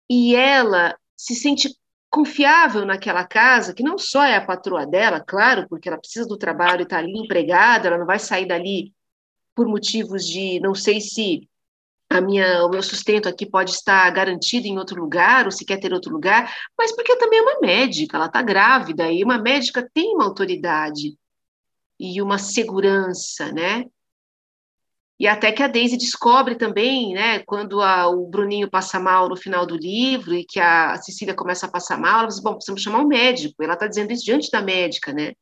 e 0.10 0.36
ela 0.36 0.98
se 1.16 1.36
sente 1.36 1.70
confiável 2.10 2.86
naquela 2.86 3.26
casa, 3.26 3.74
que 3.74 3.84
não 3.84 3.98
só 3.98 4.24
é 4.24 4.36
a 4.36 4.46
patroa 4.46 4.86
dela, 4.86 5.20
claro, 5.20 5.68
porque 5.70 5.88
ela 5.88 6.00
precisa 6.00 6.28
do 6.28 6.38
trabalho 6.38 6.82
e 6.82 6.84
está 6.84 6.98
ali 6.98 7.12
empregada, 7.18 7.88
ela 7.88 7.98
não 7.98 8.06
vai 8.06 8.18
sair 8.18 8.48
dali 8.48 8.94
por 9.54 9.68
motivos 9.68 10.26
de 10.26 10.60
não 10.60 10.74
sei 10.74 11.00
se 11.02 11.48
a 12.10 12.20
minha, 12.20 12.66
o 12.66 12.70
meu 12.70 12.82
sustento 12.82 13.30
aqui 13.30 13.46
pode 13.46 13.72
estar 13.72 14.10
garantido 14.12 14.68
em 14.68 14.78
outro 14.80 15.00
lugar, 15.00 15.46
ou 15.46 15.52
se 15.52 15.64
quer 15.64 15.80
ter 15.80 15.94
outro 15.94 16.12
lugar, 16.12 16.54
mas 16.78 16.92
porque 16.96 17.16
também 17.18 17.40
é 17.40 17.42
uma 17.44 17.60
médica, 17.62 18.18
ela 18.18 18.26
está 18.26 18.42
grávida, 18.42 19.12
e 19.12 19.24
uma 19.24 19.38
médica 19.38 19.88
tem 19.94 20.16
uma 20.16 20.26
autoridade 20.26 21.16
e 22.00 22.22
uma 22.22 22.40
segurança, 22.40 23.52
né? 23.52 23.86
E 25.20 25.28
até 25.28 25.52
que 25.52 25.62
a 25.62 25.68
Daisy 25.68 25.98
descobre 25.98 26.56
também, 26.56 27.14
né, 27.14 27.40
quando 27.40 27.82
a, 27.82 28.08
o 28.08 28.26
Bruninho 28.26 28.70
passa 28.70 28.98
mal 29.00 29.28
no 29.28 29.36
final 29.36 29.66
do 29.66 29.76
livro 29.76 30.34
e 30.34 30.46
que 30.46 30.62
a 30.62 30.96
Cecília 30.96 31.36
começa 31.36 31.66
a 31.66 31.72
passar 31.72 32.00
mal, 32.00 32.20
ela 32.20 32.28
diz, 32.28 32.40
bom, 32.40 32.54
precisamos 32.54 32.82
chamar 32.82 33.00
um 33.00 33.08
médico. 33.08 33.62
Ela 33.62 33.74
está 33.74 33.86
dizendo 33.86 34.14
isso 34.14 34.24
diante 34.24 34.50
da 34.50 34.62
médica, 34.62 35.12
né? 35.12 35.34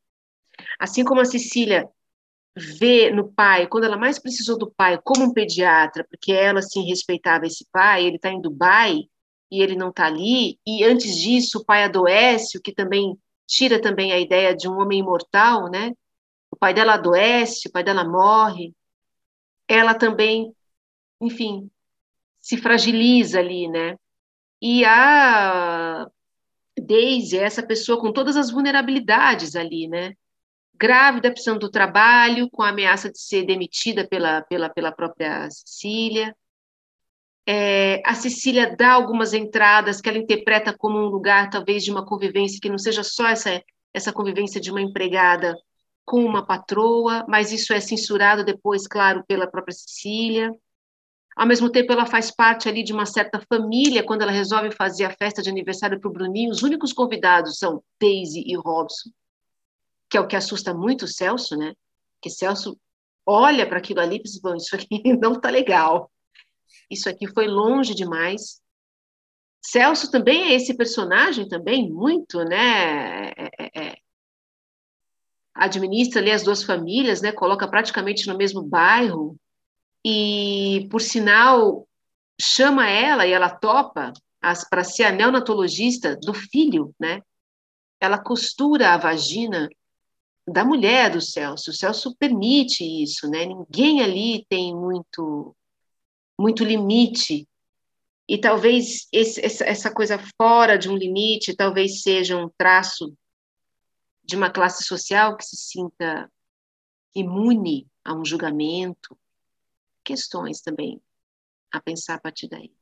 Assim 0.80 1.04
como 1.04 1.20
a 1.20 1.24
Cecília 1.24 1.88
vê 2.58 3.10
no 3.10 3.32
pai, 3.32 3.66
quando 3.66 3.84
ela 3.84 3.96
mais 3.96 4.18
precisou 4.18 4.58
do 4.58 4.70
pai 4.70 5.00
como 5.02 5.24
um 5.24 5.32
pediatra, 5.32 6.06
porque 6.10 6.32
ela, 6.32 6.58
assim, 6.58 6.84
respeitava 6.84 7.46
esse 7.46 7.66
pai, 7.72 8.04
ele 8.04 8.16
está 8.16 8.30
em 8.30 8.40
Dubai 8.40 9.04
e 9.50 9.62
ele 9.62 9.76
não 9.76 9.90
está 9.90 10.06
ali, 10.06 10.58
e 10.66 10.84
antes 10.84 11.16
disso 11.16 11.58
o 11.58 11.64
pai 11.64 11.84
adoece, 11.84 12.58
o 12.58 12.62
que 12.62 12.72
também 12.72 13.18
tira 13.46 13.80
também 13.80 14.12
a 14.12 14.18
ideia 14.18 14.54
de 14.54 14.68
um 14.68 14.78
homem 14.78 14.98
imortal, 15.00 15.70
né? 15.70 15.92
O 16.50 16.56
pai 16.56 16.74
dela 16.74 16.94
adoece, 16.94 17.68
o 17.68 17.72
pai 17.72 17.82
dela 17.82 18.04
morre, 18.04 18.74
ela 19.66 19.94
também, 19.94 20.54
enfim, 21.20 21.70
se 22.40 22.56
fragiliza 22.56 23.38
ali, 23.38 23.68
né? 23.68 23.96
E 24.60 24.84
a 24.84 26.06
Daisy 26.78 27.38
é 27.38 27.44
essa 27.44 27.62
pessoa 27.62 28.00
com 28.00 28.12
todas 28.12 28.36
as 28.36 28.50
vulnerabilidades 28.50 29.56
ali, 29.56 29.88
né? 29.88 30.14
Grávida, 30.78 31.30
precisando 31.30 31.58
do 31.58 31.70
trabalho, 31.70 32.48
com 32.50 32.62
a 32.62 32.68
ameaça 32.68 33.10
de 33.10 33.20
ser 33.20 33.44
demitida 33.44 34.06
pela, 34.06 34.42
pela, 34.42 34.68
pela 34.68 34.92
própria 34.92 35.50
Cecília. 35.50 36.34
É, 37.46 38.00
a 38.04 38.14
Cecília 38.14 38.76
dá 38.76 38.92
algumas 38.92 39.34
entradas 39.34 40.00
que 40.00 40.08
ela 40.08 40.18
interpreta 40.18 40.76
como 40.76 40.98
um 40.98 41.06
lugar, 41.08 41.50
talvez, 41.50 41.82
de 41.82 41.90
uma 41.90 42.06
convivência 42.06 42.60
que 42.60 42.68
não 42.68 42.78
seja 42.78 43.02
só 43.02 43.26
essa, 43.26 43.62
essa 43.92 44.12
convivência 44.12 44.60
de 44.60 44.70
uma 44.70 44.80
empregada 44.80 45.56
com 46.04 46.24
uma 46.24 46.46
patroa, 46.46 47.24
mas 47.28 47.52
isso 47.52 47.72
é 47.72 47.80
censurado 47.80 48.44
depois, 48.44 48.86
claro, 48.86 49.24
pela 49.26 49.46
própria 49.46 49.74
Cecília. 49.74 50.52
Ao 51.36 51.46
mesmo 51.46 51.70
tempo, 51.70 51.92
ela 51.92 52.06
faz 52.06 52.30
parte 52.30 52.68
ali 52.68 52.82
de 52.82 52.92
uma 52.92 53.06
certa 53.06 53.40
família, 53.48 54.02
quando 54.04 54.22
ela 54.22 54.32
resolve 54.32 54.70
fazer 54.70 55.04
a 55.04 55.16
festa 55.16 55.42
de 55.42 55.50
aniversário 55.50 55.98
para 56.00 56.08
o 56.08 56.12
Bruninho, 56.12 56.50
os 56.50 56.62
únicos 56.62 56.92
convidados 56.92 57.58
são 57.58 57.82
Daisy 58.00 58.44
e 58.46 58.56
Robson, 58.56 59.10
que 60.10 60.16
é 60.16 60.20
o 60.20 60.26
que 60.26 60.36
assusta 60.36 60.74
muito 60.74 61.04
o 61.04 61.08
Celso, 61.08 61.56
né? 61.56 61.74
Que 62.20 62.30
Celso 62.30 62.78
olha 63.26 63.66
para 63.66 63.78
aquilo 63.78 64.00
ali 64.00 64.16
e 64.16 64.22
diz, 64.22 64.40
bom, 64.40 64.54
isso 64.56 64.74
aqui 64.74 65.02
não 65.20 65.34
está 65.34 65.50
legal 65.50 66.10
isso 66.90 67.08
aqui 67.08 67.26
foi 67.26 67.46
longe 67.46 67.94
demais. 67.94 68.60
Celso 69.60 70.10
também 70.10 70.44
é 70.44 70.54
esse 70.54 70.74
personagem 70.74 71.48
também 71.48 71.90
muito, 71.90 72.42
né? 72.44 73.30
É, 73.30 73.50
é, 73.58 73.70
é, 73.88 73.96
administra 75.54 76.20
ali 76.20 76.30
as 76.30 76.42
duas 76.42 76.62
famílias, 76.62 77.20
né? 77.20 77.32
Coloca 77.32 77.68
praticamente 77.68 78.26
no 78.26 78.36
mesmo 78.36 78.62
bairro 78.62 79.36
e, 80.04 80.86
por 80.90 81.00
sinal, 81.00 81.86
chama 82.40 82.88
ela 82.88 83.26
e 83.26 83.32
ela 83.32 83.50
topa 83.50 84.12
para 84.70 84.84
ser 84.84 85.04
a 85.04 85.12
neonatologista 85.12 86.16
do 86.16 86.32
filho, 86.32 86.94
né? 86.98 87.20
Ela 88.00 88.16
costura 88.16 88.94
a 88.94 88.96
vagina 88.96 89.68
da 90.52 90.64
mulher 90.64 91.10
do 91.10 91.20
Celso. 91.20 91.70
O 91.70 91.74
Celso 91.74 92.16
permite 92.16 92.84
isso, 92.84 93.28
né? 93.28 93.44
Ninguém 93.44 94.02
ali 94.02 94.46
tem 94.48 94.74
muito 94.74 95.54
muito 96.38 96.64
limite. 96.64 97.48
E 98.28 98.38
talvez 98.38 99.08
esse, 99.12 99.40
essa 99.64 99.92
coisa 99.92 100.18
fora 100.40 100.78
de 100.78 100.88
um 100.88 100.96
limite, 100.96 101.56
talvez 101.56 102.02
seja 102.02 102.36
um 102.36 102.48
traço 102.56 103.12
de 104.22 104.36
uma 104.36 104.50
classe 104.50 104.84
social 104.84 105.36
que 105.36 105.44
se 105.44 105.56
sinta 105.56 106.30
imune 107.14 107.88
a 108.04 108.14
um 108.14 108.24
julgamento. 108.24 109.18
Questões 110.04 110.60
também 110.60 111.00
a 111.72 111.80
pensar 111.80 112.14
a 112.14 112.20
partir 112.20 112.48
daí. 112.48 112.72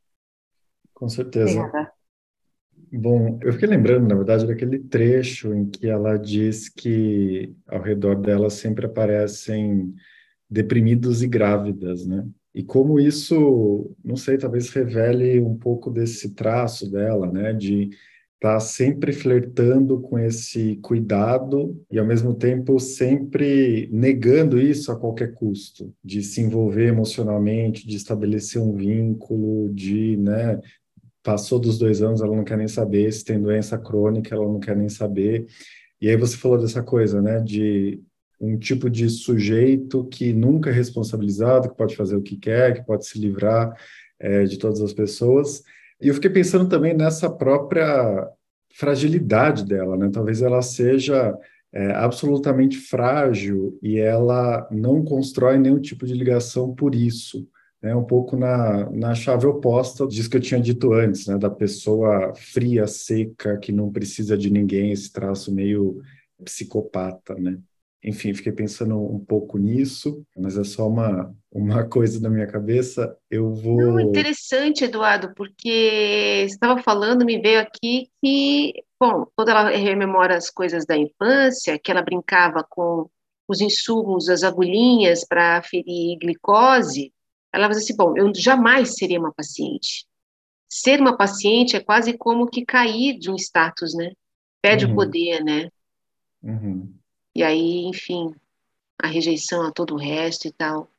Com 0.93 1.09
certeza. 1.09 1.93
Bom, 2.93 3.39
eu 3.43 3.53
fiquei 3.53 3.69
lembrando, 3.69 4.07
na 4.09 4.15
verdade, 4.15 4.47
daquele 4.47 4.79
trecho 4.79 5.53
em 5.53 5.69
que 5.69 5.89
ela 5.89 6.17
diz 6.17 6.69
que 6.69 7.53
ao 7.67 7.83
redor 7.83 8.15
dela 8.17 8.49
sempre 8.49 8.87
aparecem 8.87 9.93
deprimidos 10.49 11.23
e 11.23 11.27
grávidas, 11.27 12.07
né? 12.07 12.27
E 12.55 12.63
como 12.63 12.99
isso, 12.99 13.95
não 14.05 14.17
sei, 14.17 14.39
talvez 14.39 14.71
revele 14.71 15.41
um 15.41 15.57
pouco 15.57 15.91
desse 15.91 16.33
traço 16.35 16.91
dela, 16.91 17.31
né, 17.31 17.53
de 17.53 17.91
estar 18.37 18.55
tá 18.55 18.61
sempre 18.61 19.13
flertando 19.13 20.01
com 20.01 20.19
esse 20.19 20.77
cuidado 20.77 21.79
e 21.91 21.99
ao 21.99 22.07
mesmo 22.07 22.35
tempo 22.35 22.79
sempre 22.81 23.91
negando 23.93 24.59
isso 24.59 24.91
a 24.91 24.99
qualquer 24.99 25.35
custo, 25.35 25.93
de 26.03 26.23
se 26.23 26.41
envolver 26.41 26.87
emocionalmente, 26.87 27.87
de 27.87 27.97
estabelecer 27.97 28.63
um 28.63 28.73
vínculo, 28.75 29.71
de, 29.75 30.17
né, 30.17 30.59
passou 31.27 31.59
dos 31.59 31.77
dois 31.77 32.01
anos, 32.03 32.21
ela 32.21 32.37
não 32.37 32.45
quer 32.45 32.57
nem 32.57 32.69
saber 32.69 33.13
se 33.13 33.25
tem 33.25 33.43
doença 33.43 33.77
crônica, 33.77 34.33
ela 34.33 34.47
não 34.47 34.61
quer 34.61 34.77
nem 34.77 34.89
saber. 34.89 35.49
E 36.01 36.09
aí 36.09 36.17
você 36.17 36.37
falou 36.37 36.57
dessa 36.57 36.85
coisa, 36.85 37.21
né, 37.21 37.41
de 37.41 38.01
um 38.41 38.57
tipo 38.57 38.89
de 38.89 39.09
sujeito 39.11 40.05
que 40.05 40.33
nunca 40.33 40.71
é 40.71 40.73
responsabilizado, 40.73 41.69
que 41.69 41.77
pode 41.77 41.97
fazer 41.97 42.15
o 42.15 42.23
que 42.23 42.37
quer, 42.37 42.75
que 42.75 42.87
pode 42.87 43.07
se 43.07 43.19
livrar 43.19 43.77
é, 44.21 44.45
de 44.45 44.57
todas 44.57 44.81
as 44.81 44.93
pessoas. 44.93 45.65
E 46.01 46.07
eu 46.07 46.15
fiquei 46.15 46.31
pensando 46.31 46.69
também 46.69 46.95
nessa 46.95 47.29
própria 47.29 48.29
fragilidade 48.73 49.65
dela, 49.65 49.97
né? 49.97 50.09
Talvez 50.13 50.43
ela 50.43 50.63
seja 50.63 51.37
é, 51.73 51.91
absolutamente 51.91 52.77
frágil 52.79 53.77
e 53.83 53.99
ela 53.99 54.69
não 54.71 55.03
constrói 55.03 55.59
nenhum 55.59 55.81
tipo 55.81 56.07
de 56.07 56.15
ligação 56.15 56.73
por 56.73 56.95
isso. 56.95 57.49
Né? 57.87 57.95
um 57.95 58.05
pouco 58.05 58.37
na, 58.37 58.91
na 58.91 59.15
chave 59.15 59.47
oposta 59.47 60.07
disso 60.09 60.29
que 60.29 60.37
eu 60.37 60.41
tinha 60.41 60.61
dito 60.61 60.93
antes, 60.93 61.27
né? 61.27 61.39
Da 61.39 61.49
pessoa 61.49 62.35
fria, 62.35 62.87
seca, 62.87 63.57
que 63.59 63.71
não 63.71 63.93
precisa 63.93 64.37
de 64.37 64.51
ninguém, 64.51 64.91
esse 64.91 65.13
traço 65.13 65.55
meio 65.55 66.03
psicopata, 66.45 67.35
né? 67.37 67.59
enfim, 68.07 68.33
fiquei 68.33 68.53
pensando 68.53 68.97
um 68.97 69.19
pouco 69.19 69.59
nisso, 69.59 70.25
mas 70.37 70.57
é 70.57 70.63
só 70.63 70.89
uma, 70.89 71.35
uma 71.51 71.85
coisa 71.89 72.21
da 72.21 72.31
minha 72.31 72.47
cabeça. 72.47 73.17
Eu 73.29 73.53
vou. 73.53 73.77
Não, 73.77 74.01
interessante, 74.01 74.85
Eduardo, 74.85 75.35
porque 75.35 76.47
você 76.49 76.55
estava 76.55 76.81
falando, 76.81 77.25
me 77.25 77.41
veio 77.41 77.61
aqui 77.61 78.09
que, 78.23 78.75
bom, 79.01 79.27
quando 79.35 79.49
ela 79.49 79.71
rememora 79.71 80.37
as 80.37 80.51
coisas 80.51 80.87
da 80.87 80.97
infância, 80.97 81.79
que 81.79 81.91
ela 81.91 82.03
brincava 82.03 82.65
com 82.69 83.09
os 83.49 83.61
insumos, 83.61 84.29
as 84.29 84.45
agulhinhas 84.45 85.25
para 85.25 85.63
ferir 85.63 86.19
glicose, 86.21 87.13
ela 87.57 87.69
vai 87.69 87.77
assim: 87.77 87.97
bom, 87.97 88.17
eu 88.17 88.33
jamais 88.35 88.97
seria 88.97 89.19
uma 89.19 89.33
paciente. 89.33 90.07
Ser 90.69 91.01
uma 91.01 91.17
paciente 91.17 91.75
é 91.75 91.81
quase 91.81 92.17
como 92.17 92.47
que 92.47 92.65
cair 92.65 93.19
de 93.19 93.31
um 93.31 93.37
status, 93.37 93.95
né? 93.95 94.13
Perde 94.61 94.85
uhum. 94.85 94.93
o 94.93 94.95
poder, 94.95 95.43
né? 95.43 95.71
Uhum. 96.43 96.93
E 97.35 97.43
aí, 97.43 97.87
enfim, 97.87 98.35
a 98.99 99.07
rejeição 99.07 99.63
a 99.63 99.73
todo 99.73 99.95
o 99.95 99.99
resto 99.99 100.47
e 100.49 100.53
tal. 100.53 100.91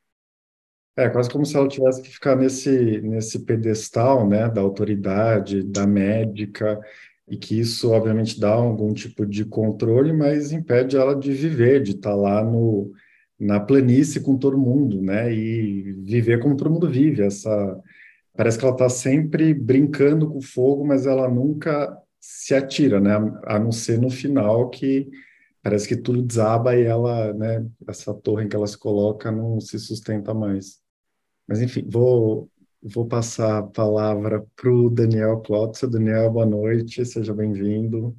É, 0.95 1.10
quase 1.10 1.30
como 1.30 1.45
se 1.45 1.55
ela 1.55 1.68
tivesse 1.68 2.01
que 2.01 2.10
ficar 2.10 2.36
nesse, 2.36 3.01
nesse 3.01 3.45
pedestal, 3.45 4.28
né, 4.28 4.49
da 4.49 4.62
autoridade, 4.62 5.62
da 5.62 5.86
médica, 5.86 6.80
e 7.28 7.38
que 7.38 7.60
isso, 7.60 7.91
obviamente, 7.91 8.39
dá 8.39 8.53
algum 8.53 8.91
tipo 8.93 9.24
de 9.24 9.45
controle, 9.45 10.12
mas 10.12 10.51
impede 10.51 10.97
ela 10.97 11.16
de 11.16 11.32
viver, 11.34 11.84
de 11.84 11.91
estar 11.91 12.16
lá 12.16 12.43
no, 12.43 12.91
na 13.40 13.60
planície 13.60 14.22
com 14.22 14.38
todo 14.38 14.58
mundo, 14.58 15.02
né, 15.02 15.34
e 15.34 15.94
viver 16.04 16.40
como 16.40 16.58
todo 16.58 16.72
mundo 16.72 16.90
vive. 16.90 17.24
Essa, 17.24 17.82
parece 18.36 18.58
que 18.58 18.66
ela 18.66 18.74
está 18.74 18.90
sempre 18.90 19.54
brincando 19.54 20.28
com 20.28 20.40
o 20.40 20.42
fogo, 20.42 20.86
mas 20.86 21.06
ela 21.06 21.30
nunca 21.30 21.96
se 22.20 22.54
atira, 22.56 23.00
né, 23.00 23.14
a 23.46 23.60
não 23.60 23.72
ser 23.72 24.00
no 24.00 24.10
final 24.10 24.70
que 24.70 25.10
parece 25.62 25.88
que 25.88 25.98
tudo 25.98 26.22
desaba 26.22 26.76
e 26.76 26.84
ela, 26.84 27.34
né, 27.34 27.66
essa 27.88 28.14
torre 28.14 28.46
em 28.46 28.50
que 28.50 28.56
ela 28.56 28.68
se 28.68 28.78
coloca 28.78 29.32
não 29.32 29.60
se 29.60 29.78
sustenta 29.80 30.34
mais. 30.34 30.80
Mas 31.48 31.62
enfim, 31.62 31.86
vou 31.90 32.50
vou 32.82 33.06
passar 33.08 33.58
a 33.60 33.64
palavra 33.64 34.46
para 34.56 34.72
o 34.72 34.90
Daniel 34.90 35.42
Klotz. 35.42 35.82
Daniel, 35.90 36.32
boa 36.32 36.46
noite, 36.46 37.06
seja 37.06 37.34
bem-vindo. 37.34 38.16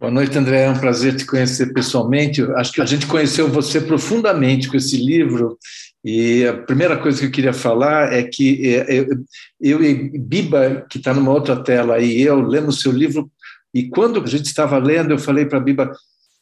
Boa 0.00 0.12
noite, 0.12 0.38
André. 0.38 0.62
É 0.62 0.70
um 0.70 0.78
prazer 0.78 1.16
te 1.16 1.26
conhecer 1.26 1.72
pessoalmente. 1.72 2.40
Acho 2.54 2.72
que 2.72 2.80
a 2.80 2.86
gente 2.86 3.04
conheceu 3.04 3.48
você 3.48 3.80
profundamente 3.80 4.68
com 4.68 4.76
esse 4.76 4.96
livro. 4.96 5.58
E 6.04 6.46
a 6.46 6.54
primeira 6.54 6.96
coisa 6.96 7.18
que 7.18 7.26
eu 7.26 7.30
queria 7.32 7.52
falar 7.52 8.12
é 8.12 8.22
que 8.22 8.76
é, 8.76 9.04
eu 9.60 9.82
e 9.82 10.16
Biba, 10.16 10.86
que 10.88 10.98
está 10.98 11.12
numa 11.12 11.32
outra 11.32 11.56
tela 11.64 11.96
aí, 11.96 12.22
eu 12.22 12.40
lendo 12.40 12.68
o 12.68 12.72
seu 12.72 12.92
livro, 12.92 13.28
e 13.74 13.88
quando 13.88 14.22
a 14.22 14.26
gente 14.26 14.46
estava 14.46 14.78
lendo, 14.78 15.12
eu 15.12 15.18
falei 15.18 15.46
para 15.46 15.58
Biba: 15.58 15.92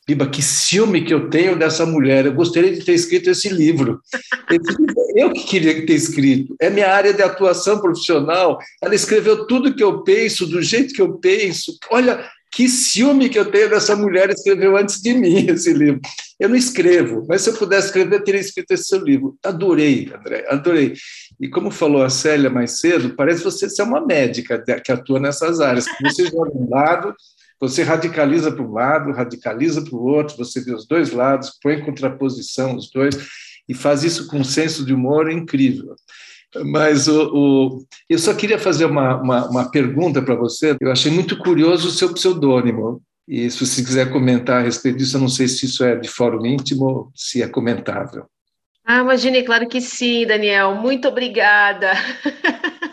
Biba, 0.07 0.29
que 0.29 0.43
ciúme 0.43 1.03
que 1.03 1.15
eu 1.15 1.31
tenho 1.31 1.59
dessa 1.59 1.87
mulher. 1.87 2.27
Eu 2.27 2.35
gostaria 2.35 2.75
de 2.75 2.85
ter 2.85 2.93
escrito 2.93 3.31
esse 3.31 3.49
livro. 3.49 4.01
Eu 5.17 5.33
que 5.33 5.45
queria 5.45 5.87
ter 5.87 5.95
escrito. 5.95 6.55
É 6.61 6.69
minha 6.69 6.93
área 6.93 7.15
de 7.15 7.23
atuação 7.23 7.81
profissional. 7.81 8.59
Ela 8.83 8.95
escreveu 8.95 9.47
tudo 9.47 9.75
que 9.75 9.83
eu 9.83 10.03
penso, 10.03 10.47
do 10.47 10.61
jeito 10.61 10.93
que 10.93 11.01
eu 11.01 11.15
penso. 11.15 11.73
Olha, 11.91 12.23
que 12.57 12.71
ciúme 12.71 13.29
que 13.29 13.39
eu 13.39 13.51
tenho 13.51 13.69
dessa 13.69 13.95
mulher. 13.95 14.31
Escreveu 14.31 14.79
antes 14.79 15.03
de 15.03 15.13
mim 15.13 15.45
esse 15.53 15.75
livro. 15.75 16.01
Eu 16.41 16.49
não 16.49 16.57
escrevo, 16.57 17.27
mas 17.29 17.43
se 17.43 17.51
eu 17.51 17.55
pudesse 17.55 17.89
escrever, 17.89 18.17
eu 18.17 18.25
teria 18.25 18.41
escrito 18.41 18.71
esse 18.71 18.85
seu 18.85 18.99
livro. 18.99 19.37
Adorei, 19.45 20.11
André, 20.19 20.47
adorei. 20.49 20.95
E 21.39 21.51
como 21.51 21.71
falou 21.71 22.03
a 22.03 22.09
Célia 22.09 22.49
mais 22.49 22.79
cedo, 22.79 23.15
parece 23.15 23.45
você 23.45 23.69
ser 23.69 23.83
uma 23.83 24.05
médica 24.05 24.65
que 24.83 24.91
atua 24.91 25.21
nessas 25.21 25.61
áreas. 25.61 25.85
Você 26.01 26.25
joga 26.25 26.51
um 26.57 26.71
lado 26.71 27.15
você 27.59 27.83
radicaliza 27.83 28.53
para 28.53 28.63
um 28.63 28.73
lado, 28.73 29.13
radicaliza 29.13 29.83
para 29.83 29.97
o 29.97 30.05
outro, 30.05 30.37
você 30.37 30.61
vê 30.61 30.75
os 30.75 30.87
dois 30.87 31.11
lados, 31.11 31.59
põe 31.63 31.77
em 31.77 31.85
contraposição 31.85 32.77
os 32.77 32.91
dois, 32.91 33.17
e 33.67 33.73
faz 33.73 34.05
isso 34.05 34.27
com 34.27 34.41
um 34.41 34.45
senso 34.45 34.85
de 34.85 34.93
humor 34.93 35.31
incrível. 35.31 35.97
Mas 36.65 37.09
o, 37.09 37.31
o, 37.35 37.87
eu 38.09 38.19
só 38.19 38.35
queria 38.35 38.59
fazer 38.59 38.87
uma, 38.87 39.21
uma, 39.21 39.49
uma 39.49 39.71
pergunta 39.71 40.23
para 40.23 40.35
você. 40.35 40.77
Eu 40.81 40.91
achei 40.91 41.11
muito 41.11 41.37
curioso 41.39 41.89
o 41.89 41.93
seu 41.93 42.13
pseudônimo. 42.13 43.03
E 43.29 43.51
se 43.51 43.67
você 43.67 43.83
quiser 43.83 44.13
comentar 44.13 44.61
a 44.61 44.65
respeito 44.65 44.99
disso, 44.99 45.17
eu 45.17 45.21
não 45.21 45.29
sei 45.29 45.49
se 45.49 45.67
isso 45.67 45.85
é 45.85 45.97
de 45.97 46.09
fórum 46.09 46.47
íntimo, 46.47 47.11
se 47.15 47.43
é 47.43 47.49
comentável. 47.49 48.27
Ah, 48.85 49.01
imagine, 49.01 49.43
claro 49.43 49.69
que 49.69 49.81
sim, 49.81 50.25
Daniel. 50.25 50.77
Muito 50.77 51.09
obrigada. 51.09 51.93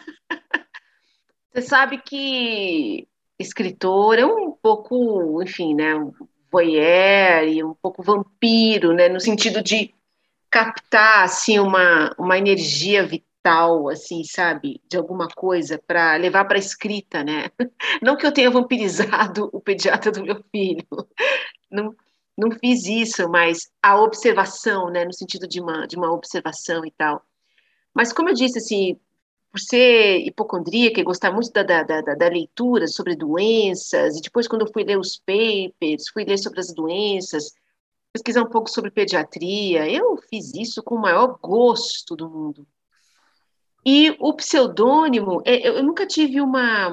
Você 1.54 1.62
sabe 1.62 2.00
que 2.00 3.08
escritor 3.38 4.18
é 4.18 4.26
um 4.26 4.52
pouco, 4.52 5.42
enfim, 5.44 5.76
né, 5.76 5.96
um 5.96 6.12
voyeur 6.52 7.48
e 7.48 7.64
um 7.64 7.76
pouco 7.76 8.02
vampiro, 8.02 8.92
né, 8.94 9.08
no 9.08 9.20
sentido 9.20 9.62
de 9.62 9.94
captar 10.50 11.24
assim 11.24 11.60
uma, 11.60 12.12
uma 12.18 12.38
energia 12.38 13.08
mental, 13.44 13.90
assim, 13.90 14.24
sabe, 14.24 14.82
de 14.90 14.98
alguma 14.98 15.28
coisa 15.28 15.78
para 15.86 16.16
levar 16.16 16.46
para 16.46 16.58
a 16.58 16.60
escrita, 16.60 17.24
né? 17.24 17.50
Não 18.02 18.16
que 18.16 18.26
eu 18.26 18.32
tenha 18.32 18.50
vampirizado 18.50 19.50
o 19.52 19.60
pediatra 19.60 20.12
do 20.12 20.24
meu 20.24 20.44
filho, 20.52 20.86
não, 21.70 21.96
não 22.38 22.52
fiz 22.52 22.86
isso, 22.86 23.28
mas 23.30 23.72
a 23.82 24.00
observação, 24.00 24.90
né, 24.90 25.06
no 25.06 25.14
sentido 25.14 25.48
de 25.48 25.60
uma, 25.60 25.88
de 25.88 25.96
uma 25.98 26.12
observação 26.12 26.86
e 26.86 26.92
tal. 26.92 27.24
Mas 27.94 28.14
como 28.14 28.30
eu 28.30 28.34
disse, 28.34 28.60
assim, 28.60 29.00
por 29.52 29.60
ser 29.60 30.20
hipocondríaca 30.20 31.00
e 31.00 31.04
gostar 31.04 31.32
muito 31.32 31.52
da, 31.52 31.64
da, 31.64 31.84
da, 31.84 32.02
da, 32.02 32.28
leitura 32.28 32.88
sobre 32.88 33.16
doenças, 33.16 34.18
e 34.18 34.22
depois 34.22 34.48
quando 34.48 34.66
eu 34.66 34.72
fui 34.72 34.84
ler 34.84 34.98
os 34.98 35.18
papers, 35.20 36.10
fui 36.12 36.26
ler 36.26 36.38
sobre 36.38 36.60
as 36.60 36.74
doenças, 36.74 37.54
pesquisar 38.12 38.44
um 38.44 38.50
pouco 38.50 38.70
sobre 38.70 38.92
pediatria, 38.92 39.90
eu 39.90 40.18
fiz 40.30 40.54
isso 40.56 40.82
com 40.84 40.96
o 40.96 41.02
maior 41.02 41.38
gosto 41.42 42.16
do 42.16 42.30
mundo. 42.30 42.68
E 43.86 44.16
o 44.20 44.34
pseudônimo, 44.34 45.42
é, 45.46 45.68
eu 45.68 45.84
nunca 45.84 46.06
tive 46.06 46.40
uma... 46.42 46.90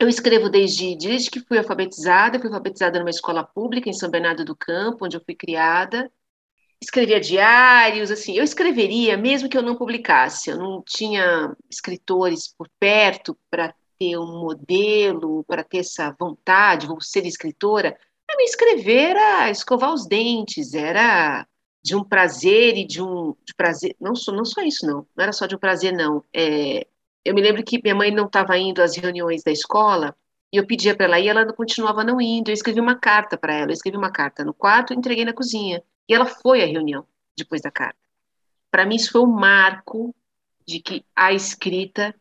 Eu 0.00 0.08
escrevo 0.08 0.48
desde, 0.48 0.96
desde 0.96 1.30
que 1.30 1.40
fui 1.40 1.58
alfabetizada, 1.58 2.38
fui 2.38 2.48
alfabetizada 2.48 2.98
numa 3.00 3.10
escola 3.10 3.42
pública 3.42 3.88
em 3.88 3.92
São 3.92 4.08
Bernardo 4.08 4.44
do 4.44 4.54
Campo, 4.54 5.04
onde 5.04 5.16
eu 5.16 5.24
fui 5.24 5.34
criada, 5.34 6.10
escrevia 6.80 7.20
diários, 7.20 8.10
assim, 8.10 8.34
eu 8.34 8.44
escreveria 8.44 9.16
mesmo 9.16 9.48
que 9.48 9.58
eu 9.58 9.62
não 9.62 9.76
publicasse, 9.76 10.50
eu 10.50 10.56
não 10.56 10.82
tinha 10.86 11.56
escritores 11.68 12.46
por 12.46 12.68
perto 12.78 13.36
para 13.50 13.74
ter 13.98 14.16
um 14.16 14.40
modelo, 14.40 15.44
para 15.44 15.64
ter 15.64 15.78
essa 15.78 16.14
vontade, 16.18 16.86
vou 16.86 17.00
ser 17.00 17.26
escritora, 17.26 17.98
para 18.24 18.36
me 18.36 18.44
escrever 18.44 19.16
era 19.16 19.50
escovar 19.50 19.92
os 19.92 20.06
dentes, 20.06 20.74
era 20.74 21.46
de 21.82 21.96
um 21.96 22.04
prazer 22.04 22.76
e 22.76 22.84
de 22.86 23.02
um 23.02 23.34
de 23.44 23.54
prazer, 23.54 23.96
não 24.00 24.14
só, 24.14 24.32
não 24.32 24.44
só 24.44 24.62
isso 24.62 24.86
não, 24.86 25.06
não 25.16 25.22
era 25.22 25.32
só 25.32 25.46
de 25.46 25.54
um 25.54 25.58
prazer 25.58 25.92
não, 25.92 26.24
é, 26.32 26.86
eu 27.24 27.34
me 27.34 27.40
lembro 27.40 27.62
que 27.62 27.80
minha 27.82 27.94
mãe 27.94 28.10
não 28.10 28.26
estava 28.26 28.56
indo 28.58 28.82
às 28.82 28.96
reuniões 28.96 29.42
da 29.42 29.50
escola, 29.50 30.16
e 30.52 30.56
eu 30.56 30.66
pedia 30.66 30.96
para 30.96 31.06
ela 31.06 31.20
ir, 31.20 31.28
ela 31.28 31.52
continuava 31.52 32.02
não 32.02 32.20
indo. 32.20 32.50
Eu 32.50 32.54
escrevi 32.54 32.80
uma 32.80 32.98
carta 32.98 33.36
para 33.36 33.54
ela, 33.54 33.70
eu 33.70 33.74
escrevi 33.74 33.96
uma 33.96 34.10
carta 34.10 34.44
no 34.44 34.54
quarto 34.54 34.92
e 34.92 34.96
entreguei 34.96 35.24
na 35.24 35.32
cozinha. 35.32 35.82
E 36.08 36.14
ela 36.14 36.24
foi 36.24 36.62
à 36.62 36.66
reunião 36.66 37.06
depois 37.36 37.60
da 37.60 37.70
carta. 37.70 37.98
Para 38.70 38.86
mim, 38.86 38.96
isso 38.96 39.12
foi 39.12 39.20
um 39.20 39.26
marco 39.26 40.14
de 40.66 40.80
que 40.80 41.04
a 41.14 41.32
escrita 41.32 42.14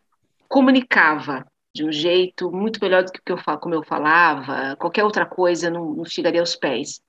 comunicava 0.47 1.45
de 1.73 1.85
um 1.85 1.91
jeito 1.91 2.51
muito 2.51 2.79
melhor 2.81 3.03
do 3.03 3.11
que 3.11 3.31
eu, 3.31 3.37
como 3.59 3.75
eu 3.75 3.83
falava, 3.83 4.75
qualquer 4.77 5.03
outra 5.03 5.25
coisa 5.25 5.69
não, 5.69 5.93
não 5.93 6.05
chegaria 6.05 6.39
aos 6.41 6.55
pés. 6.55 7.01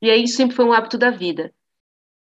E 0.00 0.10
aí 0.10 0.26
sempre 0.26 0.56
foi 0.56 0.64
um 0.64 0.72
hábito 0.72 0.98
da 0.98 1.10
vida. 1.10 1.52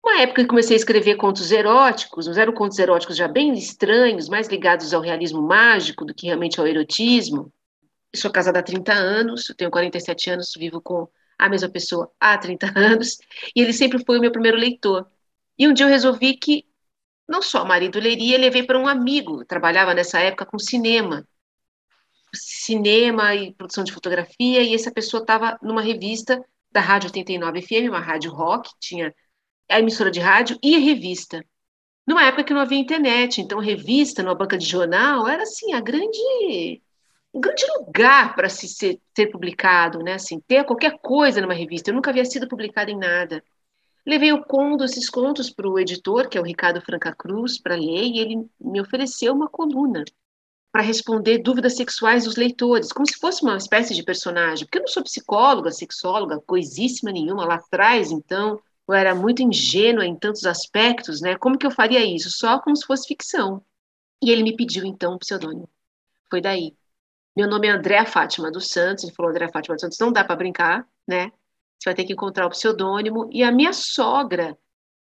Uma 0.02 0.22
época 0.22 0.42
que 0.42 0.48
comecei 0.48 0.76
a 0.76 0.78
escrever 0.78 1.16
contos 1.16 1.50
eróticos, 1.50 2.26
mas 2.28 2.38
eram 2.38 2.52
contos 2.52 2.78
eróticos 2.78 3.16
já 3.16 3.28
bem 3.28 3.52
estranhos, 3.54 4.28
mais 4.28 4.48
ligados 4.48 4.94
ao 4.94 5.02
realismo 5.02 5.42
mágico 5.42 6.04
do 6.04 6.14
que 6.14 6.26
realmente 6.26 6.60
ao 6.60 6.66
erotismo. 6.66 7.52
Sou 8.14 8.30
casada 8.30 8.60
há 8.60 8.62
30 8.62 8.92
anos, 8.92 9.52
tenho 9.56 9.70
47 9.70 10.30
anos, 10.30 10.52
vivo 10.56 10.80
com 10.80 11.08
a 11.38 11.48
mesma 11.48 11.68
pessoa 11.68 12.10
há 12.18 12.36
30 12.38 12.72
anos, 12.78 13.18
e 13.54 13.60
ele 13.60 13.72
sempre 13.72 14.02
foi 14.04 14.18
o 14.18 14.20
meu 14.20 14.32
primeiro 14.32 14.56
leitor. 14.56 15.06
E 15.58 15.68
um 15.68 15.72
dia 15.72 15.86
eu 15.86 15.90
resolvi 15.90 16.36
que 16.36 16.64
não 17.28 17.42
só 17.42 17.62
o 17.62 17.68
marido 17.68 18.00
leria, 18.00 18.38
levei 18.38 18.62
para 18.62 18.78
um 18.78 18.88
amigo, 18.88 19.44
trabalhava 19.44 19.94
nessa 19.94 20.18
época 20.20 20.46
com 20.46 20.58
cinema, 20.58 21.26
cinema 22.34 23.34
e 23.34 23.52
produção 23.54 23.84
de 23.84 23.92
fotografia, 23.92 24.62
e 24.62 24.74
essa 24.74 24.90
pessoa 24.90 25.20
estava 25.20 25.58
numa 25.62 25.82
revista 25.82 26.42
da 26.70 26.80
Rádio 26.80 27.08
89 27.08 27.62
FM, 27.62 27.88
uma 27.88 28.00
rádio 28.00 28.32
rock, 28.32 28.70
tinha 28.80 29.14
a 29.70 29.78
emissora 29.78 30.10
de 30.10 30.20
rádio 30.20 30.58
e 30.62 30.76
a 30.76 30.78
revista. 30.78 31.44
Numa 32.06 32.24
época 32.24 32.44
que 32.44 32.54
não 32.54 32.60
havia 32.60 32.78
internet, 32.78 33.40
então 33.40 33.58
revista 33.58 34.22
numa 34.22 34.34
banca 34.34 34.56
de 34.56 34.66
jornal 34.66 35.28
era 35.28 35.42
assim 35.42 35.74
a 35.74 35.80
grande 35.80 36.82
um 37.34 37.40
grande 37.40 37.64
lugar 37.78 38.34
para 38.34 38.48
se 38.48 38.66
ser, 38.66 39.00
ser, 39.14 39.26
publicado, 39.26 39.98
né? 40.00 40.14
Assim, 40.14 40.40
ter 40.40 40.64
qualquer 40.64 40.98
coisa 40.98 41.40
numa 41.40 41.52
revista. 41.52 41.90
Eu 41.90 41.94
nunca 41.94 42.10
havia 42.10 42.24
sido 42.24 42.48
publicada 42.48 42.90
em 42.90 42.96
nada. 42.96 43.44
Levei 44.06 44.32
o 44.32 44.42
conto, 44.42 44.84
esses 44.84 45.10
contos 45.10 45.50
para 45.50 45.68
o 45.68 45.78
editor, 45.78 46.28
que 46.28 46.38
é 46.38 46.40
o 46.40 46.44
Ricardo 46.44 46.80
Franca 46.80 47.14
Cruz, 47.14 47.60
para 47.60 47.74
ler, 47.74 48.04
e 48.04 48.18
ele 48.18 48.48
me 48.58 48.80
ofereceu 48.80 49.34
uma 49.34 49.48
coluna 49.48 50.02
para 50.72 50.82
responder 50.82 51.38
dúvidas 51.38 51.76
sexuais 51.76 52.24
dos 52.24 52.36
leitores, 52.36 52.92
como 52.92 53.06
se 53.06 53.18
fosse 53.18 53.42
uma 53.42 53.56
espécie 53.56 53.94
de 53.94 54.02
personagem. 54.02 54.64
Porque 54.64 54.78
eu 54.78 54.82
não 54.82 54.88
sou 54.88 55.02
psicóloga, 55.02 55.70
sexóloga, 55.70 56.40
coisíssima 56.46 57.12
nenhuma. 57.12 57.44
Lá 57.44 57.56
atrás, 57.56 58.10
então, 58.10 58.58
eu 58.88 58.94
era 58.94 59.14
muito 59.14 59.42
ingênua 59.42 60.06
em 60.06 60.16
tantos 60.16 60.46
aspectos, 60.46 61.20
né? 61.20 61.36
Como 61.36 61.58
que 61.58 61.66
eu 61.66 61.70
faria 61.70 62.04
isso? 62.04 62.30
Só 62.30 62.58
como 62.58 62.74
se 62.74 62.86
fosse 62.86 63.06
ficção. 63.06 63.62
E 64.22 64.30
ele 64.30 64.42
me 64.42 64.56
pediu, 64.56 64.84
então, 64.84 65.14
um 65.14 65.18
pseudônimo. 65.18 65.68
Foi 66.30 66.40
daí. 66.40 66.74
Meu 67.36 67.48
nome 67.48 67.68
é 67.68 67.70
Andréa 67.70 68.06
Fátima 68.06 68.50
dos 68.50 68.68
Santos. 68.68 69.04
Ele 69.04 69.14
falou: 69.14 69.30
Andréa 69.30 69.50
Fátima 69.50 69.76
dos 69.76 69.82
Santos, 69.82 69.98
não 69.98 70.12
dá 70.12 70.24
para 70.24 70.36
brincar, 70.36 70.88
né? 71.06 71.30
Você 71.78 71.90
vai 71.90 71.94
ter 71.94 72.04
que 72.04 72.12
encontrar 72.14 72.46
o 72.46 72.50
pseudônimo. 72.50 73.28
E 73.32 73.42
a 73.42 73.52
minha 73.52 73.72
sogra, 73.72 74.58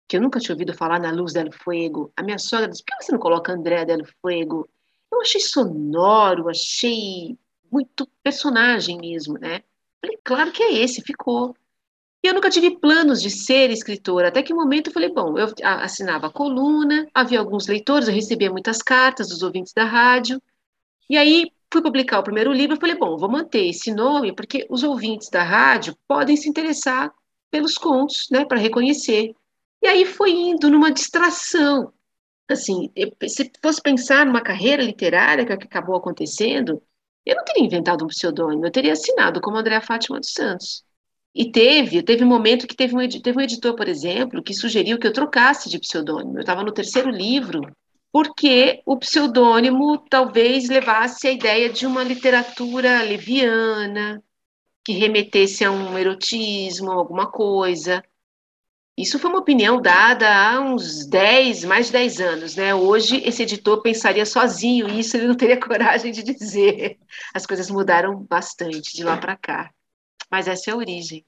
que 0.08 0.16
eu 0.16 0.20
nunca 0.20 0.40
tinha 0.40 0.54
ouvido 0.54 0.74
falar 0.74 1.00
na 1.00 1.12
Luz 1.12 1.32
del 1.32 1.52
Fuego, 1.52 2.12
a 2.16 2.22
minha 2.22 2.38
sogra 2.38 2.68
disse: 2.68 2.84
por 2.84 2.98
que 2.98 3.04
você 3.04 3.12
não 3.12 3.18
coloca 3.18 3.52
Andréa 3.52 3.86
del 3.86 4.04
Fuego? 4.20 4.68
Eu 5.10 5.20
achei 5.20 5.40
sonoro, 5.40 6.48
achei 6.48 7.38
muito 7.70 8.06
personagem 8.22 8.98
mesmo, 8.98 9.38
né? 9.38 9.62
Falei, 10.00 10.18
claro 10.24 10.52
que 10.52 10.62
é 10.62 10.72
esse, 10.74 11.00
ficou. 11.02 11.56
E 12.22 12.28
eu 12.28 12.34
nunca 12.34 12.50
tive 12.50 12.78
planos 12.78 13.22
de 13.22 13.30
ser 13.30 13.70
escritora, 13.70 14.28
até 14.28 14.42
que 14.42 14.54
momento 14.54 14.88
eu 14.88 14.92
falei, 14.92 15.12
bom, 15.12 15.38
eu 15.38 15.48
assinava 15.62 16.26
a 16.26 16.32
coluna, 16.32 17.06
havia 17.14 17.38
alguns 17.38 17.66
leitores, 17.66 18.08
eu 18.08 18.14
recebia 18.14 18.50
muitas 18.50 18.78
cartas 18.82 19.28
dos 19.28 19.42
ouvintes 19.42 19.72
da 19.72 19.84
rádio, 19.84 20.42
e 21.08 21.16
aí 21.16 21.50
fui 21.72 21.82
publicar 21.82 22.18
o 22.18 22.24
primeiro 22.24 22.52
livro, 22.52 22.80
falei, 22.80 22.96
bom, 22.96 23.16
vou 23.16 23.30
manter 23.30 23.66
esse 23.66 23.92
nome, 23.92 24.34
porque 24.34 24.66
os 24.70 24.82
ouvintes 24.82 25.28
da 25.30 25.42
rádio 25.42 25.96
podem 26.08 26.36
se 26.36 26.48
interessar 26.48 27.12
pelos 27.50 27.74
contos, 27.74 28.26
né, 28.30 28.44
para 28.44 28.58
reconhecer. 28.58 29.34
E 29.82 29.86
aí 29.86 30.04
foi 30.04 30.30
indo 30.32 30.70
numa 30.70 30.90
distração. 30.90 31.92
Assim, 32.48 32.90
eu, 32.94 33.12
se 33.28 33.50
fosse 33.62 33.80
pensar 33.82 34.24
numa 34.24 34.40
carreira 34.40 34.82
literária 34.82 35.44
que 35.44 35.52
acabou 35.52 35.96
acontecendo, 35.96 36.82
eu 37.24 37.34
não 37.36 37.44
teria 37.44 37.64
inventado 37.64 38.04
um 38.04 38.08
pseudônimo, 38.08 38.66
eu 38.66 38.72
teria 38.72 38.92
assinado 38.92 39.40
como 39.40 39.56
Andréa 39.56 39.80
Fátima 39.80 40.20
dos 40.20 40.32
Santos. 40.32 40.85
E 41.38 41.44
teve, 41.52 42.02
teve 42.02 42.24
um 42.24 42.28
momento 42.28 42.66
que 42.66 42.74
teve 42.74 42.96
um, 42.96 43.06
teve 43.06 43.38
um 43.38 43.42
editor, 43.42 43.76
por 43.76 43.86
exemplo, 43.86 44.42
que 44.42 44.54
sugeriu 44.54 44.98
que 44.98 45.06
eu 45.06 45.12
trocasse 45.12 45.68
de 45.68 45.78
pseudônimo. 45.78 46.38
Eu 46.38 46.40
estava 46.40 46.64
no 46.64 46.72
terceiro 46.72 47.10
livro, 47.10 47.60
porque 48.10 48.80
o 48.86 48.96
pseudônimo 48.96 49.98
talvez 50.08 50.66
levasse 50.66 51.28
a 51.28 51.32
ideia 51.32 51.68
de 51.68 51.84
uma 51.84 52.02
literatura 52.02 53.02
leviana, 53.02 54.24
que 54.82 54.94
remetesse 54.94 55.62
a 55.62 55.70
um 55.70 55.98
erotismo, 55.98 56.90
alguma 56.90 57.30
coisa. 57.30 58.02
Isso 58.96 59.18
foi 59.18 59.28
uma 59.28 59.40
opinião 59.40 59.78
dada 59.78 60.26
há 60.34 60.58
uns 60.58 61.06
10, 61.06 61.64
mais 61.64 61.86
de 61.88 61.92
10 61.92 62.18
anos, 62.18 62.56
né? 62.56 62.74
Hoje 62.74 63.20
esse 63.26 63.42
editor 63.42 63.82
pensaria 63.82 64.24
sozinho 64.24 64.88
isso, 64.88 65.18
ele 65.18 65.28
não 65.28 65.34
teria 65.34 65.60
coragem 65.60 66.12
de 66.12 66.22
dizer. 66.22 66.98
As 67.34 67.44
coisas 67.44 67.70
mudaram 67.70 68.24
bastante 68.24 68.96
de 68.96 69.04
lá 69.04 69.18
para 69.18 69.36
cá. 69.36 69.75
Mas 70.30 70.48
essa 70.48 70.70
é 70.70 70.72
a 70.72 70.76
origem. 70.76 71.24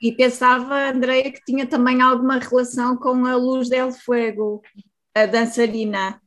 E 0.00 0.12
pensava, 0.12 0.88
Andreia, 0.88 1.30
que 1.30 1.44
tinha 1.44 1.66
também 1.66 2.00
alguma 2.00 2.38
relação 2.38 2.96
com 2.96 3.26
a 3.26 3.36
Luz 3.36 3.68
del 3.68 3.92
Fuego, 3.92 4.62
a 5.14 5.26
dançarina? 5.26 6.20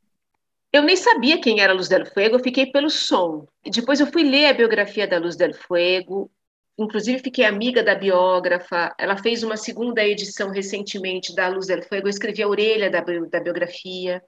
Eu 0.71 0.83
nem 0.83 0.95
sabia 0.95 1.41
quem 1.41 1.59
era 1.59 1.73
Luz 1.73 1.87
del 1.87 2.05
Fuego, 2.05 2.35
eu 2.35 2.43
fiquei 2.43 2.67
pelo 2.67 2.89
som. 2.89 3.47
Depois 3.65 3.99
eu 3.99 4.07
fui 4.07 4.23
ler 4.23 4.47
a 4.47 4.53
biografia 4.53 5.07
da 5.07 5.17
Luz 5.17 5.35
del 5.35 5.53
Fuego, 5.53 6.29
inclusive 6.77 7.19
fiquei 7.19 7.45
amiga 7.45 7.83
da 7.83 7.95
biógrafa. 7.95 8.93
Ela 8.99 9.17
fez 9.17 9.41
uma 9.41 9.57
segunda 9.57 10.03
edição 10.03 10.51
recentemente 10.51 11.33
da 11.35 11.47
Luz 11.47 11.67
del 11.67 11.81
Fuego, 11.81 12.07
eu 12.07 12.11
escrevi 12.11 12.43
a 12.43 12.47
orelha 12.47 12.91
da, 12.91 13.01
da 13.01 13.39
biografia. 13.39 14.21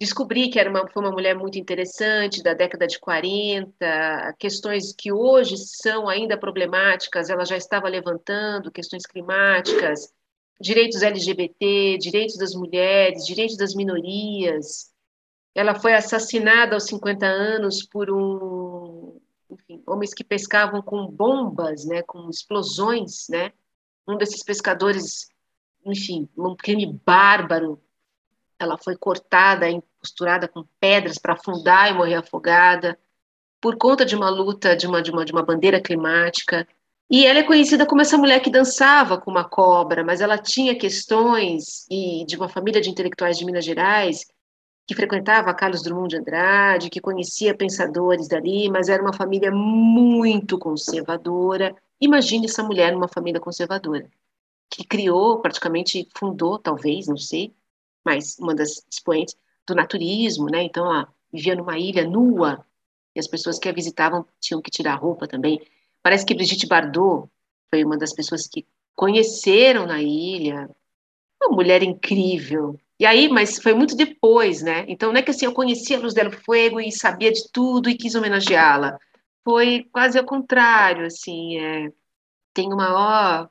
Descobri 0.00 0.50
que 0.50 0.58
era 0.58 0.68
uma, 0.68 0.88
foi 0.88 1.02
uma 1.02 1.12
mulher 1.12 1.36
muito 1.36 1.58
interessante, 1.58 2.42
da 2.42 2.52
década 2.52 2.86
de 2.86 2.98
40, 2.98 4.34
questões 4.38 4.92
que 4.92 5.12
hoje 5.12 5.56
são 5.56 6.08
ainda 6.08 6.36
problemáticas, 6.36 7.30
ela 7.30 7.44
já 7.44 7.56
estava 7.56 7.88
levantando, 7.88 8.72
questões 8.72 9.06
climáticas, 9.06 10.12
direitos 10.60 11.02
LGBT, 11.02 11.98
direitos 11.98 12.36
das 12.36 12.54
mulheres, 12.54 13.24
direitos 13.24 13.56
das 13.56 13.74
minorias. 13.74 14.92
Ela 15.54 15.74
foi 15.74 15.94
assassinada 15.94 16.74
aos 16.74 16.84
50 16.84 17.24
anos 17.24 17.86
por 17.86 18.10
um, 18.10 19.20
enfim, 19.50 19.82
homens 19.86 20.12
que 20.12 20.24
pescavam 20.24 20.82
com 20.82 21.06
bombas, 21.06 21.84
né, 21.84 22.02
com 22.02 22.28
explosões, 22.28 23.26
né? 23.28 23.52
Um 24.06 24.16
desses 24.16 24.42
pescadores, 24.42 25.28
enfim, 25.84 26.28
um 26.36 26.56
crime 26.56 27.00
bárbaro. 27.04 27.80
Ela 28.58 28.78
foi 28.78 28.96
cortada, 28.96 29.66
costurada 30.00 30.48
com 30.48 30.64
pedras 30.80 31.18
para 31.18 31.34
afundar 31.34 31.90
e 31.90 31.94
morrer 31.94 32.14
afogada 32.14 32.98
por 33.60 33.76
conta 33.76 34.04
de 34.04 34.14
uma 34.14 34.28
luta 34.28 34.76
de 34.76 34.86
uma, 34.86 35.00
de 35.00 35.10
uma, 35.10 35.24
de 35.24 35.32
uma 35.32 35.42
bandeira 35.42 35.80
climática. 35.80 36.68
E 37.10 37.26
ela 37.26 37.38
é 37.38 37.42
conhecida 37.42 37.86
como 37.86 38.02
essa 38.02 38.18
mulher 38.18 38.40
que 38.40 38.50
dançava 38.50 39.18
com 39.18 39.30
uma 39.30 39.44
cobra, 39.44 40.04
mas 40.04 40.20
ela 40.20 40.38
tinha 40.38 40.76
questões 40.76 41.86
e 41.90 42.24
de 42.26 42.36
uma 42.36 42.48
família 42.48 42.80
de 42.80 42.90
intelectuais 42.90 43.38
de 43.38 43.44
Minas 43.44 43.64
Gerais 43.64 44.26
que 44.86 44.94
frequentava 44.94 45.54
Carlos 45.54 45.82
Drummond 45.82 46.08
de 46.10 46.20
Andrade, 46.20 46.90
que 46.90 47.00
conhecia 47.00 47.56
pensadores 47.56 48.28
dali, 48.28 48.68
mas 48.68 48.88
era 48.88 49.02
uma 49.02 49.14
família 49.14 49.50
muito 49.50 50.58
conservadora. 50.58 51.74
Imagine 52.00 52.46
essa 52.46 52.62
mulher 52.62 52.92
numa 52.92 53.08
família 53.08 53.40
conservadora, 53.40 54.06
que 54.70 54.84
criou, 54.84 55.40
praticamente 55.40 56.06
fundou, 56.16 56.58
talvez, 56.58 57.06
não 57.06 57.16
sei, 57.16 57.54
mas 58.04 58.38
uma 58.38 58.54
das 58.54 58.84
expoentes 58.90 59.36
do 59.66 59.74
naturismo, 59.74 60.46
né? 60.46 60.62
Então, 60.62 60.86
ela 60.86 61.08
vivia 61.32 61.54
numa 61.54 61.78
ilha 61.78 62.06
nua, 62.06 62.64
e 63.14 63.20
as 63.20 63.26
pessoas 63.26 63.58
que 63.58 63.68
a 63.68 63.72
visitavam 63.72 64.26
tinham 64.40 64.60
que 64.60 64.70
tirar 64.70 64.96
roupa 64.96 65.26
também. 65.26 65.60
Parece 66.02 66.26
que 66.26 66.34
Brigitte 66.34 66.66
Bardot 66.66 67.28
foi 67.70 67.84
uma 67.84 67.96
das 67.96 68.12
pessoas 68.12 68.46
que 68.46 68.66
conheceram 68.94 69.86
na 69.86 70.02
ilha, 70.02 70.68
uma 71.40 71.56
mulher 71.56 71.82
incrível, 71.82 72.78
e 72.98 73.06
aí, 73.06 73.28
mas 73.28 73.58
foi 73.58 73.74
muito 73.74 73.96
depois, 73.96 74.62
né? 74.62 74.84
Então 74.88 75.12
não 75.12 75.18
é 75.18 75.22
que 75.22 75.30
assim 75.30 75.46
eu 75.46 75.52
conhecia 75.52 75.96
a 75.98 76.00
Luz 76.00 76.14
del 76.14 76.30
Fuego 76.30 76.80
e 76.80 76.92
sabia 76.92 77.32
de 77.32 77.50
tudo 77.52 77.90
e 77.90 77.96
quis 77.96 78.14
homenageá-la. 78.14 78.98
Foi 79.44 79.84
quase 79.92 80.18
ao 80.18 80.24
contrário, 80.24 81.06
assim, 81.06 81.58
é, 81.58 81.92
tenho 82.54 82.74
o 82.74 82.76
maior, 82.76 83.50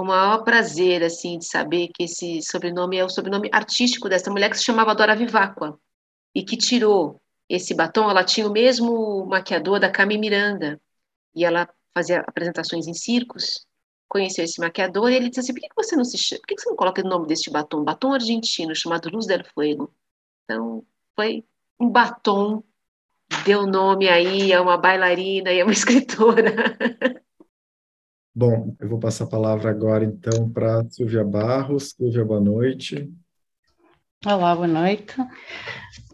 o 0.00 0.04
maior 0.04 0.44
prazer, 0.44 1.02
assim, 1.02 1.38
de 1.38 1.46
saber 1.46 1.88
que 1.88 2.04
esse 2.04 2.40
sobrenome 2.42 2.96
é 2.96 3.04
o 3.04 3.08
sobrenome 3.08 3.48
artístico 3.52 4.08
dessa 4.08 4.30
mulher 4.30 4.50
que 4.50 4.58
se 4.58 4.64
chamava 4.64 4.94
Dora 4.94 5.16
Vivacqua 5.16 5.78
e 6.34 6.44
que 6.44 6.56
tirou 6.56 7.20
esse 7.48 7.74
batom. 7.74 8.08
Ela 8.10 8.24
tinha 8.24 8.46
o 8.46 8.52
mesmo 8.52 9.26
maquiador 9.26 9.80
da 9.80 9.90
Cami 9.90 10.16
Miranda 10.18 10.80
e 11.34 11.44
ela 11.44 11.68
fazia 11.94 12.20
apresentações 12.20 12.86
em 12.86 12.94
circos 12.94 13.66
conheceu 14.08 14.44
esse 14.44 14.58
maquiador 14.60 15.10
e 15.10 15.16
ele 15.16 15.28
disse 15.28 15.40
assim, 15.40 15.52
por 15.52 15.60
que 15.60 15.68
você 15.76 15.94
não 15.94 16.04
se 16.04 16.38
por 16.38 16.46
que 16.46 16.58
você 16.58 16.68
não 16.68 16.76
coloca 16.76 17.02
o 17.04 17.08
nome 17.08 17.26
deste 17.26 17.50
batom? 17.50 17.84
Batom 17.84 18.14
argentino, 18.14 18.74
chamado 18.74 19.10
Luz 19.10 19.26
del 19.26 19.44
Fuego. 19.44 19.92
Então, 20.44 20.84
foi 21.14 21.44
um 21.78 21.90
batom, 21.90 22.64
deu 23.44 23.66
nome 23.66 24.08
aí 24.08 24.52
a 24.52 24.62
uma 24.62 24.78
bailarina 24.78 25.52
e 25.52 25.60
a 25.60 25.64
uma 25.64 25.72
escritora. 25.74 26.54
Bom, 28.40 28.76
eu 28.78 28.88
vou 28.88 29.00
passar 29.00 29.24
a 29.24 29.26
palavra 29.26 29.68
agora, 29.68 30.04
então, 30.04 30.48
para 30.48 30.88
Silvia 30.90 31.24
Barros. 31.24 31.90
Silvia, 31.96 32.24
boa 32.24 32.38
noite. 32.38 33.10
Olá, 34.24 34.54
boa 34.54 34.68
noite. 34.68 35.12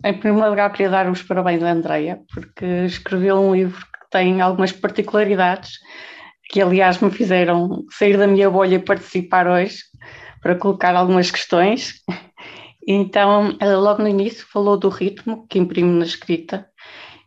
Em 0.02 0.18
primeiro 0.18 0.48
lugar, 0.48 0.72
queria 0.72 0.88
dar 0.88 1.10
os 1.10 1.22
parabéns 1.22 1.62
à 1.62 1.70
Andreia, 1.70 2.22
porque 2.32 2.64
escreveu 2.86 3.36
um 3.36 3.54
livro 3.54 3.78
que 3.78 4.10
tem 4.10 4.40
algumas 4.40 4.72
particularidades 4.72 5.72
que 6.48 6.62
aliás 6.62 6.98
me 6.98 7.10
fizeram 7.10 7.84
sair 7.90 8.16
da 8.16 8.26
minha 8.26 8.48
bolha 8.48 8.76
e 8.76 8.78
participar 8.78 9.46
hoje 9.46 9.80
para 10.40 10.54
colocar 10.54 10.96
algumas 10.96 11.30
questões. 11.30 12.00
Então, 12.88 13.54
logo 13.60 14.00
no 14.00 14.08
início 14.08 14.46
falou 14.50 14.78
do 14.78 14.88
ritmo 14.88 15.46
que 15.46 15.58
imprime 15.58 15.98
na 15.98 16.06
escrita 16.06 16.66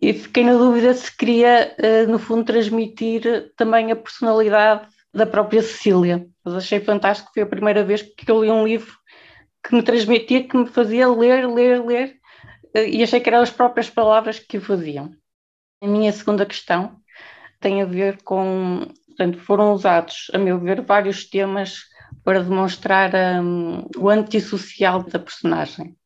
e 0.02 0.14
fiquei 0.14 0.44
na 0.44 0.54
dúvida 0.54 0.94
se 0.94 1.16
queria, 1.16 1.76
eh, 1.78 2.06
no 2.06 2.20
fundo, 2.20 2.46
transmitir 2.46 3.52
também 3.56 3.92
a 3.92 3.96
personalidade 3.96 4.88
da 5.14 5.26
própria 5.26 5.62
Cecília. 5.62 6.28
Mas 6.44 6.56
achei 6.56 6.80
fantástico, 6.80 7.32
foi 7.34 7.44
a 7.44 7.48
primeira 7.48 7.84
vez 7.84 8.02
que 8.02 8.30
eu 8.30 8.44
li 8.44 8.52
um 8.52 8.66
livro 8.66 8.96
que 9.64 9.76
me 9.76 9.84
transmitia, 9.84 10.48
que 10.48 10.58
me 10.58 10.68
fazia 10.68 11.10
ler, 11.10 11.48
ler, 11.48 11.84
ler, 11.84 12.16
eh, 12.74 12.90
e 12.90 13.04
achei 13.04 13.20
que 13.20 13.30
eram 13.30 13.42
as 13.42 13.52
próprias 13.52 13.90
palavras 13.90 14.40
que 14.40 14.58
o 14.58 14.62
faziam. 14.62 15.12
A 15.82 15.88
minha 15.88 16.12
segunda 16.12 16.46
questão 16.46 17.00
tem 17.60 17.82
a 17.82 17.86
ver 17.86 18.22
com 18.24 18.88
Portanto, 19.18 19.40
foram 19.40 19.74
usados, 19.74 20.30
a 20.32 20.38
meu 20.38 20.60
ver, 20.60 20.80
vários 20.82 21.28
temas 21.28 21.80
para 22.24 22.44
demonstrar 22.44 23.12
um, 23.42 23.84
o 23.98 24.10
antissocial 24.10 25.02
da 25.02 25.18
personagem. 25.18 25.97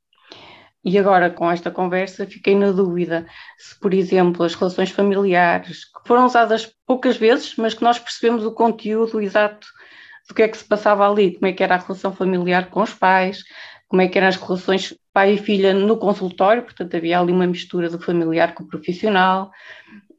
E 0.83 0.97
agora, 0.97 1.29
com 1.29 1.49
esta 1.51 1.69
conversa, 1.69 2.25
fiquei 2.25 2.55
na 2.55 2.71
dúvida 2.71 3.27
se, 3.57 3.79
por 3.79 3.93
exemplo, 3.93 4.43
as 4.43 4.55
relações 4.55 4.89
familiares, 4.89 5.85
que 5.85 6.07
foram 6.07 6.25
usadas 6.25 6.73
poucas 6.87 7.17
vezes, 7.17 7.55
mas 7.55 7.73
que 7.75 7.83
nós 7.83 7.99
percebemos 7.99 8.43
o 8.43 8.51
conteúdo 8.51 9.21
exato 9.21 9.67
do 10.27 10.33
que 10.33 10.41
é 10.41 10.47
que 10.47 10.57
se 10.57 10.65
passava 10.65 11.07
ali, 11.07 11.35
como 11.35 11.47
é 11.47 11.53
que 11.53 11.63
era 11.63 11.75
a 11.75 11.77
relação 11.77 12.13
familiar 12.13 12.69
com 12.69 12.81
os 12.81 12.93
pais, 12.93 13.43
como 13.87 14.01
é 14.01 14.07
que 14.07 14.17
eram 14.17 14.29
as 14.29 14.37
relações 14.37 14.95
pai 15.13 15.33
e 15.33 15.37
filha 15.37 15.73
no 15.73 15.97
consultório, 15.97 16.63
portanto 16.63 16.95
havia 16.95 17.19
ali 17.19 17.33
uma 17.33 17.45
mistura 17.45 17.89
do 17.89 17.99
familiar 17.99 18.55
com 18.55 18.63
o 18.63 18.67
profissional, 18.67 19.51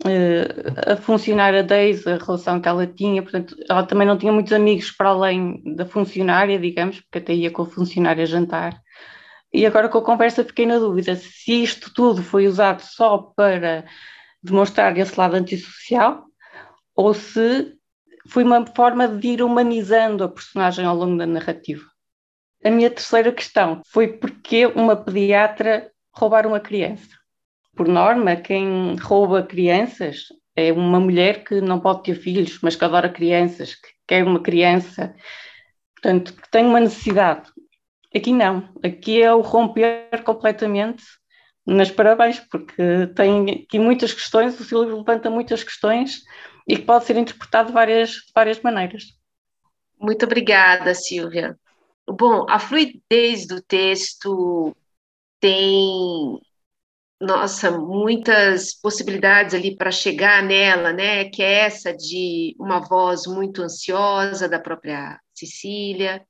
uh, 0.04 0.92
a 0.92 0.96
funcionar 0.96 1.54
a 1.54 1.62
Deise, 1.62 2.08
a 2.08 2.18
relação 2.18 2.60
que 2.60 2.68
ela 2.68 2.86
tinha, 2.86 3.22
portanto, 3.22 3.56
ela 3.68 3.82
também 3.84 4.06
não 4.06 4.18
tinha 4.18 4.32
muitos 4.32 4.52
amigos 4.52 4.90
para 4.90 5.08
além 5.08 5.62
da 5.74 5.86
funcionária, 5.86 6.58
digamos, 6.58 7.00
porque 7.00 7.18
até 7.18 7.34
ia 7.34 7.50
com 7.50 7.62
a 7.62 7.66
funcionária 7.66 8.26
jantar. 8.26 8.78
E 9.52 9.66
agora 9.66 9.88
com 9.88 9.98
a 9.98 10.04
conversa 10.04 10.44
fiquei 10.44 10.66
na 10.66 10.78
dúvida 10.78 11.14
se 11.16 11.62
isto 11.62 11.92
tudo 11.92 12.22
foi 12.22 12.46
usado 12.46 12.80
só 12.80 13.18
para 13.18 13.84
demonstrar 14.42 14.96
esse 14.96 15.18
lado 15.18 15.36
antissocial 15.36 16.24
ou 16.94 17.12
se 17.12 17.74
foi 18.28 18.44
uma 18.44 18.64
forma 18.66 19.08
de 19.08 19.28
ir 19.28 19.42
humanizando 19.42 20.24
a 20.24 20.28
personagem 20.28 20.84
ao 20.84 20.96
longo 20.96 21.18
da 21.18 21.26
narrativa. 21.26 21.84
A 22.64 22.70
minha 22.70 22.90
terceira 22.90 23.32
questão 23.32 23.82
foi 23.86 24.08
porque 24.08 24.66
uma 24.66 24.96
pediatra 24.96 25.90
roubar 26.14 26.46
uma 26.46 26.60
criança 26.60 27.22
por 27.74 27.88
norma, 27.88 28.36
quem 28.36 28.96
rouba 28.96 29.42
crianças 29.42 30.26
é 30.54 30.72
uma 30.72 31.00
mulher 31.00 31.44
que 31.44 31.60
não 31.60 31.80
pode 31.80 32.02
ter 32.02 32.14
filhos, 32.14 32.58
mas 32.62 32.76
que 32.76 32.84
adora 32.84 33.08
crianças, 33.08 33.74
que 33.74 33.88
quer 34.06 34.24
uma 34.24 34.40
criança, 34.40 35.14
portanto, 35.94 36.34
que 36.34 36.50
tem 36.50 36.66
uma 36.66 36.80
necessidade. 36.80 37.50
Aqui 38.14 38.32
não, 38.32 38.68
aqui 38.84 39.22
é 39.22 39.32
o 39.32 39.40
romper 39.40 40.22
completamente 40.24 41.02
nas 41.66 41.90
parabéns, 41.90 42.40
porque 42.40 43.06
tem 43.14 43.64
aqui 43.64 43.78
muitas 43.78 44.12
questões, 44.12 44.58
o 44.58 44.64
Silvio 44.64 44.98
levanta 44.98 45.30
muitas 45.30 45.62
questões 45.62 46.22
e 46.68 46.76
que 46.76 46.82
pode 46.82 47.04
ser 47.04 47.16
interpretado 47.16 47.68
de 47.68 47.74
várias, 47.74 48.10
de 48.10 48.32
várias 48.34 48.60
maneiras. 48.60 49.04
Muito 49.98 50.24
obrigada, 50.24 50.94
Silvia. 50.94 51.56
Bom, 52.06 52.44
a 52.48 52.58
fluidez 52.58 53.46
do 53.46 53.62
texto 53.62 54.76
tem 55.40 56.40
nossa, 57.20 57.70
muitas 57.70 58.74
possibilidades 58.74 59.54
ali 59.54 59.76
para 59.76 59.92
chegar 59.92 60.42
nela, 60.42 60.92
né? 60.92 61.30
Que 61.30 61.40
é 61.40 61.60
essa 61.60 61.96
de 61.96 62.56
uma 62.58 62.80
voz 62.80 63.26
muito 63.26 63.62
ansiosa 63.62 64.48
da 64.48 64.58
própria 64.58 65.20
Cecília, 65.32 66.26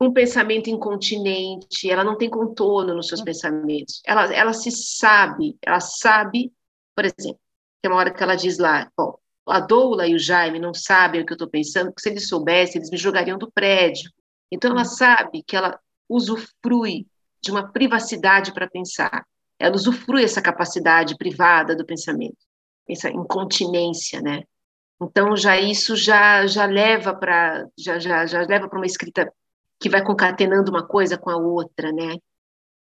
um 0.00 0.12
pensamento 0.12 0.68
incontinente, 0.68 1.90
ela 1.90 2.04
não 2.04 2.16
tem 2.16 2.28
contorno 2.28 2.94
nos 2.94 3.08
seus 3.08 3.22
pensamentos. 3.22 4.00
Ela, 4.04 4.32
ela 4.34 4.52
se 4.52 4.70
sabe, 4.70 5.56
ela 5.62 5.80
sabe, 5.80 6.52
por 6.94 7.04
exemplo, 7.04 7.40
tem 7.80 7.90
uma 7.90 7.98
hora 7.98 8.12
que 8.12 8.22
ela 8.22 8.34
diz 8.34 8.58
lá, 8.58 8.90
bom, 8.96 9.18
a 9.48 9.60
Doula 9.60 10.06
e 10.06 10.14
o 10.14 10.18
Jaime 10.18 10.58
não 10.58 10.74
sabem 10.74 11.22
o 11.22 11.26
que 11.26 11.32
eu 11.32 11.36
estou 11.36 11.48
pensando, 11.48 11.86
porque 11.86 12.02
se 12.02 12.10
eles 12.10 12.28
soubessem, 12.28 12.78
eles 12.78 12.90
me 12.90 12.96
jogariam 12.96 13.38
do 13.38 13.50
prédio. 13.50 14.10
Então 14.50 14.70
ela 14.72 14.84
sabe 14.84 15.42
que 15.42 15.56
ela 15.56 15.78
usufrui 16.08 17.06
de 17.42 17.50
uma 17.50 17.72
privacidade 17.72 18.52
para 18.52 18.68
pensar 18.68 19.24
ela 19.58 19.74
usufrui 19.74 20.22
essa 20.22 20.42
capacidade 20.42 21.16
privada 21.16 21.74
do 21.74 21.84
pensamento, 21.84 22.36
essa 22.88 23.08
incontinência, 23.08 24.20
né? 24.20 24.42
Então 25.00 25.36
já 25.36 25.58
isso 25.58 25.96
já 25.96 26.46
já 26.46 26.66
leva 26.66 27.14
para 27.14 27.66
já, 27.78 27.98
já, 27.98 28.26
já 28.26 28.40
leva 28.42 28.68
para 28.68 28.78
uma 28.78 28.86
escrita 28.86 29.32
que 29.80 29.88
vai 29.88 30.02
concatenando 30.04 30.70
uma 30.70 30.86
coisa 30.86 31.18
com 31.18 31.30
a 31.30 31.36
outra, 31.36 31.92
né? 31.92 32.16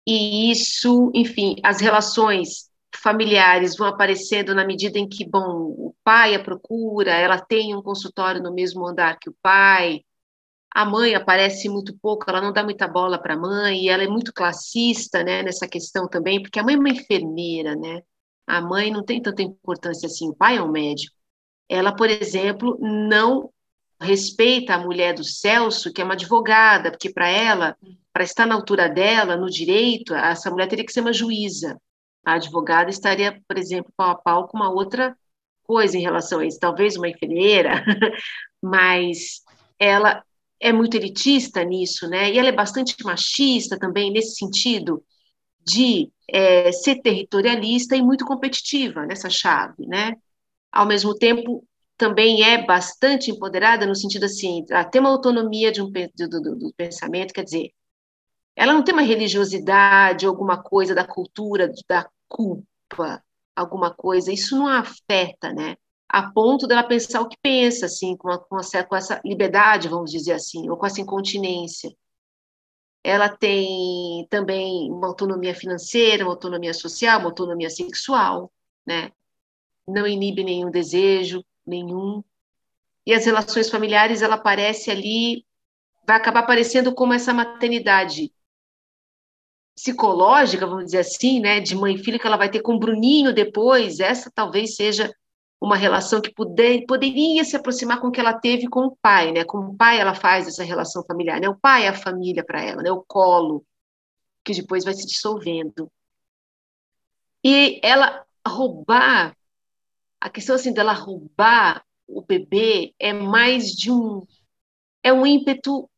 E 0.06 0.50
isso, 0.50 1.10
enfim, 1.14 1.56
as 1.64 1.80
relações 1.80 2.70
familiares 2.94 3.76
vão 3.76 3.88
aparecendo 3.88 4.54
na 4.54 4.64
medida 4.64 4.98
em 4.98 5.08
que, 5.08 5.28
bom, 5.28 5.74
o 5.76 5.94
pai 6.04 6.34
a 6.34 6.42
procura, 6.42 7.12
ela 7.12 7.40
tem 7.40 7.74
um 7.74 7.82
consultório 7.82 8.42
no 8.42 8.54
mesmo 8.54 8.86
andar 8.86 9.18
que 9.18 9.28
o 9.28 9.36
pai, 9.42 10.00
a 10.74 10.84
mãe 10.84 11.14
aparece 11.14 11.68
muito 11.68 11.96
pouco, 11.98 12.24
ela 12.28 12.40
não 12.40 12.52
dá 12.52 12.62
muita 12.62 12.86
bola 12.86 13.18
para 13.20 13.34
a 13.34 13.38
mãe, 13.38 13.84
e 13.84 13.88
ela 13.88 14.04
é 14.04 14.08
muito 14.08 14.32
classista 14.32 15.24
né, 15.24 15.42
nessa 15.42 15.66
questão 15.66 16.08
também, 16.08 16.42
porque 16.42 16.58
a 16.58 16.62
mãe 16.62 16.74
é 16.74 16.78
uma 16.78 16.90
enfermeira, 16.90 17.74
né? 17.74 18.02
A 18.46 18.60
mãe 18.60 18.90
não 18.90 19.04
tem 19.04 19.20
tanta 19.20 19.42
importância 19.42 20.06
assim, 20.06 20.28
o 20.28 20.34
pai 20.36 20.58
é 20.58 20.62
um 20.62 20.70
médico. 20.70 21.16
Ela, 21.68 21.94
por 21.94 22.08
exemplo, 22.10 22.78
não 22.80 23.50
respeita 24.00 24.74
a 24.74 24.78
mulher 24.78 25.14
do 25.14 25.24
Celso, 25.24 25.92
que 25.92 26.00
é 26.00 26.04
uma 26.04 26.14
advogada, 26.14 26.90
porque 26.90 27.10
para 27.10 27.28
ela, 27.28 27.76
para 28.12 28.24
estar 28.24 28.46
na 28.46 28.54
altura 28.54 28.88
dela, 28.88 29.36
no 29.36 29.48
direito, 29.48 30.14
essa 30.14 30.50
mulher 30.50 30.68
teria 30.68 30.84
que 30.84 30.92
ser 30.92 31.00
uma 31.00 31.12
juíza. 31.12 31.80
A 32.24 32.34
advogada 32.34 32.90
estaria, 32.90 33.40
por 33.46 33.56
exemplo, 33.56 33.92
pau 33.96 34.10
a 34.10 34.14
pau 34.14 34.48
com 34.48 34.56
uma 34.56 34.70
outra 34.70 35.16
coisa 35.62 35.96
em 35.96 36.02
relação 36.02 36.40
a 36.40 36.46
isso, 36.46 36.58
talvez 36.60 36.96
uma 36.96 37.08
enfermeira, 37.08 37.84
mas 38.62 39.42
ela 39.78 40.22
é 40.60 40.72
muito 40.72 40.96
elitista 40.96 41.62
nisso, 41.64 42.08
né? 42.08 42.32
E 42.32 42.38
ela 42.38 42.48
é 42.48 42.52
bastante 42.52 42.96
machista 43.04 43.78
também 43.78 44.10
nesse 44.10 44.36
sentido 44.36 45.02
de 45.66 46.10
é, 46.28 46.70
ser 46.72 47.02
territorialista 47.02 47.96
e 47.96 48.02
muito 48.02 48.24
competitiva 48.24 49.04
nessa 49.04 49.28
chave, 49.28 49.86
né? 49.86 50.14
Ao 50.72 50.86
mesmo 50.86 51.14
tempo, 51.14 51.64
também 51.96 52.42
é 52.42 52.64
bastante 52.64 53.30
empoderada 53.30 53.86
no 53.86 53.94
sentido 53.94 54.24
assim, 54.24 54.64
ter 54.90 55.00
uma 55.00 55.10
autonomia 55.10 55.72
de 55.72 55.82
um, 55.82 55.90
do, 55.90 56.28
do, 56.28 56.56
do 56.56 56.74
pensamento, 56.76 57.32
quer 57.32 57.44
dizer, 57.44 57.70
ela 58.54 58.72
não 58.72 58.82
tem 58.82 58.94
uma 58.94 59.02
religiosidade, 59.02 60.26
alguma 60.26 60.62
coisa 60.62 60.94
da 60.94 61.06
cultura, 61.06 61.70
da 61.88 62.08
culpa, 62.28 63.22
alguma 63.54 63.92
coisa. 63.94 64.32
Isso 64.32 64.56
não 64.56 64.66
afeta, 64.66 65.52
né? 65.52 65.76
A 66.08 66.30
ponto 66.30 66.66
dela 66.66 66.82
pensar 66.82 67.20
o 67.20 67.28
que 67.28 67.36
pensa, 67.42 67.86
assim, 67.86 68.16
com, 68.16 68.30
a, 68.30 68.38
com, 68.38 68.56
a, 68.56 68.84
com 68.84 68.96
essa 68.96 69.20
liberdade, 69.24 69.88
vamos 69.88 70.10
dizer 70.10 70.32
assim, 70.32 70.70
ou 70.70 70.76
com 70.76 70.86
essa 70.86 71.00
incontinência. 71.00 71.94
Ela 73.04 73.28
tem 73.28 74.26
também 74.30 74.90
uma 74.90 75.08
autonomia 75.08 75.54
financeira, 75.54 76.24
uma 76.24 76.32
autonomia 76.32 76.72
social, 76.72 77.20
uma 77.20 77.28
autonomia 77.28 77.70
sexual, 77.70 78.50
né? 78.86 79.12
Não 79.86 80.06
inibe 80.06 80.42
nenhum 80.42 80.70
desejo, 80.70 81.44
nenhum. 81.66 82.22
E 83.04 83.14
as 83.14 83.24
relações 83.24 83.70
familiares, 83.70 84.22
ela 84.22 84.36
aparece 84.36 84.90
ali, 84.90 85.44
vai 86.06 86.16
acabar 86.16 86.40
aparecendo 86.40 86.94
como 86.94 87.12
essa 87.12 87.32
maternidade 87.32 88.32
psicológica, 89.74 90.66
vamos 90.66 90.86
dizer 90.86 91.00
assim, 91.00 91.38
né, 91.38 91.60
de 91.60 91.74
mãe 91.74 91.94
e 91.94 92.02
filha 92.02 92.18
que 92.18 92.26
ela 92.26 92.38
vai 92.38 92.50
ter 92.50 92.62
com 92.62 92.74
o 92.74 92.78
Bruninho 92.78 93.34
depois, 93.34 94.00
essa 94.00 94.30
talvez 94.34 94.74
seja 94.74 95.14
uma 95.60 95.76
relação 95.76 96.20
que 96.20 96.32
poder, 96.32 96.86
poderia 96.86 97.44
se 97.44 97.56
aproximar 97.56 98.00
com 98.00 98.08
o 98.08 98.10
que 98.12 98.20
ela 98.20 98.38
teve 98.38 98.68
com 98.68 98.86
o 98.86 98.96
pai, 98.96 99.32
né? 99.32 99.44
Com 99.44 99.58
o 99.58 99.76
pai 99.76 99.98
ela 99.98 100.14
faz 100.14 100.46
essa 100.46 100.62
relação 100.62 101.04
familiar, 101.04 101.40
né? 101.40 101.48
O 101.48 101.56
pai 101.56 101.84
é 101.84 101.88
a 101.88 101.94
família 101.94 102.44
para 102.44 102.62
ela, 102.62 102.82
né? 102.82 102.90
O 102.90 103.04
colo 103.06 103.64
que 104.44 104.54
depois 104.54 104.84
vai 104.84 104.94
se 104.94 105.06
dissolvendo. 105.06 105.90
E 107.42 107.80
ela 107.82 108.24
roubar 108.46 109.36
a 110.20 110.30
questão 110.30 110.56
assim 110.56 110.72
dela 110.72 110.92
roubar 110.92 111.84
o 112.06 112.22
bebê 112.22 112.94
é 112.98 113.12
mais 113.12 113.72
de 113.72 113.90
um 113.90 114.26
é 115.02 115.12
um 115.12 115.26
ímpeto 115.26 115.88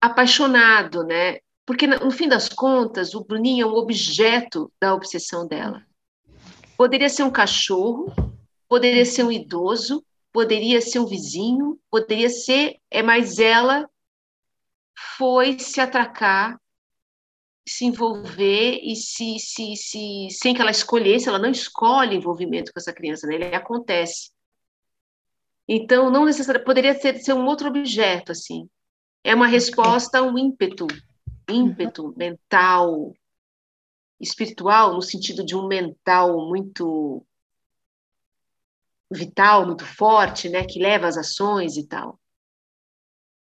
apaixonado, 0.00 1.02
né? 1.02 1.38
Porque, 1.66 1.86
no 1.86 2.10
fim 2.10 2.28
das 2.28 2.48
contas, 2.48 3.14
o 3.14 3.24
Bruninho 3.24 3.66
é 3.66 3.70
um 3.70 3.74
objeto 3.74 4.70
da 4.80 4.94
obsessão 4.94 5.46
dela. 5.46 5.82
Poderia 6.76 7.08
ser 7.08 7.22
um 7.22 7.30
cachorro, 7.30 8.12
poderia 8.68 9.04
ser 9.04 9.22
um 9.22 9.32
idoso, 9.32 10.04
poderia 10.32 10.80
ser 10.80 10.98
um 10.98 11.06
vizinho, 11.06 11.78
poderia 11.90 12.28
ser, 12.28 12.76
é 12.90 13.02
mais 13.02 13.38
ela 13.38 13.88
foi 15.16 15.58
se 15.58 15.80
atracar, 15.80 16.58
se 17.66 17.86
envolver 17.86 18.80
e 18.82 18.94
se, 18.94 19.38
se, 19.38 19.74
se 19.76 20.28
sem 20.30 20.54
que 20.54 20.60
ela 20.60 20.70
escolhesse, 20.70 21.28
ela 21.28 21.38
não 21.38 21.50
escolhe 21.50 22.16
envolvimento 22.16 22.72
com 22.72 22.78
essa 22.78 22.92
criança, 22.92 23.26
né? 23.26 23.36
ele 23.36 23.54
acontece. 23.54 24.30
Então, 25.66 26.10
não 26.10 26.26
necessariamente, 26.26 26.66
poderia 26.66 26.94
ser, 26.94 27.18
ser 27.18 27.32
um 27.32 27.46
outro 27.46 27.68
objeto, 27.68 28.32
assim. 28.32 28.68
É 29.22 29.34
uma 29.34 29.46
resposta 29.46 30.18
a 30.18 30.22
um 30.22 30.36
ímpeto 30.36 30.86
ímpeto 31.48 32.14
mental, 32.16 33.14
espiritual, 34.20 34.94
no 34.94 35.02
sentido 35.02 35.44
de 35.44 35.56
um 35.56 35.66
mental 35.66 36.48
muito 36.48 37.24
vital, 39.10 39.66
muito 39.66 39.84
forte, 39.84 40.48
né, 40.48 40.64
que 40.64 40.78
leva 40.78 41.06
às 41.06 41.16
ações 41.16 41.76
e 41.76 41.86
tal. 41.86 42.18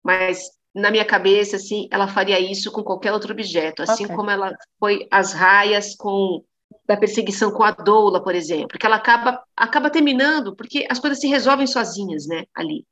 Mas 0.02 0.50
na 0.74 0.90
minha 0.90 1.04
cabeça, 1.04 1.56
assim, 1.56 1.88
ela 1.90 2.08
faria 2.08 2.40
isso 2.40 2.72
com 2.72 2.82
qualquer 2.82 3.12
outro 3.12 3.32
objeto, 3.32 3.82
assim 3.82 4.04
okay. 4.04 4.16
como 4.16 4.30
ela 4.30 4.56
foi 4.78 5.06
às 5.10 5.32
raias 5.32 5.94
com 5.96 6.44
da 6.86 6.96
perseguição 6.96 7.50
com 7.52 7.62
a 7.62 7.70
doula, 7.70 8.22
por 8.22 8.34
exemplo, 8.34 8.78
que 8.78 8.86
ela 8.86 8.96
acaba 8.96 9.42
acaba 9.56 9.90
terminando 9.90 10.56
porque 10.56 10.86
as 10.90 10.98
coisas 10.98 11.20
se 11.20 11.28
resolvem 11.28 11.66
sozinhas, 11.66 12.26
né, 12.26 12.44
ali. 12.54 12.86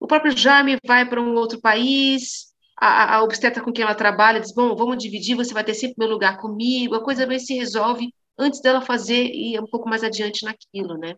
O 0.00 0.06
próprio 0.06 0.36
Jaime 0.36 0.78
vai 0.86 1.08
para 1.08 1.20
um 1.20 1.34
outro 1.34 1.60
país, 1.60 2.50
a, 2.80 3.16
a 3.16 3.22
obstetra 3.22 3.62
com 3.62 3.72
quem 3.72 3.84
ela 3.84 3.94
trabalha 3.94 4.40
diz: 4.40 4.52
Bom, 4.52 4.74
vamos 4.74 4.96
dividir, 4.96 5.36
você 5.36 5.52
vai 5.52 5.62
ter 5.62 5.74
sempre 5.74 5.96
meu 5.98 6.08
lugar 6.08 6.38
comigo. 6.38 6.94
A 6.94 7.04
coisa 7.04 7.26
bem 7.26 7.38
se 7.38 7.54
resolve 7.54 8.12
antes 8.38 8.62
dela 8.62 8.80
fazer 8.80 9.26
e 9.26 9.54
ir 9.54 9.60
um 9.60 9.66
pouco 9.66 9.88
mais 9.88 10.02
adiante 10.02 10.44
naquilo, 10.44 10.96
né? 10.96 11.14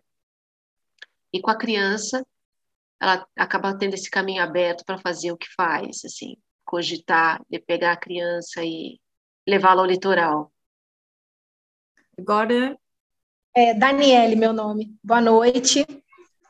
E 1.31 1.41
com 1.41 1.49
a 1.49 1.57
criança, 1.57 2.23
ela 3.03 3.27
acaba 3.37 3.77
tendo 3.77 3.93
esse 3.93 4.09
caminho 4.09 4.41
aberto 4.41 4.83
para 4.85 4.97
fazer 4.97 5.31
o 5.31 5.37
que 5.37 5.47
faz, 5.55 6.03
assim, 6.05 6.37
cogitar, 6.65 7.41
de 7.49 7.59
pegar 7.59 7.91
a 7.91 7.97
criança 7.97 8.63
e 8.63 8.99
levá-la 9.47 9.81
ao 9.81 9.87
litoral. 9.87 10.51
Agora, 12.17 12.77
é, 13.55 13.73
Daniele, 13.73 14.35
meu 14.35 14.53
nome. 14.53 14.95
Boa 15.03 15.21
noite. 15.21 15.85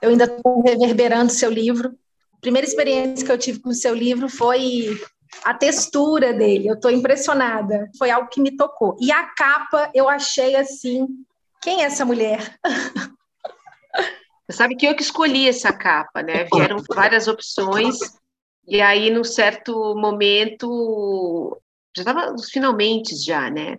Eu 0.02 0.10
ainda 0.10 0.26
estou 0.26 0.62
reverberando 0.62 1.32
seu 1.32 1.50
livro 1.50 1.98
primeira 2.44 2.68
experiência 2.68 3.26
que 3.26 3.32
eu 3.32 3.38
tive 3.38 3.60
com 3.62 3.70
o 3.70 3.74
seu 3.74 3.96
livro 3.96 4.28
foi 4.28 5.00
a 5.46 5.54
textura 5.54 6.34
dele. 6.34 6.68
Eu 6.68 6.76
estou 6.76 6.92
impressionada. 6.92 7.90
Foi 7.98 8.12
algo 8.12 8.28
que 8.28 8.42
me 8.42 8.56
tocou. 8.56 8.98
E 9.00 9.12
a 9.12 9.24
capa, 9.24 9.90
eu 9.96 10.10
achei 10.10 10.56
assim. 10.58 11.08
Quem 11.62 11.82
é 11.82 11.86
essa 11.86 12.04
mulher? 12.04 12.60
Você 14.46 14.58
sabe 14.58 14.76
que 14.76 14.86
eu 14.86 14.96
que 14.96 15.02
escolhi 15.02 15.48
essa 15.48 15.72
capa, 15.72 16.22
né? 16.22 16.46
Vieram 16.54 16.78
várias 16.90 17.28
opções. 17.28 17.98
E 18.68 18.82
aí, 18.82 19.10
num 19.10 19.24
certo 19.24 19.96
momento, 19.96 21.62
já 21.96 22.04
estava 22.04 22.32
nos 22.32 22.50
finalmente 22.50 23.16
já, 23.16 23.50
né? 23.50 23.78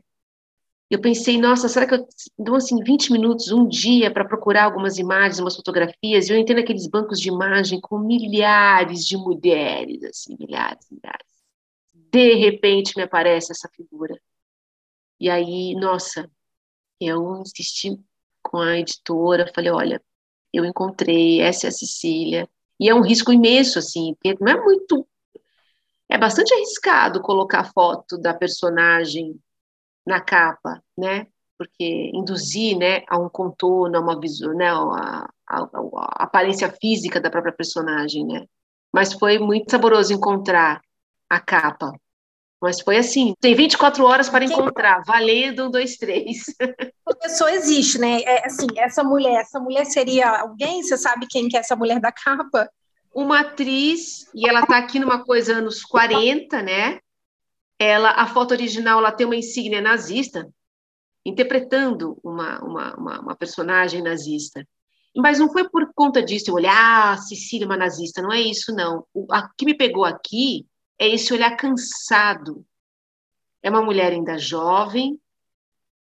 eu 0.94 1.00
pensei, 1.00 1.38
nossa, 1.38 1.68
será 1.68 1.86
que 1.86 1.94
eu 1.94 2.06
dou 2.38 2.56
assim 2.56 2.82
20 2.82 3.10
minutos, 3.12 3.50
um 3.50 3.66
dia, 3.66 4.12
para 4.12 4.24
procurar 4.24 4.64
algumas 4.64 4.98
imagens, 4.98 5.40
umas 5.40 5.56
fotografias? 5.56 6.28
E 6.28 6.32
eu 6.32 6.38
entrei 6.38 6.56
naqueles 6.56 6.86
bancos 6.86 7.20
de 7.20 7.28
imagem 7.28 7.80
com 7.80 7.98
milhares 7.98 9.04
de 9.04 9.16
mulheres, 9.16 10.02
assim, 10.04 10.36
milhares, 10.38 10.86
milhares. 10.90 11.26
De 11.92 12.34
repente 12.34 12.96
me 12.96 13.02
aparece 13.02 13.50
essa 13.50 13.68
figura. 13.74 14.16
E 15.18 15.28
aí, 15.28 15.74
nossa, 15.74 16.30
eu 17.00 17.40
insisti 17.40 17.98
com 18.42 18.58
a 18.58 18.78
editora, 18.78 19.50
falei, 19.54 19.70
olha, 19.70 20.02
eu 20.56 20.64
encontrei, 20.64 21.40
essa 21.40 21.66
é 21.66 21.68
a 21.68 21.72
Cecília. 21.72 22.48
E 22.78 22.88
é 22.88 22.94
um 22.94 23.02
risco 23.02 23.32
imenso, 23.32 23.78
assim, 23.78 24.14
porque 24.14 24.36
não 24.42 24.52
é 24.52 24.60
muito. 24.60 25.06
É 26.08 26.18
bastante 26.18 26.52
arriscado 26.52 27.20
colocar 27.20 27.60
a 27.60 27.72
foto 27.72 28.18
da 28.18 28.34
personagem 28.34 29.40
na 30.06 30.20
capa, 30.20 30.82
né? 30.96 31.26
Porque 31.56 32.10
induzir, 32.12 32.76
né, 32.76 33.02
a 33.08 33.18
um 33.18 33.28
contorno, 33.28 33.96
a 33.96 34.00
uma 34.00 34.20
visão, 34.20 34.52
né, 34.54 34.68
a, 34.68 35.28
a, 35.48 35.62
a, 35.62 36.24
aparência 36.24 36.70
física 36.70 37.20
da 37.20 37.30
própria 37.30 37.52
personagem, 37.52 38.26
né? 38.26 38.46
Mas 38.92 39.12
foi 39.12 39.38
muito 39.38 39.70
saboroso 39.70 40.12
encontrar 40.12 40.82
a 41.28 41.40
capa. 41.40 41.92
Mas 42.60 42.80
foi 42.80 42.96
assim, 42.96 43.34
tem 43.40 43.54
24 43.54 44.04
horas 44.04 44.28
para 44.28 44.44
encontrar, 44.44 45.02
valendo 45.06 45.66
um, 45.66 45.70
dois, 45.70 45.96
três. 45.96 46.44
A 47.06 47.14
pessoa 47.14 47.52
existe, 47.52 47.98
né? 47.98 48.22
É, 48.22 48.46
assim, 48.46 48.66
essa 48.76 49.04
mulher, 49.04 49.40
essa 49.40 49.60
mulher 49.60 49.84
seria 49.84 50.40
alguém? 50.40 50.82
Você 50.82 50.96
sabe 50.96 51.26
quem 51.28 51.48
que 51.48 51.56
é 51.56 51.60
essa 51.60 51.76
mulher 51.76 52.00
da 52.00 52.10
capa? 52.10 52.68
Uma 53.14 53.40
atriz, 53.40 54.26
e 54.34 54.48
ela 54.48 54.60
está 54.60 54.78
aqui 54.78 54.98
numa 54.98 55.24
coisa 55.24 55.54
anos 55.54 55.82
40, 55.82 56.62
né? 56.62 56.98
ela, 57.78 58.10
a 58.10 58.26
foto 58.26 58.52
original, 58.52 58.98
ela 58.98 59.12
tem 59.12 59.26
uma 59.26 59.36
insígnia 59.36 59.80
nazista, 59.80 60.48
interpretando 61.24 62.18
uma, 62.22 62.60
uma, 62.60 62.94
uma, 62.94 63.20
uma 63.20 63.36
personagem 63.36 64.02
nazista. 64.02 64.66
Mas 65.16 65.38
não 65.38 65.50
foi 65.50 65.68
por 65.68 65.92
conta 65.94 66.22
disso 66.22 66.50
eu 66.50 66.54
olhar, 66.54 67.14
ah, 67.14 67.16
Cecília 67.16 67.64
é 67.64 67.68
uma 67.68 67.76
nazista, 67.76 68.20
não 68.20 68.32
é 68.32 68.40
isso, 68.40 68.74
não. 68.74 69.06
O 69.14 69.26
a, 69.32 69.48
que 69.56 69.64
me 69.64 69.74
pegou 69.74 70.04
aqui 70.04 70.66
é 70.98 71.08
esse 71.08 71.32
olhar 71.32 71.56
cansado. 71.56 72.64
É 73.62 73.70
uma 73.70 73.82
mulher 73.82 74.12
ainda 74.12 74.38
jovem 74.38 75.20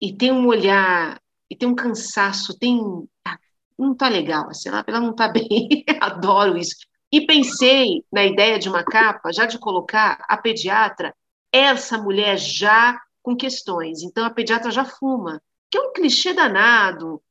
e 0.01 0.15
tem 0.15 0.31
um 0.31 0.47
olhar, 0.47 1.21
e 1.49 1.55
tem 1.55 1.69
um 1.69 1.75
cansaço, 1.75 2.57
tem. 2.57 2.79
Ah, 3.25 3.37
não 3.77 3.95
tá 3.95 4.09
legal, 4.09 4.49
assim, 4.49 4.69
ela, 4.69 4.83
ela 4.87 4.99
não 4.99 5.13
tá 5.13 5.27
bem, 5.29 5.83
adoro 5.99 6.57
isso. 6.57 6.75
E 7.11 7.25
pensei 7.25 8.03
na 8.11 8.23
ideia 8.23 8.57
de 8.57 8.69
uma 8.69 8.83
capa, 8.83 9.31
já 9.33 9.45
de 9.45 9.59
colocar 9.59 10.23
a 10.27 10.37
pediatra 10.37 11.13
essa 11.51 11.97
mulher 11.97 12.37
já 12.37 12.99
com 13.21 13.35
questões. 13.35 14.01
Então, 14.01 14.25
a 14.25 14.29
pediatra 14.29 14.71
já 14.71 14.85
fuma, 14.85 15.41
que 15.69 15.77
é 15.77 15.81
um 15.81 15.91
clichê 15.93 16.33
danado, 16.33 17.21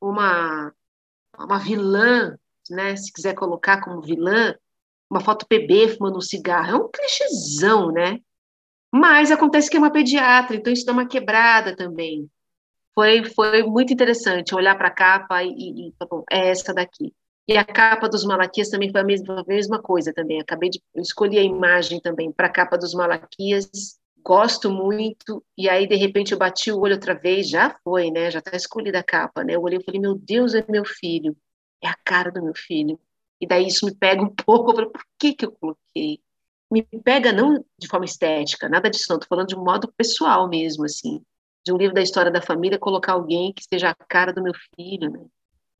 uma, 0.00 0.74
uma 1.38 1.58
vilã, 1.58 2.36
né, 2.68 2.96
se 2.96 3.12
quiser 3.12 3.34
colocar 3.34 3.80
como 3.80 4.02
vilã, 4.02 4.54
uma 5.10 5.20
foto 5.20 5.46
PB 5.46 5.96
fumando 5.96 6.18
um 6.18 6.20
cigarro, 6.20 6.70
é 6.70 6.76
um 6.76 6.88
clichêzão, 6.88 7.90
né? 7.90 8.20
Mas 8.92 9.30
acontece 9.30 9.70
que 9.70 9.76
é 9.76 9.80
uma 9.80 9.92
pediatra, 9.92 10.56
então 10.56 10.72
isso 10.72 10.86
dá 10.86 10.92
uma 10.92 11.06
quebrada 11.06 11.74
também. 11.76 12.30
Foi, 12.94 13.24
foi 13.24 13.62
muito 13.62 13.92
interessante 13.92 14.54
olhar 14.54 14.76
para 14.76 14.88
a 14.88 14.92
capa 14.92 15.42
e, 15.42 15.48
e, 15.88 15.94
bom, 16.08 16.24
é 16.30 16.48
essa 16.48 16.74
daqui. 16.74 17.12
E 17.48 17.56
a 17.56 17.64
capa 17.64 18.08
dos 18.08 18.24
Malaquias 18.24 18.68
também 18.68 18.90
foi 18.90 19.00
a 19.00 19.04
mesma, 19.04 19.40
a 19.40 19.44
mesma 19.44 19.80
coisa 19.82 20.12
também. 20.12 20.40
Acabei 20.40 20.70
de 20.70 20.80
escolher 20.96 21.38
a 21.38 21.42
imagem 21.42 22.00
também 22.00 22.30
para 22.30 22.46
a 22.46 22.50
capa 22.52 22.76
dos 22.78 22.94
Malaquias. 22.94 23.98
Gosto 24.24 24.70
muito. 24.70 25.44
E 25.56 25.68
aí, 25.68 25.86
de 25.86 25.96
repente, 25.96 26.32
eu 26.32 26.38
bati 26.38 26.70
o 26.70 26.78
olho 26.78 26.94
outra 26.94 27.14
vez. 27.14 27.48
Já 27.48 27.76
foi, 27.82 28.10
né? 28.10 28.30
Já 28.30 28.38
está 28.40 28.56
escolhida 28.56 29.00
a 29.00 29.02
capa, 29.04 29.42
né? 29.42 29.56
Eu 29.56 29.62
olhei 29.62 29.78
e 29.80 29.84
falei, 29.84 30.00
meu 30.00 30.14
Deus, 30.14 30.54
é 30.54 30.64
meu 30.68 30.84
filho. 30.84 31.36
É 31.82 31.88
a 31.88 31.96
cara 32.04 32.30
do 32.30 32.42
meu 32.42 32.54
filho. 32.54 33.00
E 33.40 33.46
daí 33.46 33.66
isso 33.66 33.86
me 33.86 33.94
pega 33.94 34.22
um 34.22 34.28
pouco. 34.44 34.74
Por 34.74 35.02
que, 35.18 35.34
que 35.34 35.46
eu 35.46 35.52
coloquei? 35.52 36.20
me 36.70 36.82
pega 37.02 37.32
não 37.32 37.64
de 37.78 37.88
forma 37.88 38.04
estética, 38.04 38.68
nada 38.68 38.88
disso 38.88 39.06
não, 39.08 39.16
estou 39.16 39.28
falando 39.28 39.48
de 39.48 39.56
um 39.56 39.64
modo 39.64 39.92
pessoal 39.96 40.48
mesmo, 40.48 40.84
assim, 40.84 41.20
de 41.64 41.72
um 41.72 41.76
livro 41.76 41.94
da 41.94 42.00
história 42.00 42.30
da 42.30 42.40
família, 42.40 42.78
colocar 42.78 43.14
alguém 43.14 43.52
que 43.52 43.64
seja 43.64 43.90
a 43.90 43.94
cara 43.94 44.32
do 44.32 44.42
meu 44.42 44.52
filho, 44.76 45.10
né? 45.10 45.24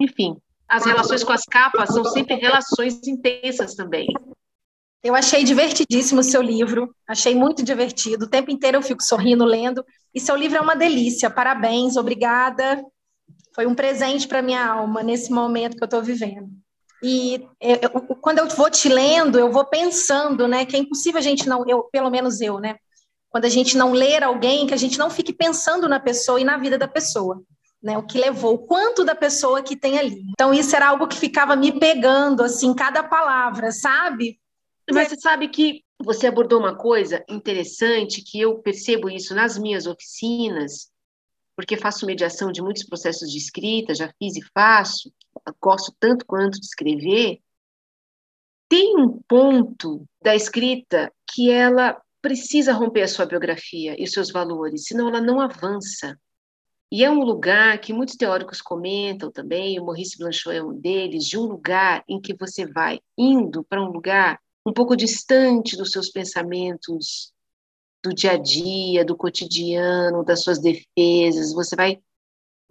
Enfim, 0.00 0.36
as 0.68 0.84
relações 0.84 1.22
com 1.22 1.32
as 1.32 1.44
capas 1.44 1.90
são 1.90 2.04
sempre 2.04 2.34
relações 2.34 3.06
intensas 3.06 3.74
também. 3.74 4.08
Eu 5.02 5.14
achei 5.14 5.44
divertidíssimo 5.44 6.20
o 6.20 6.24
seu 6.24 6.42
livro, 6.42 6.94
achei 7.08 7.34
muito 7.34 7.62
divertido. 7.62 8.26
O 8.26 8.28
tempo 8.28 8.50
inteiro 8.50 8.78
eu 8.78 8.82
fico 8.82 9.02
sorrindo 9.02 9.44
lendo. 9.44 9.84
E 10.14 10.20
seu 10.20 10.36
livro 10.36 10.58
é 10.58 10.60
uma 10.60 10.76
delícia. 10.76 11.30
Parabéns, 11.30 11.96
obrigada. 11.96 12.84
Foi 13.54 13.66
um 13.66 13.74
presente 13.74 14.28
para 14.28 14.42
minha 14.42 14.64
alma 14.64 15.02
nesse 15.02 15.32
momento 15.32 15.76
que 15.76 15.82
eu 15.82 15.86
estou 15.86 16.02
vivendo. 16.02 16.50
E 17.02 17.46
eu, 17.60 17.90
quando 18.20 18.38
eu 18.38 18.48
vou 18.48 18.70
te 18.70 18.88
lendo, 18.88 19.38
eu 19.38 19.50
vou 19.50 19.64
pensando, 19.64 20.46
né, 20.46 20.66
que 20.66 20.76
é 20.76 20.78
impossível 20.78 21.18
a 21.18 21.22
gente 21.22 21.48
não, 21.48 21.66
eu, 21.66 21.84
pelo 21.84 22.10
menos 22.10 22.40
eu, 22.40 22.58
né, 22.58 22.76
quando 23.30 23.46
a 23.46 23.48
gente 23.48 23.76
não 23.76 23.92
ler 23.92 24.22
alguém, 24.22 24.66
que 24.66 24.74
a 24.74 24.78
gente 24.78 24.98
não 24.98 25.08
fique 25.08 25.32
pensando 25.32 25.88
na 25.88 25.98
pessoa 25.98 26.40
e 26.40 26.44
na 26.44 26.58
vida 26.58 26.76
da 26.76 26.88
pessoa, 26.88 27.42
né, 27.82 27.96
o 27.96 28.02
que 28.02 28.18
levou, 28.18 28.54
o 28.54 28.66
quanto 28.66 29.04
da 29.04 29.14
pessoa 29.14 29.62
que 29.62 29.76
tem 29.76 29.98
ali. 29.98 30.22
Então 30.32 30.52
isso 30.52 30.76
era 30.76 30.88
algo 30.88 31.08
que 31.08 31.16
ficava 31.16 31.56
me 31.56 31.78
pegando, 31.78 32.42
assim, 32.42 32.74
cada 32.74 33.02
palavra, 33.02 33.72
sabe? 33.72 34.38
Mas 34.92 35.08
você 35.08 35.16
sabe 35.16 35.48
que 35.48 35.82
você 36.02 36.26
abordou 36.26 36.58
uma 36.58 36.76
coisa 36.76 37.24
interessante 37.28 38.22
que 38.22 38.40
eu 38.40 38.58
percebo 38.58 39.08
isso 39.08 39.34
nas 39.34 39.56
minhas 39.56 39.86
oficinas, 39.86 40.90
porque 41.56 41.76
faço 41.76 42.06
mediação 42.06 42.50
de 42.50 42.60
muitos 42.60 42.84
processos 42.84 43.30
de 43.30 43.38
escrita, 43.38 43.94
já 43.94 44.12
fiz 44.18 44.36
e 44.36 44.42
faço, 44.52 45.12
gosto 45.60 45.94
tanto 45.98 46.24
quanto 46.26 46.58
de 46.58 46.66
escrever. 46.66 47.40
Tem 48.68 48.96
um 48.96 49.20
ponto 49.28 50.06
da 50.22 50.34
escrita 50.34 51.12
que 51.32 51.50
ela 51.50 52.00
precisa 52.22 52.72
romper 52.72 53.02
a 53.02 53.08
sua 53.08 53.26
biografia 53.26 53.96
e 53.98 54.04
os 54.04 54.12
seus 54.12 54.30
valores, 54.30 54.84
senão 54.84 55.08
ela 55.08 55.20
não 55.20 55.40
avança. 55.40 56.18
E 56.92 57.04
é 57.04 57.10
um 57.10 57.22
lugar 57.22 57.80
que 57.80 57.92
muitos 57.92 58.16
teóricos 58.16 58.60
comentam 58.60 59.30
também, 59.30 59.78
o 59.78 59.84
Maurice 59.84 60.18
Blanchot 60.18 60.56
é 60.56 60.62
um 60.62 60.76
deles, 60.78 61.24
de 61.24 61.38
um 61.38 61.42
lugar 61.42 62.04
em 62.08 62.20
que 62.20 62.34
você 62.34 62.66
vai 62.66 63.00
indo 63.16 63.64
para 63.64 63.82
um 63.82 63.90
lugar 63.90 64.40
um 64.66 64.72
pouco 64.72 64.96
distante 64.96 65.76
dos 65.76 65.92
seus 65.92 66.10
pensamentos 66.10 67.32
do 68.02 68.12
dia 68.12 68.32
a 68.32 68.36
dia, 68.36 69.04
do 69.04 69.16
cotidiano, 69.16 70.24
das 70.24 70.42
suas 70.42 70.58
defesas, 70.58 71.52
você 71.52 71.76
vai 71.76 72.00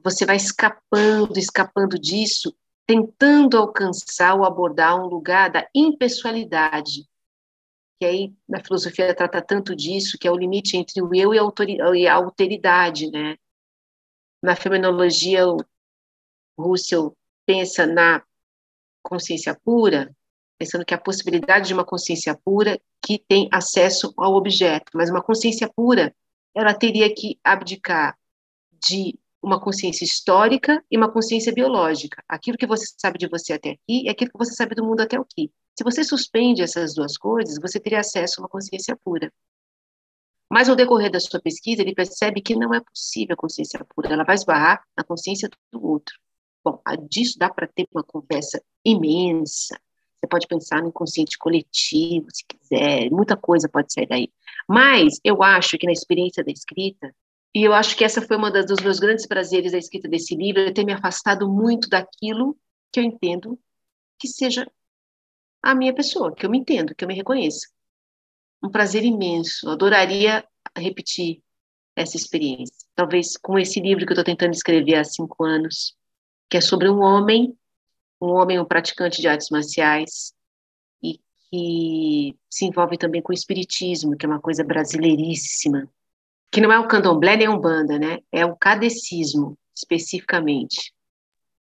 você 0.04 0.26
vai 0.26 0.36
escapando, 0.36 1.38
escapando 1.38 2.00
disso, 2.00 2.56
tentando 2.86 3.58
alcançar 3.58 4.36
ou 4.36 4.46
abordar 4.46 5.00
um 5.00 5.08
lugar 5.08 5.52
da 5.52 5.68
impessoalidade, 5.76 7.08
que 8.00 8.06
aí 8.06 8.34
na 8.48 8.64
filosofia 8.64 9.14
trata 9.14 9.42
tanto 9.42 9.76
disso, 9.76 10.18
que 10.20 10.28
é 10.28 10.32
o 10.32 10.38
limite 10.38 10.78
entre 10.78 11.02
o 11.02 11.14
eu 11.14 11.34
e 11.94 12.08
a 12.08 12.14
alteridade, 12.14 13.12
né? 13.12 13.38
Na 14.42 14.56
fenomenologia, 14.56 15.48
o 15.48 15.58
Russell 16.58 17.16
pensa 17.46 17.86
na 17.86 18.24
consciência 19.04 19.54
pura, 19.54 20.16
pensando 20.58 20.86
que 20.86 20.94
a 20.94 21.00
possibilidade 21.00 21.68
de 21.68 21.74
uma 21.74 21.86
consciência 21.86 22.34
pura 22.44 22.80
que 23.06 23.20
tem 23.20 23.50
acesso 23.52 24.14
ao 24.18 24.34
objeto, 24.34 24.92
mas 24.94 25.10
uma 25.10 25.22
consciência 25.22 25.72
pura, 25.74 26.16
ela 26.56 26.74
teria 26.74 27.14
que 27.14 27.40
abdicar 27.44 28.18
de 28.72 29.20
uma 29.42 29.60
consciência 29.60 30.04
histórica 30.04 30.84
e 30.92 30.98
uma 30.98 31.12
consciência 31.12 31.54
biológica. 31.54 32.24
Aquilo 32.28 32.58
que 32.58 32.68
você 32.68 32.86
sabe 32.98 33.18
de 33.18 33.28
você 33.28 33.54
até 33.54 33.72
aqui 33.72 34.04
e 34.04 34.10
aquilo 34.10 34.32
que 34.32 34.38
você 34.38 34.54
sabe 34.54 34.76
do 34.76 34.84
mundo 34.84 35.02
até 35.02 35.18
aqui. 35.18 35.52
Se 35.78 35.84
você 35.84 36.04
suspende 36.04 36.62
essas 36.62 36.94
duas 36.94 37.18
coisas, 37.18 37.58
você 37.62 37.80
teria 37.80 38.00
acesso 38.00 38.40
a 38.40 38.44
uma 38.44 38.50
consciência 38.50 38.98
pura. 39.04 39.32
Mas 40.52 40.68
ao 40.68 40.76
decorrer 40.76 41.12
da 41.12 41.20
sua 41.20 41.40
pesquisa, 41.40 41.82
ele 41.82 41.94
percebe 41.94 42.42
que 42.42 42.56
não 42.56 42.74
é 42.74 42.82
possível 42.82 43.34
a 43.34 43.38
consciência 43.38 43.86
pura, 43.96 44.12
ela 44.12 44.24
vai 44.24 44.36
esbarrar 44.36 44.84
na 44.98 45.04
consciência 45.04 45.50
do 45.72 45.86
outro. 45.86 46.16
Bom, 46.64 46.82
disso 47.08 47.38
dá 47.38 47.50
para 47.50 47.68
ter 47.68 47.88
uma 47.94 48.04
conversa 48.04 48.62
imensa, 48.84 49.80
você 50.20 50.28
pode 50.28 50.48
pensar 50.48 50.82
no 50.82 50.90
inconsciente 50.90 51.38
coletivo, 51.38 52.28
se 52.30 52.44
quiser, 52.46 53.10
muita 53.10 53.38
coisa 53.38 53.70
pode 53.70 53.94
sair 53.94 54.08
daí. 54.08 54.30
Mas 54.68 55.20
eu 55.24 55.42
acho 55.42 55.78
que 55.78 55.86
na 55.86 55.94
experiência 55.94 56.44
da 56.44 56.52
escrita, 56.52 57.16
e 57.54 57.64
eu 57.64 57.74
acho 57.74 57.96
que 57.96 58.04
essa 58.04 58.22
foi 58.22 58.38
uma 58.38 58.52
das, 58.52 58.66
dos 58.66 58.80
meus 58.82 59.00
grandes 59.00 59.26
prazeres 59.26 59.72
da 59.72 59.78
escrita 59.78 60.08
desse 60.08 60.36
livro, 60.36 60.62
é 60.62 60.72
ter 60.72 60.86
me 60.86 60.94
afastado 60.94 61.50
muito 61.50 61.90
daquilo 61.90 62.58
que 62.92 63.00
eu 63.00 63.04
entendo 63.04 63.60
que 64.20 64.28
seja 64.28 64.70
a 65.62 65.74
minha 65.74 65.94
pessoa, 65.94 66.34
que 66.34 66.46
eu 66.46 66.50
me 66.50 66.60
entendo, 66.60 66.94
que 66.96 67.04
eu 67.04 67.08
me 67.08 67.16
reconheça. 67.16 67.68
Um 68.62 68.70
prazer 68.70 69.04
imenso. 69.04 69.68
Eu 69.68 69.72
adoraria 69.72 70.46
repetir 70.76 71.42
essa 71.96 72.18
experiência. 72.18 72.76
Talvez 72.96 73.38
com 73.38 73.58
esse 73.58 73.80
livro 73.80 74.06
que 74.06 74.12
eu 74.12 74.16
estou 74.16 74.24
tentando 74.24 74.54
escrever 74.54 74.96
há 74.96 75.04
cinco 75.04 75.44
anos, 75.44 75.96
que 76.50 76.58
é 76.58 76.62
sobre 76.62 76.90
um 76.90 77.00
homem 77.00 77.58
um 78.22 78.32
homem, 78.32 78.60
um 78.60 78.66
praticante 78.66 79.22
de 79.22 79.28
artes 79.28 79.50
marciais, 79.50 80.34
e 81.02 81.20
que 81.50 82.38
se 82.50 82.66
envolve 82.66 82.98
também 82.98 83.22
com 83.22 83.32
o 83.32 83.36
espiritismo, 83.36 84.18
que 84.18 84.26
é 84.26 84.30
uma 84.30 84.42
coisa 84.42 84.64
brasileiríssima, 84.64 85.90
que 86.52 86.62
não 86.62 86.72
é 86.72 86.80
o 86.80 86.88
candomblé 86.88 87.36
nem 87.38 87.50
umbanda, 87.50 88.00
né? 88.00 88.20
É 88.32 88.46
o 88.46 88.56
cadecismo, 88.56 89.58
especificamente. 89.76 90.94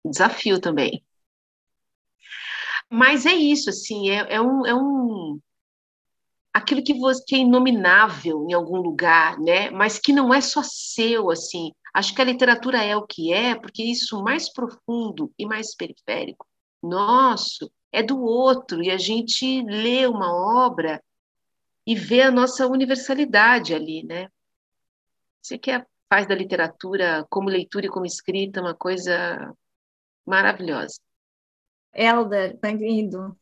Desafio 0.04 0.60
também. 0.60 1.04
Mas 2.90 3.26
é 3.26 3.34
isso, 3.34 3.70
assim, 3.70 4.10
é, 4.10 4.36
é 4.36 4.42
um, 4.42 4.66
é 4.66 4.74
um 4.74 5.40
aquilo 6.54 6.84
que 6.84 6.94
você 6.94 7.24
que 7.26 7.36
é 7.36 7.40
inominável 7.40 8.46
em 8.50 8.54
algum 8.54 8.78
lugar, 8.78 9.38
né? 9.40 9.70
Mas 9.70 10.00
que 10.00 10.12
não 10.12 10.34
é 10.34 10.42
só 10.42 10.62
seu, 10.64 11.30
assim. 11.30 11.72
Acho 11.94 12.16
que 12.16 12.22
a 12.22 12.26
literatura 12.26 12.84
é 12.84 12.96
o 12.96 13.06
que 13.06 13.34
é, 13.34 13.56
porque 13.56 13.84
isso 13.84 14.24
mais 14.24 14.52
profundo 14.52 15.32
e 15.38 15.46
mais 15.46 15.76
periférico 15.76 16.48
nosso 16.82 17.72
é 17.92 18.02
do 18.04 18.22
outro, 18.22 18.84
e 18.84 18.92
a 18.92 18.98
gente 18.98 19.64
lê 19.64 20.06
uma 20.06 20.32
obra 20.32 21.04
e 21.86 21.96
vê 21.96 22.22
a 22.22 22.32
nossa 22.32 22.68
universalidade 22.68 23.74
ali, 23.74 24.04
né? 24.04 24.30
Você 25.50 25.58
que 25.58 25.72
é, 25.72 25.84
faz 26.08 26.28
da 26.28 26.36
literatura 26.36 27.26
como 27.28 27.50
leitura 27.50 27.88
e 27.88 27.90
como 27.90 28.06
escrita 28.06 28.62
uma 28.62 28.76
coisa 28.76 29.52
maravilhosa. 30.24 31.00
Helder, 31.92 32.56
bem-vindo. 32.62 33.36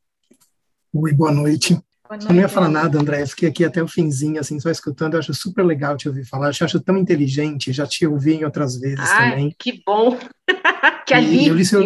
Oi, 0.93 1.11
boa 1.11 1.33
noite. 1.33 1.73
Eu 2.09 2.33
não 2.33 2.35
ia 2.39 2.47
falar 2.47 2.69
nada, 2.69 2.97
André. 2.97 3.23
Eu 3.23 3.27
fiquei 3.27 3.49
aqui 3.49 3.65
até 3.65 3.83
o 3.83 3.89
finzinho, 3.89 4.39
assim, 4.39 4.57
só 4.57 4.69
escutando. 4.69 5.15
Eu 5.15 5.19
acho 5.19 5.33
super 5.33 5.65
legal 5.65 5.97
te 5.97 6.07
ouvir 6.07 6.23
falar. 6.23 6.47
Eu 6.47 6.53
te 6.53 6.63
acho 6.63 6.79
tão 6.79 6.97
inteligente. 6.97 7.73
Já 7.73 7.85
te 7.85 8.07
ouvi 8.07 8.35
em 8.35 8.45
outras 8.45 8.79
vezes 8.79 9.01
Ai, 9.01 9.31
também. 9.31 9.55
Que 9.59 9.83
bom! 9.85 10.17
que 11.05 11.13
alívio! 11.13 11.49
Eu 11.49 11.55
li, 11.55 11.65
seu, 11.65 11.83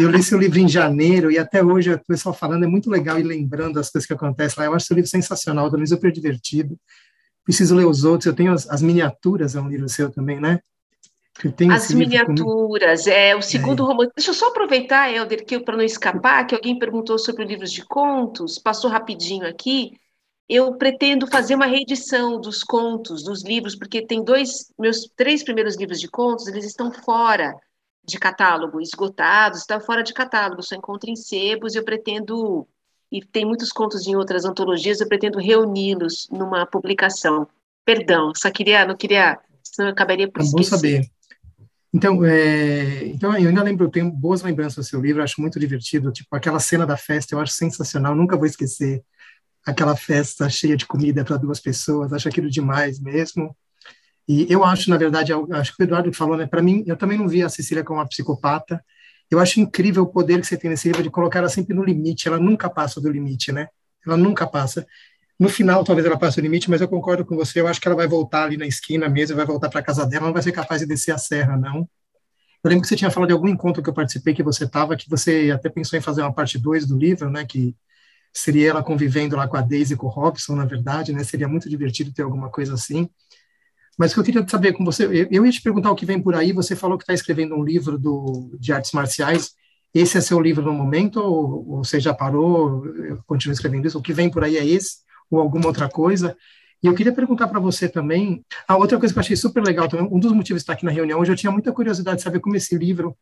eu 0.00 0.10
li 0.10 0.22
seu 0.22 0.38
livro 0.38 0.58
em 0.58 0.66
janeiro 0.66 1.30
e 1.30 1.38
até 1.38 1.62
hoje 1.62 1.92
o 1.92 2.04
pessoal 2.06 2.34
falando 2.34 2.64
é 2.64 2.66
muito 2.66 2.88
legal 2.88 3.20
e 3.20 3.22
lembrando 3.22 3.78
as 3.78 3.90
coisas 3.90 4.06
que 4.06 4.14
acontecem 4.14 4.62
lá. 4.62 4.64
Eu 4.64 4.72
acho 4.72 4.86
seu 4.86 4.96
livro 4.96 5.10
sensacional, 5.10 5.70
também 5.70 5.86
super 5.86 6.10
divertido. 6.10 6.74
Preciso 7.48 7.74
ler 7.74 7.86
os 7.86 8.04
outros. 8.04 8.26
Eu 8.26 8.34
tenho 8.34 8.52
as, 8.52 8.68
as 8.68 8.82
miniaturas, 8.82 9.56
é 9.56 9.60
um 9.60 9.70
livro 9.70 9.88
seu 9.88 10.12
também, 10.12 10.38
né? 10.38 10.60
As 11.72 11.90
miniaturas, 11.94 13.06
é 13.06 13.34
o 13.34 13.40
segundo 13.40 13.84
é. 13.84 13.86
romance. 13.86 14.12
Deixa 14.14 14.32
eu 14.32 14.34
só 14.34 14.48
aproveitar, 14.48 15.10
Helder, 15.10 15.46
que 15.46 15.58
para 15.58 15.74
não 15.74 15.82
escapar, 15.82 16.46
que 16.46 16.54
alguém 16.54 16.78
perguntou 16.78 17.18
sobre 17.18 17.46
livros 17.46 17.72
de 17.72 17.82
contos, 17.86 18.58
passou 18.58 18.90
rapidinho 18.90 19.48
aqui. 19.48 19.92
Eu 20.46 20.76
pretendo 20.76 21.26
fazer 21.26 21.54
uma 21.54 21.64
reedição 21.64 22.38
dos 22.38 22.62
contos, 22.62 23.22
dos 23.22 23.42
livros, 23.42 23.74
porque 23.74 24.04
tem 24.04 24.22
dois, 24.22 24.70
meus 24.78 25.10
três 25.16 25.42
primeiros 25.42 25.74
livros 25.74 26.00
de 26.00 26.08
contos, 26.08 26.48
eles 26.48 26.66
estão 26.66 26.92
fora 26.92 27.54
de 28.04 28.18
catálogo, 28.18 28.78
esgotados, 28.78 29.60
estão 29.60 29.80
fora 29.80 30.02
de 30.02 30.12
catálogo, 30.12 30.62
só 30.62 30.74
encontro 30.74 31.08
em 31.08 31.16
sebos, 31.16 31.74
e 31.74 31.78
eu 31.78 31.84
pretendo, 31.84 32.68
e 33.10 33.24
tem 33.24 33.44
muitos 33.44 33.70
contos 33.70 34.06
em 34.06 34.14
outras 34.16 34.44
antologias, 34.44 35.00
eu 35.00 35.08
pretendo 35.08 35.38
reuni-los 35.38 36.28
numa 36.30 36.66
publicação. 36.66 37.48
Perdão, 37.84 38.32
só 38.36 38.50
queria, 38.50 38.86
não 38.86 38.96
queria, 38.96 39.38
senão 39.62 39.88
eu 39.88 39.92
acabaria 39.92 40.30
por 40.30 40.40
é 40.40 40.44
esquecer. 40.44 40.70
bom 40.70 40.76
saber. 40.76 41.10
Então, 41.92 42.22
é, 42.24 43.06
então, 43.06 43.34
eu 43.36 43.48
ainda 43.48 43.62
lembro, 43.62 43.86
eu 43.86 43.90
tenho 43.90 44.10
boas 44.10 44.42
lembranças 44.42 44.84
do 44.84 44.88
seu 44.88 45.00
livro, 45.00 45.22
acho 45.22 45.40
muito 45.40 45.58
divertido, 45.58 46.12
tipo, 46.12 46.28
aquela 46.36 46.60
cena 46.60 46.86
da 46.86 46.98
festa, 46.98 47.34
eu 47.34 47.40
acho 47.40 47.54
sensacional, 47.54 48.14
nunca 48.14 48.36
vou 48.36 48.44
esquecer 48.44 49.02
aquela 49.66 49.96
festa 49.96 50.48
cheia 50.50 50.76
de 50.76 50.86
comida 50.86 51.24
para 51.24 51.38
duas 51.38 51.60
pessoas, 51.60 52.12
acho 52.12 52.28
aquilo 52.28 52.50
demais 52.50 53.00
mesmo. 53.00 53.56
E 54.28 54.46
eu 54.52 54.62
acho, 54.64 54.90
na 54.90 54.98
verdade, 54.98 55.32
acho 55.32 55.74
que 55.74 55.82
o 55.82 55.84
Eduardo 55.84 56.12
falou, 56.12 56.36
né, 56.36 56.46
para 56.46 56.60
mim, 56.60 56.84
eu 56.86 56.96
também 56.96 57.16
não 57.16 57.26
vi 57.26 57.42
a 57.42 57.48
Cecília 57.48 57.82
como 57.82 57.98
uma 57.98 58.06
psicopata, 58.06 58.84
eu 59.30 59.38
acho 59.38 59.60
incrível 59.60 60.04
o 60.04 60.06
poder 60.06 60.40
que 60.40 60.46
você 60.46 60.56
tem 60.56 60.70
nesse 60.70 60.88
livro 60.88 61.02
de 61.02 61.10
colocar 61.10 61.40
ela 61.40 61.48
sempre 61.48 61.74
no 61.74 61.84
limite, 61.84 62.28
ela 62.28 62.38
nunca 62.38 62.70
passa 62.70 63.00
do 63.00 63.10
limite, 63.10 63.52
né? 63.52 63.68
Ela 64.06 64.16
nunca 64.16 64.46
passa. 64.46 64.86
No 65.38 65.48
final, 65.48 65.84
talvez 65.84 66.06
ela 66.06 66.18
passe 66.18 66.40
o 66.40 66.42
limite, 66.42 66.68
mas 66.70 66.80
eu 66.80 66.88
concordo 66.88 67.24
com 67.24 67.36
você. 67.36 67.60
Eu 67.60 67.68
acho 67.68 67.80
que 67.80 67.86
ela 67.86 67.96
vai 67.96 68.08
voltar 68.08 68.44
ali 68.44 68.56
na 68.56 68.66
esquina 68.66 69.08
mesmo, 69.08 69.36
vai 69.36 69.46
voltar 69.46 69.68
para 69.68 69.82
casa 69.82 70.04
dela, 70.06 70.26
não 70.26 70.32
vai 70.32 70.42
ser 70.42 70.52
capaz 70.52 70.80
de 70.80 70.86
descer 70.86 71.12
a 71.12 71.18
serra, 71.18 71.56
não. 71.56 71.88
Eu 72.64 72.70
lembro 72.70 72.82
que 72.82 72.88
você 72.88 72.96
tinha 72.96 73.10
falado 73.10 73.28
de 73.28 73.34
algum 73.34 73.46
encontro 73.48 73.82
que 73.82 73.88
eu 73.88 73.94
participei, 73.94 74.34
que 74.34 74.42
você 74.42 74.64
estava, 74.64 74.96
que 74.96 75.08
você 75.08 75.50
até 75.54 75.68
pensou 75.68 75.96
em 75.96 76.02
fazer 76.02 76.22
uma 76.22 76.32
parte 76.32 76.58
2 76.58 76.86
do 76.86 76.98
livro, 76.98 77.30
né? 77.30 77.44
Que 77.44 77.76
seria 78.32 78.70
ela 78.70 78.82
convivendo 78.82 79.36
lá 79.36 79.46
com 79.46 79.56
a 79.56 79.60
Daisy 79.60 79.94
e 79.94 79.96
com 79.96 80.06
o 80.06 80.10
Robson, 80.10 80.56
na 80.56 80.64
verdade, 80.64 81.12
né? 81.12 81.22
Seria 81.22 81.46
muito 81.48 81.68
divertido 81.68 82.12
ter 82.12 82.22
alguma 82.22 82.50
coisa 82.50 82.74
assim. 82.74 83.08
Mas 83.98 84.12
o 84.12 84.14
que 84.14 84.20
eu 84.20 84.24
queria 84.24 84.48
saber 84.48 84.72
com 84.74 84.84
você, 84.84 85.28
eu, 85.28 85.44
ia 85.44 85.52
te 85.52 85.60
perguntar 85.60 85.90
o 85.90 85.96
que 85.96 86.06
vem 86.06 86.22
por 86.22 86.36
aí, 86.36 86.52
você 86.52 86.76
falou 86.76 86.96
que 86.96 87.02
está 87.02 87.12
escrevendo 87.12 87.56
um 87.56 87.64
livro 87.64 87.98
do, 87.98 88.56
de 88.58 88.72
artes 88.72 88.92
marciais, 88.92 89.50
esse 89.92 90.16
é 90.16 90.20
seu 90.20 90.40
livro 90.40 90.64
no 90.64 90.72
momento, 90.72 91.20
ou, 91.20 91.68
ou 91.68 91.84
você 91.84 91.98
já 91.98 92.14
parou, 92.14 92.84
continua 93.26 93.54
escrevendo 93.54 93.88
isso, 93.88 93.98
o 93.98 94.02
que 94.02 94.12
vem 94.12 94.30
por 94.30 94.44
aí 94.44 94.56
é 94.56 94.64
esse, 94.64 94.98
ou 95.28 95.40
alguma 95.40 95.66
outra 95.66 95.88
coisa? 95.88 96.36
E 96.80 96.86
eu 96.86 96.94
queria 96.94 97.12
perguntar 97.12 97.48
para 97.48 97.58
você 97.58 97.88
também, 97.88 98.44
a 98.68 98.76
outra 98.76 98.98
coisa 98.98 99.12
que 99.12 99.18
eu 99.18 99.22
achei 99.22 99.34
super 99.34 99.64
legal 99.64 99.88
também, 99.88 100.08
um 100.12 100.20
dos 100.20 100.32
motivos 100.32 100.60
de 100.60 100.62
estar 100.62 100.74
aqui 100.74 100.84
na 100.84 100.92
reunião 100.92 101.18
hoje, 101.18 101.32
eu 101.32 101.36
tinha 101.36 101.50
muita 101.50 101.72
curiosidade 101.72 102.18
de 102.18 102.22
saber 102.22 102.38
como 102.38 102.54
esse 102.54 102.76
livro 102.78 103.16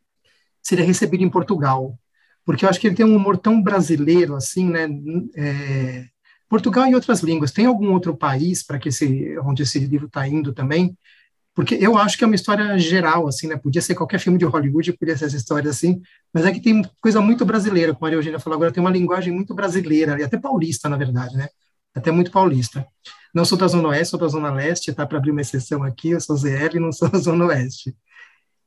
seria 0.61 0.85
recebido 0.85 1.23
em 1.23 1.29
Portugal, 1.29 1.97
porque 2.45 2.65
eu 2.65 2.69
acho 2.69 2.79
que 2.79 2.85
ele 2.85 2.95
tem 2.95 3.05
um 3.05 3.15
humor 3.15 3.37
tão 3.37 3.59
brasileiro, 3.59 4.35
assim, 4.35 4.69
né, 4.69 4.87
é, 5.35 6.05
Portugal 6.49 6.87
e 6.87 6.95
outras 6.95 7.21
línguas. 7.21 7.51
Tem 7.51 7.65
algum 7.65 7.91
outro 7.93 8.15
país 8.15 8.63
para 8.63 8.79
que 8.79 8.89
esse, 8.89 9.37
onde 9.39 9.63
esse 9.63 9.79
livro 9.79 10.07
está 10.07 10.27
indo 10.27 10.53
também? 10.53 10.97
Porque 11.53 11.75
eu 11.75 11.97
acho 11.97 12.17
que 12.17 12.23
é 12.23 12.27
uma 12.27 12.35
história 12.35 12.77
geral, 12.77 13.27
assim, 13.27 13.47
né? 13.47 13.57
Podia 13.57 13.81
ser 13.81 13.95
qualquer 13.95 14.19
filme 14.19 14.37
de 14.37 14.45
Hollywood, 14.45 14.93
podia 14.93 15.17
ser 15.17 15.25
essa 15.25 15.35
história 15.35 15.69
assim, 15.69 16.01
mas 16.31 16.45
é 16.45 16.51
que 16.51 16.61
tem 16.61 16.83
coisa 17.01 17.19
muito 17.19 17.43
brasileira, 17.45 17.93
como 17.93 18.05
a 18.05 18.07
Maria 18.07 18.17
Eugênia 18.17 18.39
falou 18.39 18.57
agora, 18.57 18.71
tem 18.71 18.79
uma 18.79 18.91
linguagem 18.91 19.33
muito 19.33 19.55
brasileira, 19.55 20.19
e 20.19 20.23
até 20.23 20.37
paulista, 20.37 20.87
na 20.87 20.95
verdade, 20.95 21.35
né? 21.35 21.47
Até 21.95 22.11
muito 22.11 22.29
paulista. 22.29 22.85
Não 23.33 23.43
sou 23.43 23.57
da 23.57 23.67
Zona 23.67 23.89
Oeste, 23.89 24.11
sou 24.11 24.19
da 24.19 24.27
Zona 24.27 24.51
Leste, 24.51 24.93
tá? 24.93 25.03
Para 25.05 25.17
abrir 25.17 25.31
uma 25.31 25.41
exceção 25.41 25.81
aqui, 25.81 26.11
eu 26.11 26.21
sou 26.21 26.37
ZL 26.37 26.75
e 26.75 26.79
não 26.79 26.91
sou 26.91 27.09
da 27.09 27.17
Zona 27.17 27.45
Oeste. 27.45 27.95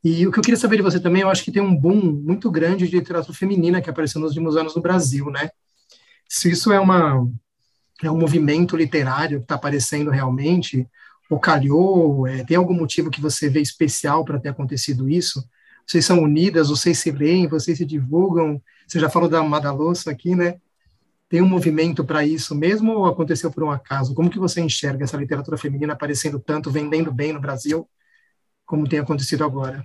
E 0.02 0.26
o 0.26 0.32
que 0.32 0.40
eu 0.40 0.42
queria 0.42 0.58
saber 0.58 0.76
de 0.76 0.82
você 0.82 0.98
também, 0.98 1.22
eu 1.22 1.30
acho 1.30 1.44
que 1.44 1.52
tem 1.52 1.62
um 1.62 1.76
boom 1.76 2.00
muito 2.00 2.50
grande 2.50 2.88
de 2.88 2.96
literatura 2.96 3.36
feminina 3.36 3.80
que 3.80 3.88
apareceu 3.88 4.20
nos 4.20 4.30
últimos 4.30 4.56
anos 4.56 4.74
no 4.74 4.82
Brasil, 4.82 5.30
né? 5.30 5.50
Se 6.28 6.50
isso 6.50 6.72
é 6.72 6.80
uma, 6.80 7.24
é 8.02 8.10
um 8.10 8.18
movimento 8.18 8.76
literário 8.76 9.38
que 9.38 9.44
está 9.44 9.54
aparecendo 9.54 10.10
realmente, 10.10 10.86
ou 11.28 11.38
calhou, 11.38 12.26
é, 12.26 12.44
tem 12.44 12.56
algum 12.56 12.74
motivo 12.74 13.10
que 13.10 13.20
você 13.20 13.48
vê 13.48 13.60
especial 13.60 14.24
para 14.24 14.40
ter 14.40 14.48
acontecido 14.48 15.08
isso? 15.08 15.48
Vocês 15.86 16.04
são 16.04 16.20
unidas, 16.22 16.68
vocês 16.68 16.98
se 16.98 17.10
leem, 17.10 17.46
vocês 17.46 17.78
se 17.78 17.84
divulgam, 17.84 18.60
você 18.86 18.98
já 18.98 19.08
falou 19.08 19.28
da 19.28 19.42
Madalossa 19.42 20.10
aqui, 20.10 20.34
né? 20.34 20.58
Tem 21.28 21.40
um 21.40 21.48
movimento 21.48 22.04
para 22.04 22.26
isso 22.26 22.54
mesmo 22.56 22.92
ou 22.92 23.06
aconteceu 23.06 23.52
por 23.52 23.62
um 23.62 23.70
acaso? 23.70 24.14
Como 24.14 24.30
que 24.30 24.38
você 24.38 24.60
enxerga 24.60 25.04
essa 25.04 25.16
literatura 25.16 25.56
feminina 25.56 25.92
aparecendo 25.92 26.40
tanto, 26.40 26.70
vendendo 26.70 27.12
bem 27.12 27.32
no 27.32 27.40
Brasil, 27.40 27.88
como 28.66 28.88
tem 28.88 28.98
acontecido 28.98 29.44
agora? 29.44 29.84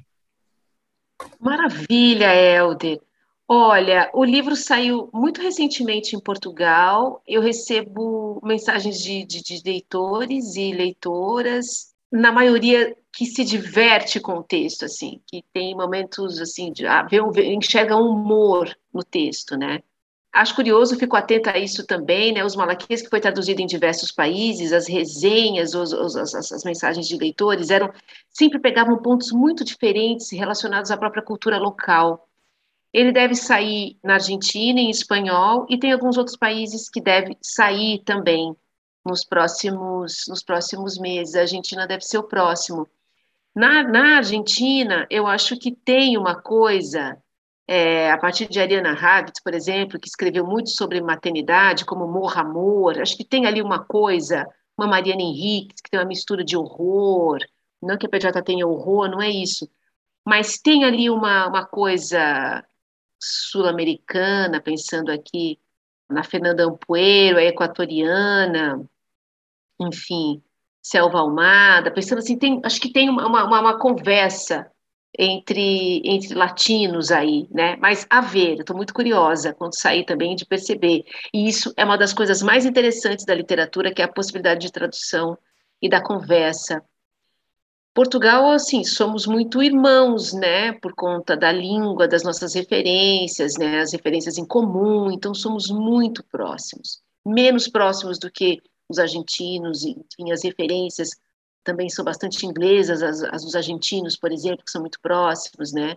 Maravilha, 1.40 2.34
Helder. 2.34 3.00
Olha, 3.48 4.10
o 4.14 4.24
livro 4.24 4.56
saiu 4.56 5.08
muito 5.14 5.40
recentemente 5.40 6.16
em 6.16 6.20
Portugal. 6.20 7.22
Eu 7.28 7.42
recebo 7.42 8.40
mensagens 8.44 8.98
de, 9.00 9.24
de, 9.24 9.42
de, 9.44 9.62
leitores 9.64 10.56
e 10.56 10.74
leitoras, 10.74 11.94
na 12.12 12.32
maioria 12.32 12.96
que 13.14 13.26
se 13.26 13.44
diverte 13.46 14.20
com 14.20 14.40
o 14.40 14.44
texto, 14.44 14.86
assim, 14.86 15.22
que 15.28 15.44
tem 15.54 15.76
momentos 15.76 16.40
assim 16.42 16.72
de 16.72 16.88
ah, 16.88 17.04
vê, 17.04 17.18
enxerga 17.54 17.96
um 17.96 18.10
humor 18.10 18.76
no 18.94 19.04
texto, 19.04 19.56
né? 19.56 19.82
Acho 20.34 20.56
curioso, 20.56 20.98
fico 20.98 21.16
atenta 21.16 21.52
a 21.52 21.58
isso 21.58 21.86
também, 21.86 22.34
né? 22.34 22.44
Os 22.44 22.56
Malaquias, 22.56 23.02
que 23.02 23.10
foi 23.10 23.22
traduzido 23.22 23.62
em 23.62 23.68
diversos 23.68 24.12
países, 24.12 24.74
as 24.74 24.88
resenhas, 24.88 25.74
os, 25.76 25.94
os, 25.94 26.16
as, 26.16 26.52
as 26.52 26.64
mensagens 26.64 27.08
de 27.08 27.18
leitores 27.18 27.70
eram 27.70 27.94
sempre 28.30 28.60
pegavam 28.60 28.98
pontos 29.02 29.32
muito 29.32 29.64
diferentes 29.64 30.32
relacionados 30.32 30.92
à 30.92 30.98
própria 30.98 31.24
cultura 31.24 31.58
local. 31.58 32.28
Ele 32.96 33.12
deve 33.12 33.36
sair 33.36 33.98
na 34.02 34.14
Argentina 34.14 34.80
em 34.80 34.90
espanhol 34.90 35.66
e 35.70 35.78
tem 35.78 35.92
alguns 35.92 36.18
outros 36.18 36.38
países 36.38 36.90
que 36.90 37.02
deve 37.02 37.38
sair 37.42 38.02
também 38.06 38.56
nos 39.06 39.26
próximos 39.26 40.24
nos 40.30 40.42
próximos 40.42 40.98
meses. 40.98 41.36
A 41.36 41.42
Argentina 41.42 41.86
deve 41.86 42.06
ser 42.06 42.20
o 42.20 42.24
próximo. 42.24 42.88
Na, 43.54 43.84
na 43.84 44.18
Argentina, 44.20 45.06
eu 45.10 45.28
acho 45.28 45.60
que 45.60 45.74
tem 45.74 46.18
uma 46.18 46.42
coisa 46.42 47.22
é, 47.68 48.10
a 48.10 48.18
partir 48.18 48.48
de 48.48 48.62
Ariana 48.62 48.94
Havitz, 48.94 49.44
por 49.44 49.54
exemplo, 49.54 50.00
que 50.00 50.08
escreveu 50.08 50.46
muito 50.46 50.70
sobre 50.70 51.02
maternidade, 51.02 51.84
como 51.84 52.08
Morra 52.08 52.44
Amor, 52.44 53.02
acho 53.02 53.18
que 53.18 53.26
tem 53.26 53.46
ali 53.46 53.62
uma 53.62 53.84
coisa, 53.84 54.48
uma 54.78 54.88
Mariana 54.88 55.22
Henrique, 55.22 55.76
que 55.84 55.92
tem 55.92 56.00
uma 56.00 56.06
mistura 56.06 56.46
de 56.46 56.56
horror, 56.56 57.40
não 57.82 57.98
que 57.98 58.06
a 58.06 58.10
pediatra 58.10 58.42
tenha 58.42 58.66
horror, 58.66 59.10
não 59.10 59.22
é 59.22 59.30
isso, 59.30 59.70
mas 60.26 60.58
tem 60.60 60.86
ali 60.86 61.10
uma, 61.10 61.48
uma 61.48 61.66
coisa 61.66 62.64
sul-americana, 63.20 64.62
pensando 64.62 65.12
aqui 65.12 65.60
na 66.10 66.24
Fernanda 66.24 66.66
Ampuero, 66.66 67.38
a 67.38 67.44
equatoriana, 67.44 68.88
enfim, 69.80 70.42
Selva 70.82 71.20
Almada, 71.20 71.92
pensando 71.92 72.20
assim, 72.20 72.38
tem, 72.38 72.62
acho 72.64 72.80
que 72.80 72.92
tem 72.92 73.10
uma, 73.10 73.26
uma, 73.26 73.60
uma 73.60 73.80
conversa 73.80 74.70
entre, 75.18 76.02
entre 76.06 76.34
latinos 76.36 77.12
aí, 77.12 77.48
né? 77.52 77.76
Mas 77.78 78.06
a 78.10 78.22
ver, 78.22 78.60
estou 78.60 78.76
muito 78.76 78.94
curiosa 78.94 79.54
quando 79.54 79.80
sair 79.80 80.06
também 80.06 80.36
de 80.36 80.46
perceber. 80.46 81.04
E 81.34 81.48
isso 81.48 81.74
é 81.78 81.86
uma 81.86 81.98
das 81.98 82.14
coisas 82.14 82.42
mais 82.42 82.66
interessantes 82.66 83.26
da 83.26 83.34
literatura, 83.34 83.94
que 83.94 84.02
é 84.02 84.06
a 84.06 84.12
possibilidade 84.12 84.62
de 84.62 84.72
tradução 84.72 85.38
e 85.82 85.90
da 85.90 86.02
conversa 86.02 86.84
Portugal, 87.96 88.52
assim, 88.52 88.84
somos 88.84 89.26
muito 89.26 89.64
irmãos, 89.64 90.34
né, 90.34 90.74
por 90.74 90.94
conta 90.94 91.38
da 91.38 91.50
língua, 91.50 92.10
das 92.10 92.24
nossas 92.24 92.54
referências, 92.54 93.56
né, 93.58 93.80
as 93.80 93.94
referências 93.94 94.38
em 94.38 94.46
comum, 94.46 95.10
então 95.10 95.34
somos 95.34 95.72
muito 95.72 96.22
próximos, 96.26 97.02
menos 97.26 97.70
próximos 97.70 98.20
do 98.20 98.30
que 98.30 98.62
os 98.90 99.00
argentinos, 99.00 99.86
enfim, 99.86 100.30
as 100.34 100.44
referências 100.44 101.10
também 101.64 101.88
são 101.90 102.04
bastante 102.04 102.46
inglesas, 102.46 103.02
as, 103.02 103.24
as 103.24 103.46
dos 103.46 103.56
argentinos, 103.56 104.18
por 104.18 104.30
exemplo, 104.30 104.66
que 104.66 104.72
são 104.72 104.82
muito 104.82 105.00
próximos, 105.00 105.72
né, 105.72 105.96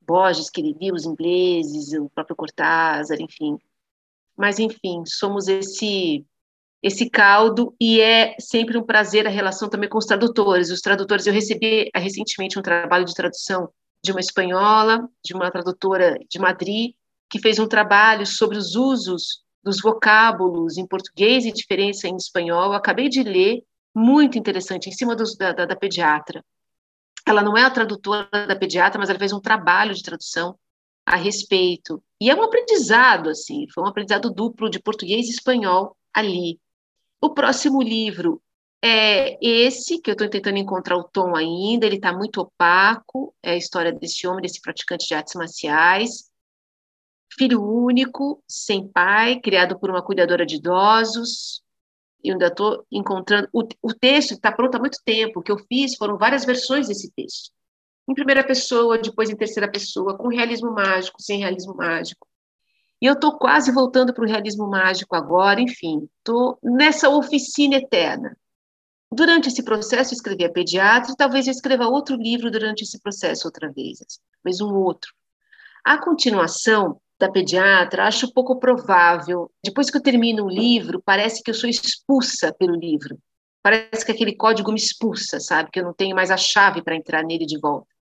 Borges, 0.00 0.48
que 0.48 0.62
ele 0.62 0.90
os 0.90 1.04
ingleses, 1.04 1.92
o 1.92 2.08
próprio 2.08 2.34
Cortázar, 2.34 3.20
enfim. 3.20 3.58
Mas, 4.34 4.58
enfim, 4.58 5.04
somos 5.04 5.48
esse 5.48 6.24
esse 6.82 7.08
caldo 7.10 7.74
e 7.80 8.00
é 8.00 8.36
sempre 8.38 8.78
um 8.78 8.84
prazer 8.84 9.26
a 9.26 9.30
relação 9.30 9.68
também 9.68 9.88
com 9.88 9.98
os 9.98 10.06
tradutores. 10.06 10.70
Os 10.70 10.80
tradutores, 10.80 11.26
eu 11.26 11.32
recebi 11.32 11.90
eh, 11.94 11.98
recentemente 11.98 12.58
um 12.58 12.62
trabalho 12.62 13.04
de 13.04 13.14
tradução 13.14 13.68
de 14.02 14.12
uma 14.12 14.20
espanhola, 14.20 15.08
de 15.24 15.34
uma 15.34 15.50
tradutora 15.50 16.16
de 16.30 16.38
Madrid, 16.38 16.94
que 17.28 17.40
fez 17.40 17.58
um 17.58 17.66
trabalho 17.66 18.26
sobre 18.26 18.56
os 18.56 18.76
usos 18.76 19.42
dos 19.64 19.80
vocábulos 19.80 20.78
em 20.78 20.86
português 20.86 21.44
e 21.44 21.52
diferença 21.52 22.06
em 22.06 22.16
espanhol. 22.16 22.66
Eu 22.66 22.74
acabei 22.74 23.08
de 23.08 23.22
ler, 23.22 23.64
muito 23.94 24.38
interessante, 24.38 24.88
em 24.88 24.92
cima 24.92 25.16
dos, 25.16 25.36
da, 25.36 25.52
da, 25.52 25.66
da 25.66 25.74
pediatra. 25.74 26.44
Ela 27.26 27.42
não 27.42 27.56
é 27.56 27.64
a 27.64 27.70
tradutora 27.70 28.28
da 28.46 28.54
pediatra, 28.54 28.98
mas 29.00 29.10
ela 29.10 29.18
fez 29.18 29.32
um 29.32 29.40
trabalho 29.40 29.92
de 29.92 30.02
tradução 30.02 30.56
a 31.04 31.16
respeito. 31.16 32.00
E 32.20 32.30
é 32.30 32.34
um 32.34 32.42
aprendizado, 32.42 33.28
assim, 33.28 33.66
foi 33.74 33.82
um 33.82 33.86
aprendizado 33.86 34.30
duplo 34.30 34.70
de 34.70 34.78
português 34.78 35.26
e 35.26 35.30
espanhol 35.30 35.96
ali. 36.14 36.60
O 37.20 37.32
próximo 37.34 37.82
livro 37.82 38.42
é 38.82 39.38
esse, 39.44 40.00
que 40.00 40.10
eu 40.10 40.12
estou 40.12 40.28
tentando 40.28 40.58
encontrar 40.58 40.96
o 40.96 41.04
tom 41.04 41.34
ainda, 41.34 41.86
ele 41.86 41.96
está 41.96 42.12
muito 42.12 42.40
opaco, 42.40 43.34
é 43.42 43.52
a 43.52 43.56
história 43.56 43.92
desse 43.92 44.26
homem, 44.26 44.42
desse 44.42 44.60
praticante 44.60 45.06
de 45.08 45.14
artes 45.14 45.34
marciais, 45.34 46.30
filho 47.36 47.62
único, 47.62 48.42
sem 48.48 48.86
pai, 48.88 49.40
criado 49.40 49.78
por 49.78 49.90
uma 49.90 50.02
cuidadora 50.02 50.46
de 50.46 50.56
idosos, 50.56 51.62
eu 52.22 52.32
ainda 52.32 52.48
estou 52.48 52.84
encontrando, 52.90 53.48
o, 53.52 53.62
o 53.82 53.94
texto 53.94 54.32
está 54.32 54.52
pronto 54.52 54.74
há 54.76 54.78
muito 54.78 54.98
tempo, 55.04 55.40
o 55.40 55.42
que 55.42 55.52
eu 55.52 55.58
fiz 55.58 55.96
foram 55.96 56.18
várias 56.18 56.44
versões 56.44 56.88
desse 56.88 57.10
texto, 57.12 57.50
em 58.08 58.14
primeira 58.14 58.44
pessoa, 58.44 58.98
depois 58.98 59.30
em 59.30 59.36
terceira 59.36 59.70
pessoa, 59.70 60.16
com 60.16 60.28
realismo 60.28 60.72
mágico, 60.72 61.20
sem 61.20 61.40
realismo 61.40 61.74
mágico, 61.74 62.26
e 63.00 63.06
eu 63.06 63.14
estou 63.14 63.38
quase 63.38 63.70
voltando 63.70 64.14
para 64.14 64.24
o 64.24 64.28
realismo 64.28 64.66
mágico 64.68 65.14
agora, 65.14 65.60
enfim, 65.60 66.08
estou 66.18 66.58
nessa 66.62 67.08
oficina 67.08 67.76
eterna. 67.76 68.36
Durante 69.12 69.48
esse 69.48 69.62
processo, 69.62 70.12
eu 70.12 70.16
escrevi 70.16 70.44
a 70.44 70.52
pediatra, 70.52 71.14
talvez 71.16 71.46
eu 71.46 71.52
escreva 71.52 71.86
outro 71.86 72.16
livro 72.16 72.50
durante 72.50 72.82
esse 72.82 73.00
processo 73.00 73.46
outra 73.46 73.70
vez, 73.70 73.98
mas 74.44 74.60
um 74.60 74.74
outro. 74.74 75.12
A 75.84 75.98
continuação 75.98 77.00
da 77.18 77.30
pediatra, 77.30 78.06
acho 78.06 78.32
pouco 78.32 78.58
provável. 78.58 79.50
Depois 79.64 79.90
que 79.90 79.96
eu 79.96 80.02
termino 80.02 80.44
o 80.44 80.50
livro, 80.50 81.02
parece 81.02 81.42
que 81.42 81.50
eu 81.50 81.54
sou 81.54 81.70
expulsa 81.70 82.52
pelo 82.52 82.74
livro. 82.74 83.18
Parece 83.62 84.04
que 84.04 84.12
aquele 84.12 84.36
código 84.36 84.70
me 84.70 84.78
expulsa, 84.78 85.40
sabe? 85.40 85.70
Que 85.70 85.80
eu 85.80 85.84
não 85.84 85.94
tenho 85.94 86.14
mais 86.14 86.30
a 86.30 86.36
chave 86.36 86.82
para 86.82 86.96
entrar 86.96 87.24
nele 87.24 87.46
de 87.46 87.58
volta. 87.58 87.95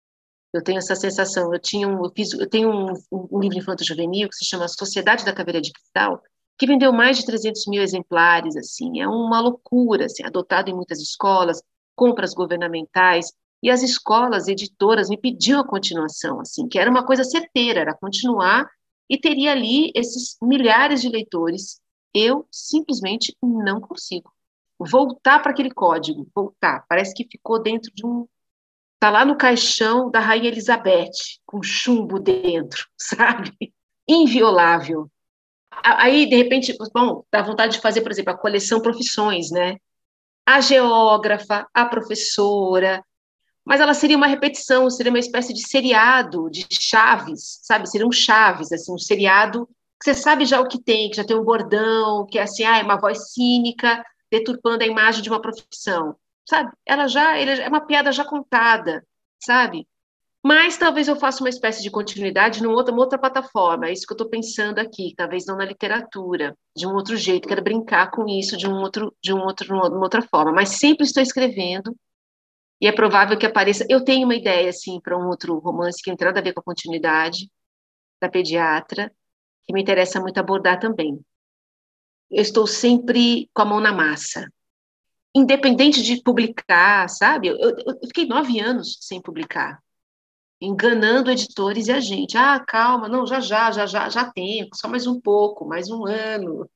Eu 0.54 0.62
tenho 0.62 0.78
essa 0.78 0.94
sensação. 0.94 1.52
Eu 1.52 1.58
tinha 1.58 1.88
um, 1.88 2.04
eu 2.04 2.12
fiz, 2.14 2.32
eu 2.32 2.48
tenho 2.48 2.70
um, 2.70 2.94
um 3.12 3.40
livro 3.40 3.58
infanto-juvenil 3.58 4.28
que 4.28 4.36
se 4.36 4.44
chama 4.44 4.68
Sociedade 4.68 5.24
da 5.24 5.32
Caveira 5.32 5.60
de 5.60 5.72
Cristal, 5.72 6.22
que 6.56 6.66
vendeu 6.66 6.92
mais 6.92 7.18
de 7.18 7.26
300 7.26 7.66
mil 7.66 7.82
exemplares, 7.82 8.56
assim, 8.56 9.00
é 9.00 9.08
uma 9.08 9.40
loucura, 9.40 10.06
assim, 10.06 10.22
adotado 10.22 10.70
em 10.70 10.74
muitas 10.74 11.00
escolas, 11.00 11.60
compras 11.96 12.32
governamentais, 12.32 13.32
e 13.60 13.70
as 13.70 13.82
escolas, 13.82 14.46
editoras, 14.46 15.08
me 15.08 15.16
pediam 15.16 15.60
a 15.60 15.66
continuação, 15.66 16.40
assim, 16.40 16.68
que 16.68 16.78
era 16.78 16.90
uma 16.90 17.04
coisa 17.04 17.24
certeira, 17.24 17.80
era 17.80 17.94
continuar, 17.94 18.70
e 19.10 19.18
teria 19.18 19.50
ali 19.50 19.90
esses 19.96 20.36
milhares 20.40 21.02
de 21.02 21.08
leitores 21.08 21.80
eu 22.14 22.46
simplesmente 22.50 23.36
não 23.42 23.80
consigo. 23.80 24.32
Voltar 24.78 25.40
para 25.40 25.50
aquele 25.50 25.70
código, 25.70 26.26
voltar. 26.34 26.84
Parece 26.88 27.12
que 27.12 27.26
ficou 27.28 27.60
dentro 27.60 27.92
de 27.92 28.06
um. 28.06 28.26
Está 29.04 29.10
lá 29.10 29.22
no 29.22 29.36
caixão 29.36 30.10
da 30.10 30.18
Rainha 30.18 30.48
Elizabeth, 30.48 31.10
com 31.44 31.62
chumbo 31.62 32.18
dentro, 32.18 32.88
sabe? 32.96 33.52
Inviolável. 34.08 35.10
Aí, 35.70 36.24
de 36.24 36.34
repente, 36.34 36.74
bom, 36.94 37.22
dá 37.30 37.42
vontade 37.42 37.74
de 37.74 37.82
fazer, 37.82 38.00
por 38.00 38.10
exemplo, 38.10 38.32
a 38.32 38.38
coleção 38.38 38.80
profissões, 38.80 39.50
né? 39.50 39.76
A 40.46 40.58
geógrafa, 40.58 41.68
a 41.74 41.84
professora, 41.84 43.04
mas 43.62 43.78
ela 43.78 43.92
seria 43.92 44.16
uma 44.16 44.26
repetição, 44.26 44.88
seria 44.88 45.12
uma 45.12 45.18
espécie 45.18 45.52
de 45.52 45.68
seriado 45.68 46.48
de 46.48 46.66
chaves, 46.70 47.60
sabe? 47.62 47.86
Seria 47.90 48.06
um 48.06 48.12
chaves, 48.12 48.72
assim, 48.72 48.90
um 48.90 48.96
seriado 48.96 49.68
que 50.02 50.04
você 50.10 50.14
sabe 50.14 50.46
já 50.46 50.62
o 50.62 50.66
que 50.66 50.82
tem, 50.82 51.10
que 51.10 51.16
já 51.16 51.24
tem 51.26 51.36
um 51.36 51.44
bordão, 51.44 52.24
que 52.24 52.38
é 52.38 52.42
assim, 52.44 52.64
ah, 52.64 52.78
é 52.78 52.82
uma 52.82 52.98
voz 52.98 53.34
cínica 53.34 54.02
deturpando 54.30 54.82
a 54.82 54.86
imagem 54.86 55.20
de 55.20 55.28
uma 55.28 55.42
profissão, 55.42 56.16
sabe? 56.48 56.72
Ela 56.86 57.08
já 57.08 57.36
é 57.38 57.68
uma 57.68 57.86
piada 57.86 58.12
já 58.12 58.24
contada, 58.24 59.04
sabe? 59.38 59.86
Mas 60.42 60.76
talvez 60.76 61.08
eu 61.08 61.16
faça 61.16 61.42
uma 61.42 61.48
espécie 61.48 61.82
de 61.82 61.90
continuidade 61.90 62.62
numa 62.62 62.74
outra, 62.74 62.94
outra 62.94 63.18
plataforma, 63.18 63.86
é 63.88 63.92
isso 63.92 64.06
que 64.06 64.12
eu 64.12 64.16
estou 64.16 64.28
pensando 64.28 64.78
aqui, 64.78 65.14
talvez 65.16 65.46
não 65.46 65.56
na 65.56 65.64
literatura, 65.64 66.54
de 66.76 66.86
um 66.86 66.94
outro 66.94 67.16
jeito, 67.16 67.48
quero 67.48 67.62
brincar 67.62 68.10
com 68.10 68.28
isso 68.28 68.54
de 68.56 68.68
um 68.68 68.74
outro, 68.74 69.16
de 69.22 69.32
um 69.32 69.38
outro, 69.38 69.66
de 69.66 69.72
uma 69.72 70.02
outra 70.02 70.20
forma, 70.20 70.52
mas 70.52 70.78
sempre 70.78 71.06
estou 71.06 71.22
escrevendo 71.22 71.96
e 72.80 72.86
é 72.86 72.92
provável 72.92 73.38
que 73.38 73.46
apareça. 73.46 73.86
Eu 73.88 74.04
tenho 74.04 74.26
uma 74.26 74.34
ideia 74.34 74.68
assim 74.68 75.00
para 75.00 75.16
um 75.16 75.28
outro 75.28 75.58
romance 75.58 76.02
que 76.02 76.10
não 76.10 76.16
tem 76.16 76.26
nada 76.26 76.40
a 76.40 76.42
ver 76.42 76.52
com 76.52 76.60
a 76.60 76.64
continuidade 76.64 77.50
da 78.20 78.28
pediatra, 78.28 79.10
que 79.64 79.72
me 79.72 79.80
interessa 79.80 80.20
muito 80.20 80.38
abordar 80.38 80.78
também. 80.78 81.18
Eu 82.30 82.42
estou 82.42 82.66
sempre 82.66 83.48
com 83.54 83.62
a 83.62 83.64
mão 83.64 83.80
na 83.80 83.92
massa, 83.92 84.46
independente 85.34 86.02
de 86.02 86.22
publicar, 86.22 87.08
sabe? 87.08 87.48
Eu, 87.48 87.56
eu, 87.58 87.98
fiquei 88.06 88.26
nove 88.26 88.60
anos 88.60 88.98
sem 89.00 89.20
publicar 89.20 89.82
enganando 90.60 91.30
editores 91.30 91.88
e 91.88 91.92
a 91.92 92.00
gente. 92.00 92.36
Ah, 92.36 92.58
calma, 92.60 93.08
não, 93.08 93.26
já 93.26 93.40
já, 93.40 93.70
já 93.70 93.86
já, 93.86 94.08
já 94.08 94.24
tem, 94.30 94.68
só 94.74 94.88
mais 94.88 95.06
um 95.06 95.20
pouco, 95.20 95.64
mais 95.64 95.90
um 95.90 96.06
ano. 96.06 96.68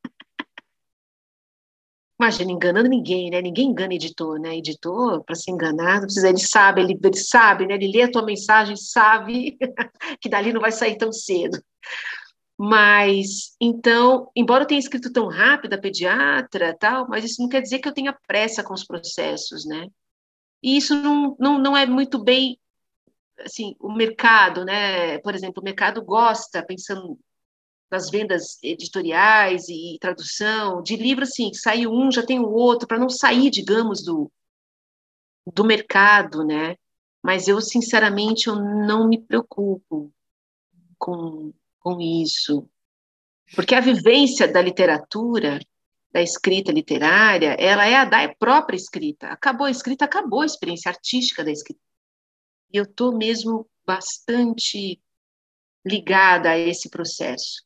Imagina, 2.20 2.50
enganando 2.50 2.88
ninguém, 2.88 3.30
né? 3.30 3.40
Ninguém 3.40 3.68
engana 3.70 3.94
editor, 3.94 4.40
né? 4.40 4.56
Editor, 4.56 5.22
para 5.22 5.36
se 5.36 5.50
enganar, 5.52 5.96
não 6.00 6.02
precisa, 6.02 6.28
ele 6.28 6.38
sabe, 6.38 6.80
ele, 6.80 6.98
ele 7.02 7.16
sabe, 7.16 7.66
né? 7.66 7.74
Ele 7.74 7.92
lê 7.92 8.02
a 8.02 8.10
tua 8.10 8.24
mensagem, 8.24 8.76
sabe 8.76 9.56
que 10.20 10.28
dali 10.28 10.52
não 10.52 10.60
vai 10.60 10.72
sair 10.72 10.96
tão 10.98 11.12
cedo. 11.12 11.62
Mas, 12.58 13.56
então, 13.60 14.30
embora 14.34 14.64
eu 14.64 14.66
tenha 14.66 14.80
escrito 14.80 15.12
tão 15.12 15.28
rápido 15.28 15.74
a 15.74 15.78
pediatra, 15.78 16.76
tal, 16.76 17.08
mas 17.08 17.24
isso 17.24 17.40
não 17.40 17.48
quer 17.48 17.62
dizer 17.62 17.78
que 17.78 17.88
eu 17.88 17.94
tenha 17.94 18.12
pressa 18.26 18.64
com 18.64 18.74
os 18.74 18.84
processos, 18.84 19.64
né? 19.64 19.86
E 20.62 20.76
isso 20.76 20.94
não, 20.96 21.36
não, 21.38 21.58
não 21.58 21.76
é 21.76 21.86
muito 21.86 22.18
bem 22.22 22.58
assim, 23.40 23.76
o 23.80 23.92
mercado, 23.92 24.64
né? 24.64 25.18
Por 25.18 25.34
exemplo, 25.34 25.62
o 25.62 25.64
mercado 25.64 26.04
gosta, 26.04 26.64
pensando 26.64 27.18
nas 27.90 28.10
vendas 28.10 28.58
editoriais 28.62 29.68
e 29.68 29.96
tradução, 30.00 30.82
de 30.82 30.96
livro 30.96 31.24
assim, 31.24 31.54
saiu 31.54 31.92
um, 31.92 32.10
já 32.12 32.24
tem 32.24 32.38
o 32.40 32.50
outro, 32.50 32.86
para 32.86 32.98
não 32.98 33.08
sair, 33.08 33.50
digamos, 33.50 34.02
do, 34.04 34.30
do 35.54 35.64
mercado, 35.64 36.44
né? 36.44 36.76
Mas 37.22 37.48
eu, 37.48 37.60
sinceramente, 37.60 38.48
eu 38.48 38.56
não 38.56 39.08
me 39.08 39.18
preocupo 39.18 40.12
com, 40.98 41.52
com 41.88 42.00
isso. 42.00 42.68
Porque 43.54 43.74
a 43.74 43.80
vivência 43.80 44.46
da 44.46 44.60
literatura, 44.60 45.58
da 46.12 46.20
escrita 46.20 46.70
literária, 46.70 47.56
ela 47.58 47.86
é 47.86 47.96
a 47.96 48.04
da 48.04 48.28
própria 48.34 48.76
escrita. 48.76 49.28
Acabou 49.28 49.66
a 49.66 49.70
escrita, 49.70 50.04
acabou 50.04 50.42
a 50.42 50.46
experiência 50.46 50.90
artística 50.90 51.42
da 51.42 51.50
escrita. 51.50 51.80
E 52.70 52.76
eu 52.76 52.84
estou 52.84 53.16
mesmo 53.16 53.66
bastante 53.86 55.00
ligada 55.86 56.50
a 56.50 56.58
esse 56.58 56.90
processo. 56.90 57.64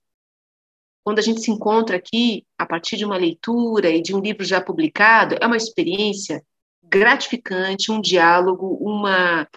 Quando 1.05 1.19
a 1.19 1.23
gente 1.23 1.41
se 1.41 1.51
encontra 1.51 1.97
aqui, 1.97 2.47
a 2.57 2.65
partir 2.65 2.97
de 2.97 3.05
uma 3.05 3.17
leitura 3.17 3.91
e 3.91 4.01
de 4.01 4.15
um 4.15 4.21
livro 4.21 4.45
já 4.45 4.61
publicado, 4.61 5.37
é 5.41 5.47
uma 5.47 5.57
experiência 5.57 6.47
gratificante, 6.81 7.91
um 7.91 8.01
diálogo, 8.01 8.79
uma, 8.81 9.49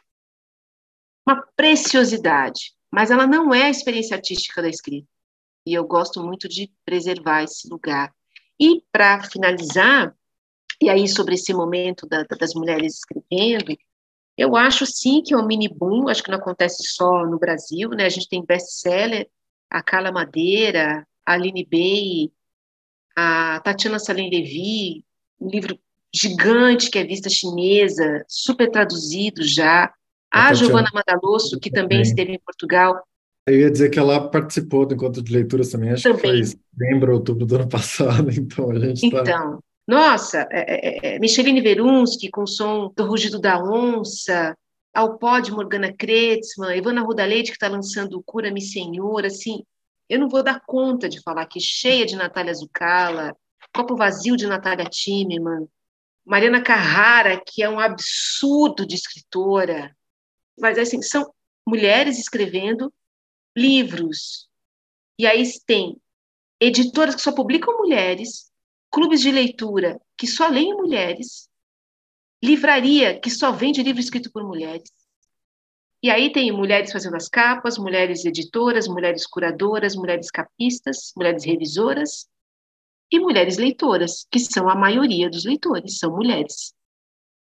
uma 1.28 1.46
preciosidade. 1.56 2.75
Mas 2.96 3.12
ela 3.12 3.28
não 3.28 3.54
é 3.54 3.64
a 3.64 3.70
experiência 3.70 4.16
artística 4.16 4.62
da 4.62 4.70
escrita. 4.70 5.06
E 5.68 5.74
eu 5.74 5.86
gosto 5.86 6.24
muito 6.24 6.48
de 6.48 6.72
preservar 6.86 7.44
esse 7.44 7.68
lugar. 7.68 8.16
E, 8.58 8.82
para 8.90 9.22
finalizar, 9.24 10.16
e 10.82 10.90
aí 10.90 11.06
sobre 11.06 11.34
esse 11.36 11.54
momento 11.54 12.08
da, 12.08 12.24
das 12.24 12.54
mulheres 12.54 13.00
escrevendo, 13.00 13.78
eu 14.38 14.56
acho 14.56 14.86
sim 14.86 15.22
que 15.22 15.34
é 15.34 15.38
um 15.38 15.46
mini 15.46 15.68
boom, 15.68 16.08
acho 16.08 16.24
que 16.24 16.32
não 16.32 16.38
acontece 16.38 16.84
só 16.86 17.26
no 17.26 17.38
Brasil, 17.38 17.90
né? 17.90 18.06
A 18.06 18.10
gente 18.10 18.30
tem 18.30 18.46
best-seller, 18.46 19.30
a 19.70 19.84
Carla 19.84 20.10
Madeira, 20.10 21.06
a 21.26 21.34
Aline 21.34 21.66
Bey, 21.66 22.32
a 23.14 23.60
Tatiana 23.60 24.00
Salem 24.00 24.30
Levy, 24.30 25.04
um 25.42 25.50
livro 25.50 25.78
gigante 26.14 26.90
que 26.90 26.98
é 26.98 27.04
vista 27.04 27.30
chinesa, 27.30 28.24
super 28.26 28.72
traduzido 28.72 29.44
já. 29.44 29.94
A, 30.36 30.50
a 30.50 30.54
Giovana 30.54 30.90
Madalosso, 30.94 31.58
que 31.58 31.72
também 31.72 32.02
esteve 32.02 32.34
em 32.34 32.40
Portugal. 32.40 33.02
Eu 33.48 33.58
ia 33.58 33.72
dizer 33.72 33.90
que 33.90 33.98
ela 33.98 34.30
participou 34.30 34.86
do 34.86 34.94
encontro 34.94 35.22
de 35.22 35.32
leituras 35.32 35.70
também, 35.70 35.92
acho 35.92 36.04
também. 36.04 36.20
que 36.20 36.28
foi 36.28 36.44
setembro, 36.44 37.14
outubro 37.14 37.46
do 37.46 37.56
ano 37.56 37.70
passado, 37.70 38.30
então 38.32 38.70
a 38.70 38.80
gente 38.80 39.06
está... 39.06 39.22
Então, 39.22 39.60
nossa, 39.88 40.46
é, 40.52 41.14
é, 41.14 41.16
é, 41.16 41.20
Micheline 41.20 41.62
Verunsky 41.62 42.30
com 42.30 42.44
o 42.44 42.48
som 42.48 42.92
do 42.94 43.06
rugido 43.06 43.40
da 43.40 43.64
onça, 43.64 44.58
ao 44.94 45.18
pó 45.18 45.40
de 45.40 45.52
Morgana 45.52 45.94
Kretzmann, 45.94 46.76
Ivana 46.76 47.02
Rudaleite 47.02 47.52
que 47.52 47.56
está 47.56 47.70
lançando 47.70 48.22
Cura-me 48.26 48.62
Senhor, 48.62 49.26
assim, 49.26 49.64
eu 50.10 50.20
não 50.20 50.28
vou 50.28 50.44
dar 50.44 50.60
conta 50.66 51.08
de 51.08 51.22
falar 51.22 51.44
aqui, 51.44 51.62
cheia 51.62 52.06
de 52.06 52.18
Natália 52.18 52.54
Zucala, 52.54 53.34
Copo 53.74 53.96
Vazio 53.96 54.36
de 54.36 54.48
Natália 54.48 54.86
Timmerman, 54.86 55.68
Mariana 56.26 56.62
Carrara, 56.62 57.42
que 57.46 57.64
é 57.64 57.70
um 57.70 57.80
absurdo 57.80 58.86
de 58.86 58.96
escritora, 58.96 59.96
mas 60.58 60.78
assim, 60.78 61.02
são 61.02 61.34
mulheres 61.68 62.18
escrevendo 62.18 62.94
livros, 63.56 64.48
e 65.18 65.26
aí 65.26 65.44
tem 65.66 66.00
editoras 66.60 67.16
que 67.16 67.22
só 67.22 67.32
publicam 67.32 67.78
mulheres, 67.78 68.52
clubes 68.92 69.22
de 69.22 69.32
leitura 69.32 70.00
que 70.18 70.28
só 70.28 70.48
leem 70.48 70.74
mulheres, 70.74 71.50
livraria 72.44 73.20
que 73.20 73.30
só 73.30 73.52
vende 73.52 73.82
livro 73.82 74.00
escrito 74.00 74.32
por 74.32 74.44
mulheres. 74.44 74.92
E 76.04 76.10
aí 76.10 76.32
tem 76.32 76.52
mulheres 76.52 76.92
fazendo 76.92 77.16
as 77.16 77.28
capas, 77.28 77.78
mulheres 77.78 78.26
editoras, 78.26 78.88
mulheres 78.88 79.26
curadoras, 79.26 79.96
mulheres 79.96 80.30
capistas, 80.30 81.12
mulheres 81.16 81.44
revisoras 81.44 82.28
e 83.12 83.20
mulheres 83.20 83.58
leitoras, 83.58 84.28
que 84.30 84.40
são 84.40 84.70
a 84.70 84.76
maioria 84.76 85.30
dos 85.30 85.46
leitores, 85.46 85.98
são 85.98 86.16
mulheres. 86.16 86.74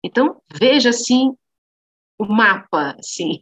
Então, 0.03 0.41
veja 0.51 0.91
assim 0.91 1.37
o 2.19 2.27
mapa, 2.27 2.97
assim. 2.99 3.41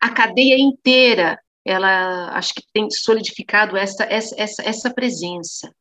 a 0.00 0.10
cadeia 0.10 0.58
inteira, 0.58 1.38
ela 1.64 2.30
acho 2.36 2.54
que 2.54 2.62
tem 2.72 2.90
solidificado 2.90 3.76
essa 3.76 4.04
essa 4.04 4.34
essa, 4.38 4.62
essa 4.62 4.94
presença 4.94 5.74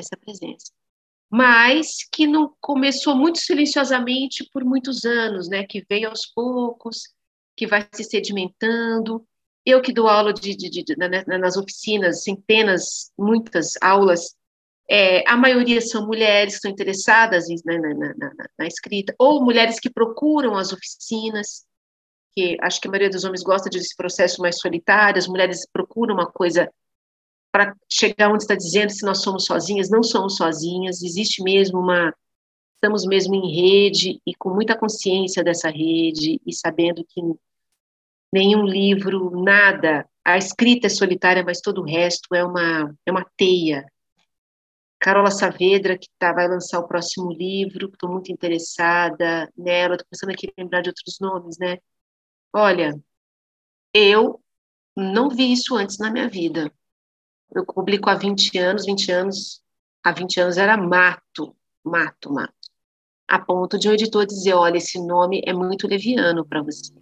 essa 0.00 0.16
presença. 0.16 0.72
Mas 1.30 1.98
que 2.10 2.26
não 2.26 2.52
começou 2.60 3.14
muito 3.14 3.38
silenciosamente 3.38 4.48
por 4.52 4.64
muitos 4.64 5.04
anos, 5.04 5.48
né? 5.48 5.64
Que 5.64 5.84
veio 5.88 6.08
aos 6.08 6.26
poucos, 6.26 7.02
que 7.56 7.66
vai 7.66 7.86
se 7.94 8.02
sedimentando. 8.02 9.24
Eu 9.64 9.80
que 9.80 9.92
dou 9.92 10.08
aula 10.08 10.32
de, 10.32 10.56
de, 10.56 10.68
de, 10.68 10.82
de 10.82 10.96
nas 10.96 11.56
oficinas, 11.56 12.24
centenas, 12.24 13.12
muitas 13.16 13.74
aulas, 13.80 14.34
é, 14.90 15.22
a 15.30 15.36
maioria 15.36 15.80
são 15.80 16.04
mulheres 16.04 16.54
que 16.54 16.56
estão 16.56 16.70
interessadas 16.72 17.46
na, 17.64 17.78
na, 17.78 17.94
na, 17.94 18.32
na, 18.58 18.66
escrita, 18.66 19.14
ou 19.16 19.40
mulheres 19.40 19.78
que 19.78 19.88
procuram 19.88 20.56
as 20.56 20.72
oficinas, 20.72 21.64
que 22.32 22.56
acho 22.60 22.80
que 22.80 22.88
a 22.88 22.90
maioria 22.90 23.10
dos 23.10 23.22
homens 23.22 23.44
gosta 23.44 23.70
desse 23.70 23.94
processo 23.94 24.42
mais 24.42 24.58
solitário, 24.58 25.20
as 25.20 25.28
mulheres 25.28 25.64
procuram 25.72 26.16
uma 26.16 26.26
coisa 26.26 26.68
para 27.52 27.76
chegar 27.88 28.32
onde 28.32 28.42
está 28.42 28.56
dizendo 28.56 28.90
se 28.90 29.06
nós 29.06 29.22
somos 29.22 29.44
sozinhas, 29.44 29.88
não 29.88 30.02
somos 30.02 30.36
sozinhas, 30.36 31.02
existe 31.02 31.40
mesmo 31.40 31.78
uma. 31.78 32.12
Estamos 32.74 33.04
mesmo 33.04 33.34
em 33.34 33.54
rede 33.54 34.20
e 34.26 34.34
com 34.34 34.50
muita 34.50 34.76
consciência 34.76 35.44
dessa 35.44 35.68
rede 35.68 36.40
e 36.44 36.52
sabendo 36.52 37.04
que 37.06 37.20
nenhum 38.32 38.64
livro, 38.64 39.30
nada, 39.42 40.08
a 40.24 40.38
escrita 40.38 40.86
é 40.86 40.90
solitária, 40.90 41.44
mas 41.44 41.60
todo 41.60 41.82
o 41.82 41.84
resto 41.84 42.34
é 42.34 42.42
uma, 42.42 42.92
é 43.06 43.10
uma 43.10 43.26
teia. 43.36 43.84
Carola 45.00 45.30
Saavedra, 45.30 45.98
que 45.98 46.08
tá, 46.18 46.30
vai 46.30 46.46
lançar 46.46 46.78
o 46.78 46.86
próximo 46.86 47.32
livro, 47.32 47.86
estou 47.86 48.10
muito 48.10 48.30
interessada 48.30 49.50
nela, 49.56 49.94
estou 49.94 50.06
pensando 50.10 50.30
aqui 50.30 50.46
em 50.46 50.62
lembrar 50.62 50.82
de 50.82 50.90
outros 50.90 51.18
nomes, 51.18 51.56
né? 51.58 51.78
Olha, 52.52 53.00
eu 53.94 54.40
não 54.96 55.30
vi 55.30 55.52
isso 55.52 55.74
antes 55.74 55.98
na 55.98 56.10
minha 56.10 56.28
vida 56.28 56.70
Eu 57.54 57.64
publico 57.64 58.10
há 58.10 58.14
20 58.14 58.58
anos, 58.58 58.84
20 58.84 59.10
anos, 59.10 59.62
há 60.04 60.12
20 60.12 60.40
anos 60.40 60.58
era 60.58 60.76
mato, 60.76 61.56
mato, 61.82 62.32
mato. 62.32 62.54
A 63.26 63.38
ponto 63.38 63.78
de 63.78 63.88
um 63.88 63.92
editor 63.92 64.26
dizer, 64.26 64.54
olha, 64.54 64.76
esse 64.78 64.98
nome 65.04 65.42
é 65.46 65.52
muito 65.52 65.88
leviano 65.88 66.44
para 66.44 66.62
você. 66.62 66.92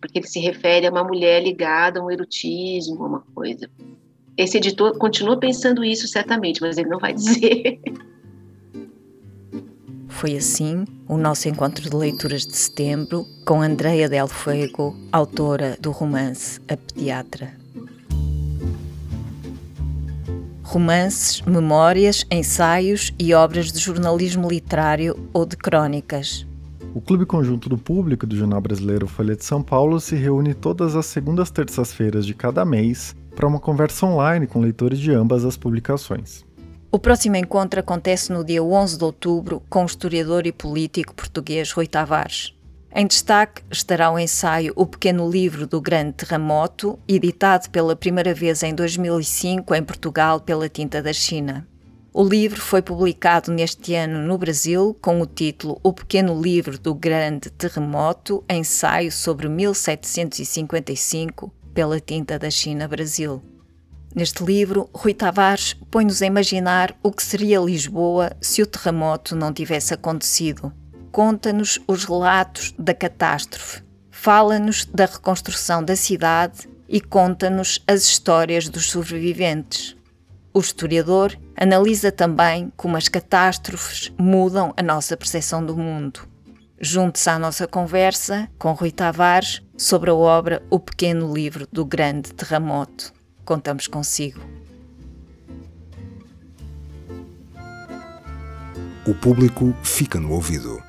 Porque 0.00 0.18
ele 0.18 0.26
se 0.26 0.40
refere 0.40 0.86
a 0.86 0.90
uma 0.90 1.04
mulher 1.04 1.42
ligada 1.42 2.00
a 2.00 2.04
um 2.04 2.10
erotismo, 2.10 3.04
a 3.04 3.08
uma 3.08 3.20
coisa. 3.32 3.70
Esse 4.36 4.56
editor 4.56 4.96
continua 4.96 5.38
pensando 5.38 5.84
isso 5.84 6.08
certamente, 6.08 6.60
mas 6.60 6.78
ele 6.78 6.88
não 6.88 6.98
vai 6.98 7.12
dizer. 7.14 7.80
Foi 10.08 10.36
assim 10.36 10.84
o 11.08 11.16
nosso 11.16 11.48
encontro 11.48 11.88
de 11.88 11.96
leituras 11.96 12.46
de 12.46 12.56
setembro 12.56 13.26
com 13.44 13.60
Andreia 13.60 14.08
Del 14.08 14.28
Fuego, 14.28 14.96
autora 15.10 15.76
do 15.80 15.90
romance 15.90 16.60
A 16.68 16.76
Pediatra. 16.76 17.50
Romances, 20.62 21.42
memórias, 21.42 22.24
ensaios 22.30 23.12
e 23.18 23.34
obras 23.34 23.70
de 23.70 23.78
jornalismo 23.78 24.48
literário 24.48 25.28
ou 25.34 25.44
de 25.44 25.56
crônicas. 25.56 26.46
O 26.94 27.00
Clube 27.00 27.26
Conjunto 27.26 27.68
do 27.68 27.76
Público 27.76 28.26
do 28.26 28.36
Jornal 28.36 28.60
Brasileiro 28.60 29.06
Folha 29.06 29.34
de 29.34 29.44
São 29.44 29.62
Paulo 29.62 30.00
se 30.00 30.14
reúne 30.14 30.54
todas 30.54 30.94
as 30.94 31.06
segundas 31.06 31.50
terças-feiras 31.50 32.24
de 32.24 32.32
cada 32.32 32.64
mês 32.64 33.14
para 33.34 33.46
uma 33.46 33.60
conversa 33.60 34.06
online 34.06 34.46
com 34.46 34.60
leitores 34.60 34.98
de 34.98 35.12
ambas 35.12 35.44
as 35.44 35.56
publicações. 35.56 36.44
O 36.90 36.98
próximo 36.98 37.36
encontro 37.36 37.80
acontece 37.80 38.32
no 38.32 38.44
dia 38.44 38.62
11 38.62 38.98
de 38.98 39.04
outubro 39.04 39.62
com 39.70 39.82
o 39.82 39.86
historiador 39.86 40.46
e 40.46 40.52
político 40.52 41.14
português 41.14 41.72
Rui 41.72 41.86
Tavares. 41.86 42.54
Em 42.94 43.06
destaque 43.06 43.62
estará 43.70 44.10
o 44.10 44.18
ensaio 44.18 44.74
O 44.76 44.84
Pequeno 44.84 45.30
Livro 45.30 45.66
do 45.66 45.80
Grande 45.80 46.12
Terremoto, 46.12 46.98
editado 47.08 47.70
pela 47.70 47.96
primeira 47.96 48.34
vez 48.34 48.62
em 48.62 48.74
2005 48.74 49.74
em 49.74 49.82
Portugal 49.82 50.40
pela 50.40 50.68
Tinta 50.68 51.00
da 51.00 51.14
China. 51.14 51.66
O 52.12 52.22
livro 52.22 52.60
foi 52.60 52.82
publicado 52.82 53.50
neste 53.50 53.94
ano 53.94 54.18
no 54.18 54.36
Brasil 54.36 54.94
com 55.00 55.22
o 55.22 55.26
título 55.26 55.80
O 55.82 55.94
Pequeno 55.94 56.38
Livro 56.38 56.78
do 56.78 56.94
Grande 56.94 57.48
Terremoto, 57.48 58.44
ensaio 58.50 59.10
sobre 59.10 59.48
1755, 59.48 61.50
pela 61.74 62.00
Tinta 62.00 62.38
da 62.38 62.50
China 62.50 62.86
Brasil. 62.86 63.42
Neste 64.14 64.44
livro, 64.44 64.90
Rui 64.94 65.14
Tavares 65.14 65.74
põe-nos 65.90 66.20
a 66.20 66.26
imaginar 66.26 66.94
o 67.02 67.10
que 67.10 67.22
seria 67.22 67.60
Lisboa 67.60 68.32
se 68.40 68.62
o 68.62 68.66
terremoto 68.66 69.34
não 69.34 69.52
tivesse 69.52 69.94
acontecido. 69.94 70.72
Conta-nos 71.10 71.78
os 71.86 72.04
relatos 72.04 72.74
da 72.78 72.94
catástrofe, 72.94 73.82
fala-nos 74.10 74.84
da 74.84 75.06
reconstrução 75.06 75.82
da 75.82 75.96
cidade 75.96 76.68
e 76.88 77.00
conta-nos 77.00 77.82
as 77.86 78.04
histórias 78.04 78.68
dos 78.68 78.90
sobreviventes. 78.90 79.96
O 80.52 80.60
historiador 80.60 81.34
analisa 81.56 82.12
também 82.12 82.70
como 82.76 82.98
as 82.98 83.08
catástrofes 83.08 84.12
mudam 84.18 84.74
a 84.76 84.82
nossa 84.82 85.16
percepção 85.16 85.64
do 85.64 85.74
mundo. 85.74 86.31
Junte-se 86.84 87.30
à 87.30 87.38
nossa 87.38 87.68
conversa 87.68 88.48
com 88.58 88.72
Rui 88.72 88.90
Tavares 88.90 89.62
sobre 89.78 90.10
a 90.10 90.14
obra 90.14 90.60
O 90.68 90.80
Pequeno 90.80 91.32
Livro 91.32 91.64
do 91.70 91.84
Grande 91.84 92.34
Terremoto. 92.34 93.12
Contamos 93.44 93.86
consigo. 93.86 94.40
O 99.06 99.14
público 99.14 99.72
fica 99.84 100.18
no 100.18 100.32
ouvido. 100.32 100.82